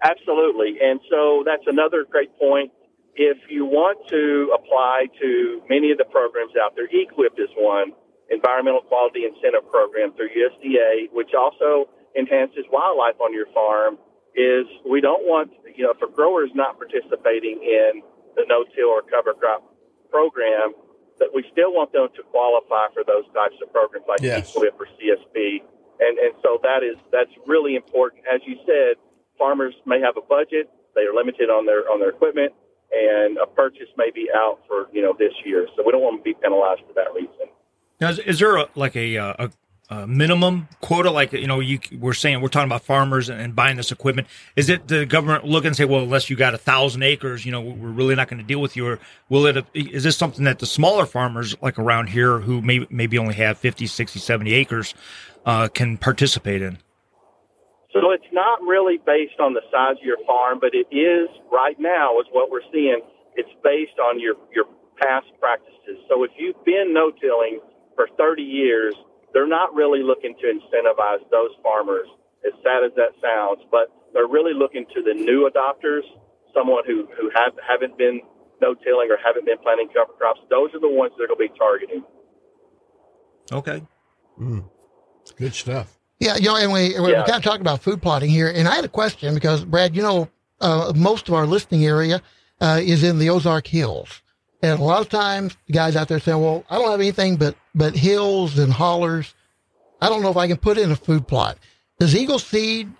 Absolutely. 0.01 0.77
And 0.81 1.01
so 1.09 1.43
that's 1.45 1.63
another 1.67 2.05
great 2.09 2.31
point. 2.39 2.71
If 3.15 3.37
you 3.49 3.65
want 3.65 4.07
to 4.07 4.55
apply 4.55 5.07
to 5.19 5.61
many 5.69 5.91
of 5.91 5.97
the 5.97 6.05
programs 6.05 6.53
out 6.55 6.77
there, 6.77 6.87
EQIP 6.87 7.37
is 7.37 7.49
one, 7.57 7.91
Environmental 8.29 8.81
Quality 8.81 9.25
Incentive 9.25 9.69
Program 9.69 10.13
through 10.13 10.29
USDA, 10.29 11.11
which 11.11 11.31
also 11.37 11.89
enhances 12.17 12.63
wildlife 12.71 13.19
on 13.19 13.33
your 13.33 13.47
farm, 13.53 13.97
is 14.35 14.65
we 14.87 15.01
don't 15.01 15.23
want, 15.25 15.51
you 15.75 15.83
know, 15.83 15.93
for 15.99 16.07
growers 16.07 16.49
not 16.53 16.77
participating 16.77 17.61
in 17.63 18.01
the 18.35 18.45
no-till 18.47 18.87
or 18.87 19.01
cover 19.01 19.33
crop 19.33 19.63
program, 20.09 20.73
that 21.19 21.29
we 21.33 21.45
still 21.51 21.73
want 21.73 21.91
them 21.91 22.07
to 22.15 22.23
qualify 22.31 22.87
for 22.93 23.03
those 23.05 23.25
types 23.33 23.55
of 23.61 23.71
programs 23.71 24.05
like 24.07 24.21
Yes. 24.21 24.51
EQIP 24.51 24.73
or 24.79 24.87
CSP. 24.97 25.61
And, 25.99 26.17
and 26.17 26.33
so 26.41 26.59
that 26.63 26.81
is, 26.83 26.97
that's 27.11 27.31
really 27.45 27.75
important. 27.75 28.23
As 28.25 28.41
you 28.45 28.57
said, 28.65 28.97
farmers 29.37 29.75
may 29.85 29.99
have 30.01 30.17
a 30.17 30.25
budget. 30.25 30.69
They 30.95 31.01
are 31.01 31.13
limited 31.13 31.49
on 31.49 31.65
their, 31.65 31.89
on 31.91 31.99
their 31.99 32.09
equipment 32.09 32.53
and 32.91 33.37
a 33.37 33.47
purchase 33.47 33.87
may 33.97 34.11
be 34.11 34.29
out 34.35 34.59
for, 34.67 34.87
you 34.91 35.01
know, 35.01 35.15
this 35.17 35.33
year. 35.45 35.67
So 35.75 35.83
we 35.85 35.91
don't 35.91 36.01
want 36.01 36.19
to 36.19 36.23
be 36.23 36.33
penalized 36.33 36.81
for 36.87 36.93
that 36.93 37.13
reason. 37.13 37.47
Now, 37.99 38.09
is, 38.09 38.19
is 38.19 38.39
there 38.39 38.57
a, 38.57 38.67
like 38.75 38.95
a, 38.95 39.17
uh, 39.17 39.47
a, 39.47 39.51
a 39.91 40.07
minimum 40.07 40.69
quota? 40.79 41.11
Like 41.11 41.33
you 41.33 41.45
know, 41.45 41.59
you 41.59 41.79
we're 41.99 42.13
saying 42.13 42.41
we're 42.41 42.47
talking 42.47 42.69
about 42.69 42.83
farmers 42.83 43.29
and, 43.29 43.39
and 43.39 43.55
buying 43.55 43.75
this 43.77 43.91
equipment. 43.91 44.27
Is 44.55 44.69
it 44.69 44.87
the 44.87 45.05
government 45.05 45.45
look 45.45 45.65
and 45.65 45.75
say, 45.75 45.85
well, 45.85 46.01
unless 46.01 46.29
you 46.29 46.35
got 46.35 46.53
a 46.53 46.57
thousand 46.57 47.03
acres, 47.03 47.45
you 47.45 47.51
know, 47.51 47.61
we're 47.61 47.89
really 47.89 48.15
not 48.15 48.29
going 48.29 48.39
to 48.39 48.47
deal 48.47 48.61
with 48.61 48.75
you? 48.75 48.87
Or 48.87 48.99
will 49.29 49.45
it? 49.45 49.65
Is 49.73 50.03
this 50.03 50.17
something 50.17 50.45
that 50.45 50.59
the 50.59 50.65
smaller 50.65 51.05
farmers 51.05 51.55
like 51.61 51.77
around 51.77 52.07
here 52.07 52.39
who 52.39 52.61
may 52.61 52.87
maybe 52.89 53.17
only 53.17 53.35
have 53.35 53.57
50, 53.57 53.85
60, 53.85 54.17
70 54.17 54.53
acres 54.53 54.95
uh, 55.45 55.67
can 55.67 55.97
participate 55.97 56.61
in? 56.61 56.77
So 57.93 58.11
it's 58.11 58.31
not 58.31 58.61
really 58.61 58.99
based 59.05 59.39
on 59.39 59.53
the 59.53 59.61
size 59.69 59.97
of 59.99 60.05
your 60.05 60.17
farm, 60.25 60.59
but 60.61 60.71
it 60.73 60.87
is 60.95 61.27
right 61.51 61.75
now 61.77 62.19
is 62.21 62.25
what 62.31 62.49
we're 62.49 62.63
seeing. 62.71 63.01
It's 63.35 63.51
based 63.63 63.99
on 63.99 64.19
your, 64.19 64.35
your 64.55 64.63
past 65.01 65.27
practices. 65.41 65.99
So 66.07 66.23
if 66.23 66.31
you've 66.37 66.63
been 66.63 66.93
no-tilling 66.93 67.59
for 67.95 68.07
30 68.17 68.43
years, 68.43 68.95
they're 69.33 69.47
not 69.47 69.73
really 69.73 70.03
looking 70.03 70.35
to 70.41 70.45
incentivize 70.47 71.23
those 71.31 71.51
farmers, 71.63 72.07
as 72.45 72.53
sad 72.63 72.83
as 72.83 72.91
that 72.95 73.11
sounds, 73.21 73.61
but 73.71 73.87
they're 74.13 74.27
really 74.27 74.53
looking 74.53 74.85
to 74.93 75.01
the 75.01 75.13
new 75.13 75.49
adopters, 75.49 76.01
someone 76.53 76.83
who, 76.85 77.07
who 77.19 77.29
have, 77.33 77.53
haven't 77.65 77.97
been 77.97 78.21
no-tilling 78.61 79.09
or 79.09 79.17
haven't 79.23 79.45
been 79.45 79.57
planting 79.63 79.87
cover 79.87 80.13
crops. 80.17 80.39
Those 80.49 80.69
are 80.73 80.79
the 80.79 80.89
ones 80.89 81.13
they're 81.17 81.27
going 81.27 81.39
to 81.47 81.53
be 81.53 81.57
targeting. 81.57 82.03
Okay. 83.51 83.81
Good 85.37 85.53
stuff. 85.53 85.97
Yeah, 86.19 86.35
you 86.35 86.45
know, 86.49 86.55
and 86.55 86.71
we, 86.71 86.99
we're 86.99 87.11
Yeah. 87.11 87.25
kind 87.25 87.37
of 87.37 87.43
talking 87.43 87.61
about 87.61 87.81
food 87.81 88.01
plotting 88.01 88.29
here. 88.29 88.51
And 88.53 88.67
I 88.67 88.75
had 88.75 88.85
a 88.85 88.89
question 88.89 89.33
because, 89.33 89.63
Brad, 89.65 89.95
you 89.95 90.01
know, 90.03 90.29
uh, 90.59 90.93
most 90.95 91.27
of 91.27 91.33
our 91.33 91.47
listening 91.47 91.85
area 91.85 92.21
uh, 92.59 92.79
is 92.81 93.03
in 93.03 93.17
the 93.17 93.29
Ozark 93.29 93.65
Hills. 93.67 94.21
And 94.61 94.79
a 94.79 94.83
lot 94.83 95.01
of 95.01 95.09
times, 95.09 95.57
guys 95.71 95.95
out 95.95 96.07
there 96.07 96.19
saying, 96.19 96.39
well, 96.39 96.63
I 96.69 96.77
don't 96.77 96.91
have 96.91 96.99
anything 96.99 97.37
but, 97.37 97.55
but 97.73 97.95
hills 97.95 98.59
and 98.59 98.71
hollers. 98.71 99.33
I 99.99 100.09
don't 100.09 100.21
know 100.21 100.29
if 100.29 100.37
I 100.37 100.47
can 100.47 100.57
put 100.57 100.77
in 100.77 100.91
a 100.91 100.95
food 100.95 101.27
plot. 101.27 101.57
Does 101.99 102.15
Eagle 102.15 102.39
Seed, 102.39 102.91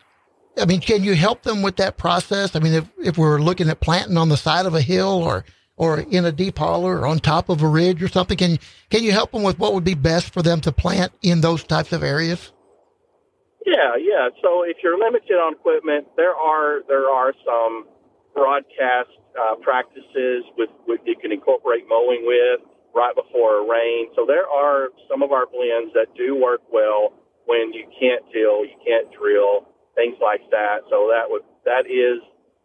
I 0.60 0.66
mean, 0.66 0.82
can 0.82 1.04
you 1.04 1.16
help 1.16 1.44
them 1.44 1.62
with 1.62 1.78
that 1.78 1.98
process? 1.98 2.56
I 2.56 2.60
mean, 2.60 2.74
if, 2.74 2.90
if 2.98 3.18
we're 3.18 3.40
looking 3.40 3.70
at 3.70 3.80
planting 3.80 4.18
on 4.18 4.30
the 4.30 4.38
side 4.38 4.66
of 4.66 4.74
a 4.74 4.82
hill 4.82 5.24
or, 5.24 5.46
or 5.78 6.00
in 6.00 6.26
a 6.26 6.32
deep 6.32 6.58
holler 6.58 7.00
or 7.00 7.08
on 7.08 7.20
top 7.20 7.50
of 7.50 7.62
a 7.62 7.68
ridge 7.68 8.02
or 8.02 8.08
something, 8.08 8.38
can, 8.38 8.60
can 8.90 9.04
you 9.04 9.12
help 9.12 9.32
them 9.32 9.44
with 9.44 9.60
what 9.60 9.74
would 9.74 9.84
be 9.84 9.94
best 9.94 10.34
for 10.34 10.42
them 10.42 10.62
to 10.62 10.72
plant 10.72 11.12
in 11.22 11.42
those 11.42 11.64
types 11.64 11.94
of 11.94 12.04
areas? 12.04 12.52
Yeah, 13.66 13.96
yeah. 14.00 14.30
So 14.42 14.64
if 14.64 14.78
you're 14.84 14.98
limited 14.98 15.36
on 15.36 15.54
equipment, 15.54 16.08
there 16.18 16.36
are 16.36 16.82
there 16.88 17.10
are 17.10 17.34
some 17.46 17.86
broadcast 18.34 19.10
uh, 19.40 19.56
practices 19.62 20.44
with, 20.58 20.70
with 20.88 21.02
you 21.06 21.16
can 21.16 21.32
incorporate 21.32 21.88
mowing 21.88 22.24
with 22.26 22.62
right 22.94 23.16
before 23.16 23.64
a 23.64 23.66
rain. 23.68 24.12
So 24.16 24.26
there 24.26 24.48
are 24.48 24.90
some 25.10 25.24
of 25.24 25.32
our 25.32 25.46
blends 25.48 25.94
that 25.94 26.12
do 26.16 26.36
work 26.36 26.62
well 26.72 27.14
when 27.46 27.74
you 27.74 27.88
can't 28.00 28.24
till, 28.32 28.64
you 28.64 28.76
can't 28.86 29.08
drill, 29.16 29.68
things 29.96 30.16
like 30.22 30.42
that. 30.52 30.84
So 30.90 31.10
that 31.12 31.28
would 31.28 31.44
that 31.66 31.88
is 31.88 32.20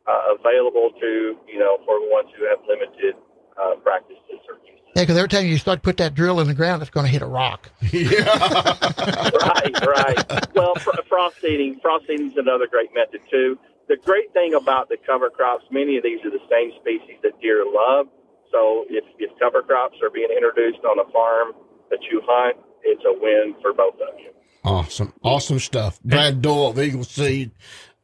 uh, 0.07 0.35
available 0.39 0.91
to 1.01 1.37
you 1.47 1.59
know 1.59 1.79
for 1.85 1.99
the 2.01 2.09
ones 2.11 2.29
who 2.37 2.47
have 2.47 2.59
limited 2.69 3.15
uh, 3.59 3.77
practices 3.83 4.43
or 4.49 4.59
uses. 4.67 4.83
Yeah, 4.95 5.03
because 5.03 5.17
every 5.17 5.29
time 5.29 5.47
you 5.47 5.59
start 5.59 5.79
to 5.79 5.83
put 5.83 5.99
that 5.99 6.15
drill 6.15 6.41
in 6.41 6.47
the 6.47 6.55
ground, 6.55 6.81
it's 6.83 6.91
going 6.91 7.07
to 7.07 7.13
hit 7.13 7.23
a 7.23 7.27
rock. 7.27 7.71
Yeah. 7.93 8.25
right, 9.33 9.77
right. 9.87 10.55
Well, 10.55 10.75
fr- 10.75 10.91
frost 11.09 11.37
seeding, 11.41 11.79
frost 11.81 12.07
seeding 12.07 12.33
is 12.33 12.37
another 12.37 12.67
great 12.67 12.91
method 12.95 13.21
too. 13.31 13.59
The 13.89 13.97
great 14.05 14.33
thing 14.33 14.55
about 14.55 14.89
the 14.89 14.97
cover 15.07 15.31
crops, 15.31 15.65
many 15.71 15.97
of 15.97 16.03
these 16.03 16.19
are 16.25 16.31
the 16.31 16.43
same 16.51 16.73
species 16.81 17.19
that 17.23 17.41
deer 17.41 17.65
love. 17.65 18.07
So 18.51 18.85
if, 18.89 19.05
if 19.19 19.31
cover 19.39 19.63
crops 19.63 19.97
are 20.03 20.11
being 20.11 20.29
introduced 20.35 20.85
on 20.85 20.99
a 20.99 21.11
farm 21.13 21.53
that 21.91 22.01
you 22.11 22.21
hunt, 22.25 22.57
it's 22.83 23.03
a 23.05 23.13
win 23.13 23.55
for 23.63 23.73
both 23.73 23.95
of 23.95 24.19
you. 24.19 24.31
Awesome. 24.65 25.13
Awesome 25.23 25.59
stuff. 25.61 26.01
Brad 26.03 26.43
Doyle 26.43 26.69
of 26.69 26.79
Eagle 26.79 27.05
Seed. 27.05 27.53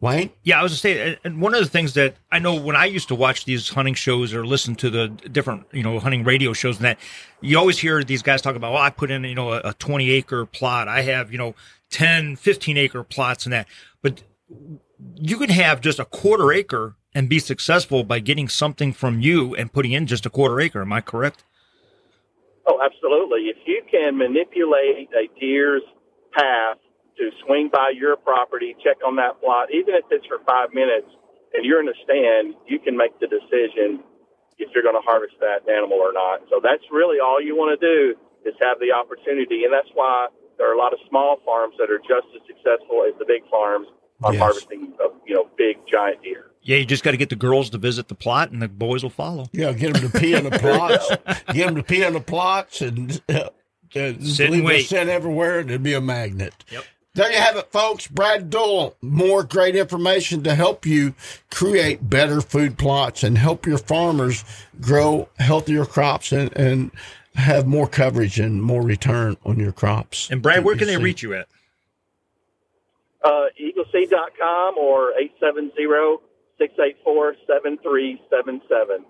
Wayne? 0.03 0.30
Yeah, 0.43 0.59
I 0.59 0.64
was 0.64 0.72
just 0.72 0.83
saying, 0.83 1.16
and 1.22 1.41
one 1.41 1.55
of 1.55 1.61
the 1.61 1.68
things 1.68 1.95
that 1.95 2.16
I 2.33 2.41
know 2.41 2.61
when 2.61 2.74
I 2.74 2.87
used 2.87 3.07
to 3.09 3.14
watch 3.14 3.45
these 3.45 3.68
hunting 3.68 3.95
shows 3.95 4.35
or 4.35 4.45
listen 4.45 4.74
to 4.76 4.91
the 4.91 5.09
different, 5.09 5.66
you 5.70 5.85
know, 5.85 6.01
hunting 6.01 6.24
radio 6.24 6.53
shows 6.53 6.76
and 6.76 6.85
that, 6.85 6.99
you 7.41 7.57
always 7.57 7.78
hear 7.78 8.03
these 8.03 8.20
guys 8.20 8.43
talk 8.43 8.57
about, 8.57 8.72
well, 8.72 8.83
I 8.83 8.91
put 8.91 9.12
in, 9.12 9.22
you 9.22 9.37
know, 9.37 9.53
a, 9.53 9.61
a 9.66 9.74
20 9.74 10.11
acre 10.11 10.45
plot. 10.45 10.89
I 10.89 11.03
have, 11.03 11.30
you 11.30 11.39
know, 11.39 11.55
10, 11.91 12.35
15 12.35 12.76
acre 12.78 13.05
plots 13.05 13.47
and 13.47 13.53
that. 13.53 13.68
But 14.03 14.24
you 15.16 15.38
can 15.38 15.50
have 15.50 15.80
just 15.80 15.98
a 15.98 16.05
quarter 16.05 16.53
acre 16.53 16.96
and 17.14 17.28
be 17.28 17.38
successful 17.38 18.05
by 18.05 18.18
getting 18.20 18.48
something 18.48 18.92
from 18.92 19.20
you 19.20 19.55
and 19.55 19.72
putting 19.72 19.92
in 19.92 20.07
just 20.07 20.26
a 20.26 20.30
quarter 20.30 20.61
acre. 20.61 20.82
Am 20.82 20.92
I 20.92 21.00
correct? 21.00 21.44
Oh, 22.66 22.80
absolutely. 22.82 23.50
If 23.50 23.59
you 23.66 23.82
can 23.90 24.16
manipulate 24.16 25.11
a 25.12 25.28
deer's 25.38 25.82
path 26.32 26.78
to 27.18 27.30
swing 27.44 27.68
by 27.72 27.92
your 27.94 28.16
property, 28.16 28.74
check 28.82 28.96
on 29.07 29.16
that 29.16 29.40
plot, 29.40 29.68
even 29.72 29.94
if 29.94 30.05
it's 30.11 30.26
for 30.26 30.38
five 30.46 30.72
minutes, 30.72 31.09
and 31.53 31.64
you're 31.64 31.80
in 31.80 31.88
a 31.88 31.98
stand, 32.05 32.55
you 32.66 32.78
can 32.78 32.96
make 32.96 33.18
the 33.20 33.26
decision 33.26 34.00
if 34.59 34.70
you're 34.74 34.82
going 34.84 34.96
to 34.96 35.05
harvest 35.05 35.34
that 35.40 35.68
animal 35.68 35.98
or 35.98 36.12
not. 36.12 36.40
So 36.48 36.61
that's 36.62 36.84
really 36.90 37.18
all 37.20 37.42
you 37.42 37.57
want 37.57 37.76
to 37.76 37.80
do 37.80 38.16
is 38.48 38.55
have 38.62 38.78
the 38.80 38.94
opportunity, 38.94 39.64
and 39.64 39.72
that's 39.72 39.90
why 39.92 40.28
there 40.57 40.70
are 40.70 40.74
a 40.74 40.78
lot 40.78 40.92
of 40.92 41.00
small 41.09 41.38
farms 41.44 41.74
that 41.78 41.90
are 41.90 42.00
just 42.00 42.30
as 42.32 42.40
successful 42.46 43.05
as 43.05 43.12
the 43.18 43.26
big 43.26 43.42
farms 43.50 43.88
on 44.25 44.33
Yes. 44.35 44.43
harvesting 44.43 44.93
of 45.05 45.12
you 45.27 45.35
know 45.35 45.49
big 45.57 45.77
giant 45.91 46.23
deer. 46.23 46.47
Yeah, 46.62 46.77
you 46.77 46.85
just 46.85 47.03
got 47.03 47.11
to 47.11 47.16
get 47.16 47.29
the 47.29 47.37
girls 47.37 47.70
to 47.70 47.79
visit 47.79 48.07
the 48.09 48.14
plot 48.14 48.51
and 48.53 48.62
the 48.62 48.68
boys 48.68 49.03
will 49.03 49.11
follow. 49.11 49.47
Yeah, 49.53 49.73
get 49.73 49.95
them 49.95 50.09
to 50.11 50.18
pee 50.18 50.35
in 50.35 50.45
the 50.45 50.51
plots. 50.59 51.09
get 51.53 51.66
them 51.66 51.75
to 51.77 51.83
pee 51.83 52.05
in 52.05 52.12
the 52.12 52.20
plots 52.20 52.81
and 52.83 53.20
uh, 53.29 53.33
uh, 53.35 53.49
Sit 53.93 54.41
and 54.47 54.51
leave 54.51 54.64
wait. 54.64 54.77
the 54.79 54.83
scent 54.85 55.11
everywhere, 55.11 55.59
and 55.59 55.70
it'd 55.70 55.83
be 55.83 55.95
a 55.95 56.01
magnet. 56.01 56.55
Yep. 56.70 56.85
There 57.14 57.31
you 57.31 57.37
have 57.39 57.57
it, 57.57 57.70
folks. 57.73 58.07
Brad 58.07 58.49
Doyle, 58.49 58.97
more 59.03 59.43
great 59.43 59.77
information 59.77 60.43
to 60.45 60.55
help 60.55 60.87
you 60.87 61.14
create 61.51 62.09
better 62.09 62.41
food 62.41 62.79
plots 62.79 63.23
and 63.23 63.37
help 63.37 63.66
your 63.66 63.77
farmers 63.77 64.45
grow 64.81 65.29
healthier 65.39 65.85
crops 65.85 66.33
and, 66.33 66.57
and 66.57 66.91
have 67.35 67.66
more 67.66 67.87
coverage 67.87 68.39
and 68.41 68.62
more 68.62 68.81
return 68.83 69.37
on 69.45 69.59
your 69.59 69.73
crops. 69.73 70.31
And 70.31 70.41
Brad, 70.41 70.64
where 70.64 70.75
can 70.77 70.87
they 70.87 70.97
See. 70.97 71.03
reach 71.03 71.23
you 71.23 71.35
at? 71.35 71.49
Uh, 73.25 73.47
EagleSeed.com 73.61 74.79
or 74.79 75.12
870-684-7377. 76.61 79.05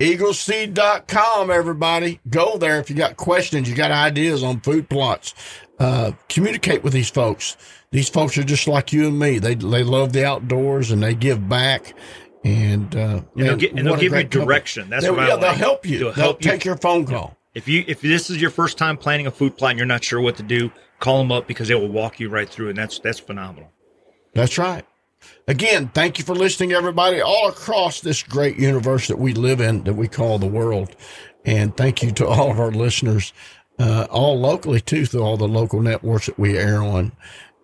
eagleseed.com 0.00 1.50
everybody 1.50 2.20
go 2.28 2.58
there 2.58 2.78
if 2.78 2.90
you 2.90 2.96
got 2.96 3.16
questions 3.16 3.68
you 3.68 3.74
got 3.74 3.90
ideas 3.90 4.42
on 4.42 4.60
food 4.60 4.88
plots 4.90 5.34
uh, 5.78 6.12
communicate 6.28 6.82
with 6.84 6.92
these 6.92 7.08
folks 7.10 7.56
these 7.92 8.08
folks 8.08 8.36
are 8.36 8.44
just 8.44 8.68
like 8.68 8.92
you 8.92 9.08
and 9.08 9.18
me 9.18 9.38
they 9.38 9.54
they 9.54 9.82
love 9.82 10.12
the 10.12 10.24
outdoors 10.24 10.90
and 10.90 11.02
they 11.02 11.14
give 11.14 11.48
back 11.48 11.94
and 12.44 12.94
uh 12.94 13.22
And 13.36 13.48
they'll, 13.48 13.56
get, 13.56 13.72
and 13.72 13.86
they'll 13.86 13.94
give 13.94 14.02
you 14.04 14.10
great 14.10 14.30
company. 14.30 14.44
direction. 14.44 14.90
That's 14.90 15.04
They'll- 15.04 15.14
what 15.16 15.24
I 15.24 15.32
like. 15.34 15.40
they'll 15.40 15.52
help 15.54 15.86
you 15.86 15.98
They'll 15.98 16.12
they'll, 16.12 16.24
help 16.26 16.44
you. 16.44 16.50
take 16.50 16.64
your 16.64 16.76
phone 16.76 17.06
call 17.06 17.36
If 17.54 17.66
you 17.66 17.82
if 17.88 18.00
this 18.02 18.28
is 18.30 18.40
your 18.40 18.50
first 18.50 18.76
time 18.78 18.96
planning 18.98 19.26
a 19.26 19.30
food 19.30 19.56
plot 19.56 19.70
and 19.72 19.78
you're 19.78 19.86
not 19.86 20.04
sure 20.04 20.20
what 20.20 20.36
to 20.36 20.42
do, 20.42 20.70
call 21.00 21.18
them 21.18 21.32
up 21.32 21.46
because 21.46 21.68
they 21.68 21.74
will 21.74 21.88
walk 21.88 22.20
you 22.20 22.28
right 22.28 22.48
through, 22.48 22.70
and 22.70 22.78
that's 22.78 22.98
that's 22.98 23.20
phenomenal. 23.20 23.70
That's 24.34 24.58
right. 24.58 24.84
Again, 25.48 25.90
thank 25.94 26.18
you 26.18 26.24
for 26.24 26.34
listening, 26.34 26.72
everybody, 26.72 27.20
all 27.20 27.48
across 27.48 28.00
this 28.00 28.22
great 28.22 28.58
universe 28.58 29.08
that 29.08 29.18
we 29.18 29.32
live 29.32 29.60
in, 29.60 29.84
that 29.84 29.94
we 29.94 30.08
call 30.08 30.38
the 30.38 30.46
world. 30.46 30.94
And 31.44 31.76
thank 31.76 32.02
you 32.02 32.10
to 32.12 32.26
all 32.26 32.50
of 32.50 32.60
our 32.60 32.70
listeners, 32.70 33.32
uh, 33.78 34.06
all 34.10 34.38
locally 34.38 34.80
too, 34.80 35.06
through 35.06 35.22
all 35.22 35.36
the 35.36 35.48
local 35.48 35.80
networks 35.80 36.26
that 36.26 36.38
we 36.38 36.58
air 36.58 36.82
on. 36.82 37.12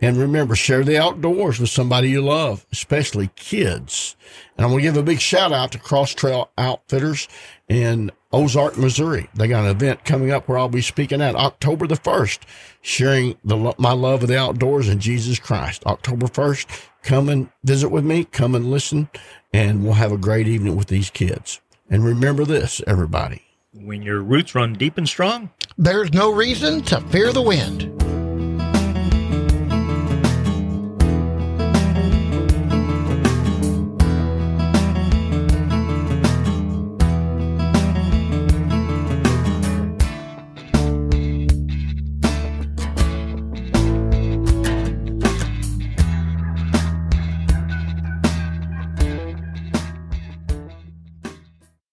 And 0.01 0.17
remember, 0.17 0.57
share 0.57 0.83
the 0.83 1.01
outdoors 1.01 1.61
with 1.61 1.71
somebody 1.71 2.11
you 2.11 2.23
love, 2.23 2.67
especially 2.73 3.31
kids. 3.37 4.17
And 4.57 4.65
I'm 4.65 4.73
going 4.73 4.83
to 4.83 4.89
give 4.89 4.97
a 4.97 5.03
big 5.03 5.21
shout 5.21 5.53
out 5.53 5.71
to 5.73 5.79
Cross 5.79 6.15
Trail 6.15 6.51
Outfitters 6.59 7.29
in 7.69 8.11
Ozark, 8.33 8.77
Missouri. 8.79 9.29
They 9.35 9.49
got 9.49 9.65
an 9.65 9.71
event 9.71 10.05
coming 10.05 10.31
up 10.31 10.49
where 10.49 10.59
I'll 10.59 10.69
be 10.69 10.81
speaking 10.83 11.21
at 11.21 11.37
October 11.37 11.87
the 11.87 11.97
1st, 11.97 12.41
sharing 12.81 13.37
the, 13.45 13.75
my 13.79 13.93
love 13.93 14.23
of 14.23 14.29
the 14.29 14.39
outdoors 14.39 14.89
and 14.89 15.01
Jesus 15.01 15.39
Christ. 15.39 15.85
October 15.87 16.27
1st, 16.27 16.89
come 17.03 17.29
and 17.29 17.51
visit 17.65 17.91
with 17.91 18.05
me, 18.05 18.25
come 18.25 18.55
and 18.55 18.71
listen, 18.71 19.09
and 19.53 19.85
we'll 19.85 19.95
have 19.95 20.13
a 20.13 20.19
great 20.19 20.49
evening 20.49 20.77
with 20.77 20.89
these 20.89 21.11
kids. 21.11 21.61
And 21.91 22.05
remember 22.05 22.45
this, 22.45 22.81
everybody. 22.87 23.43
When 23.75 24.03
your 24.03 24.23
roots 24.23 24.55
run 24.55 24.75
deep 24.75 24.99
and 24.99 25.09
strong, 25.09 25.51
There's 25.79 26.13
no 26.13 26.31
reason 26.33 26.83
to 26.83 27.01
fear 27.01 27.33
the 27.33 27.43
wind. 27.43 28.02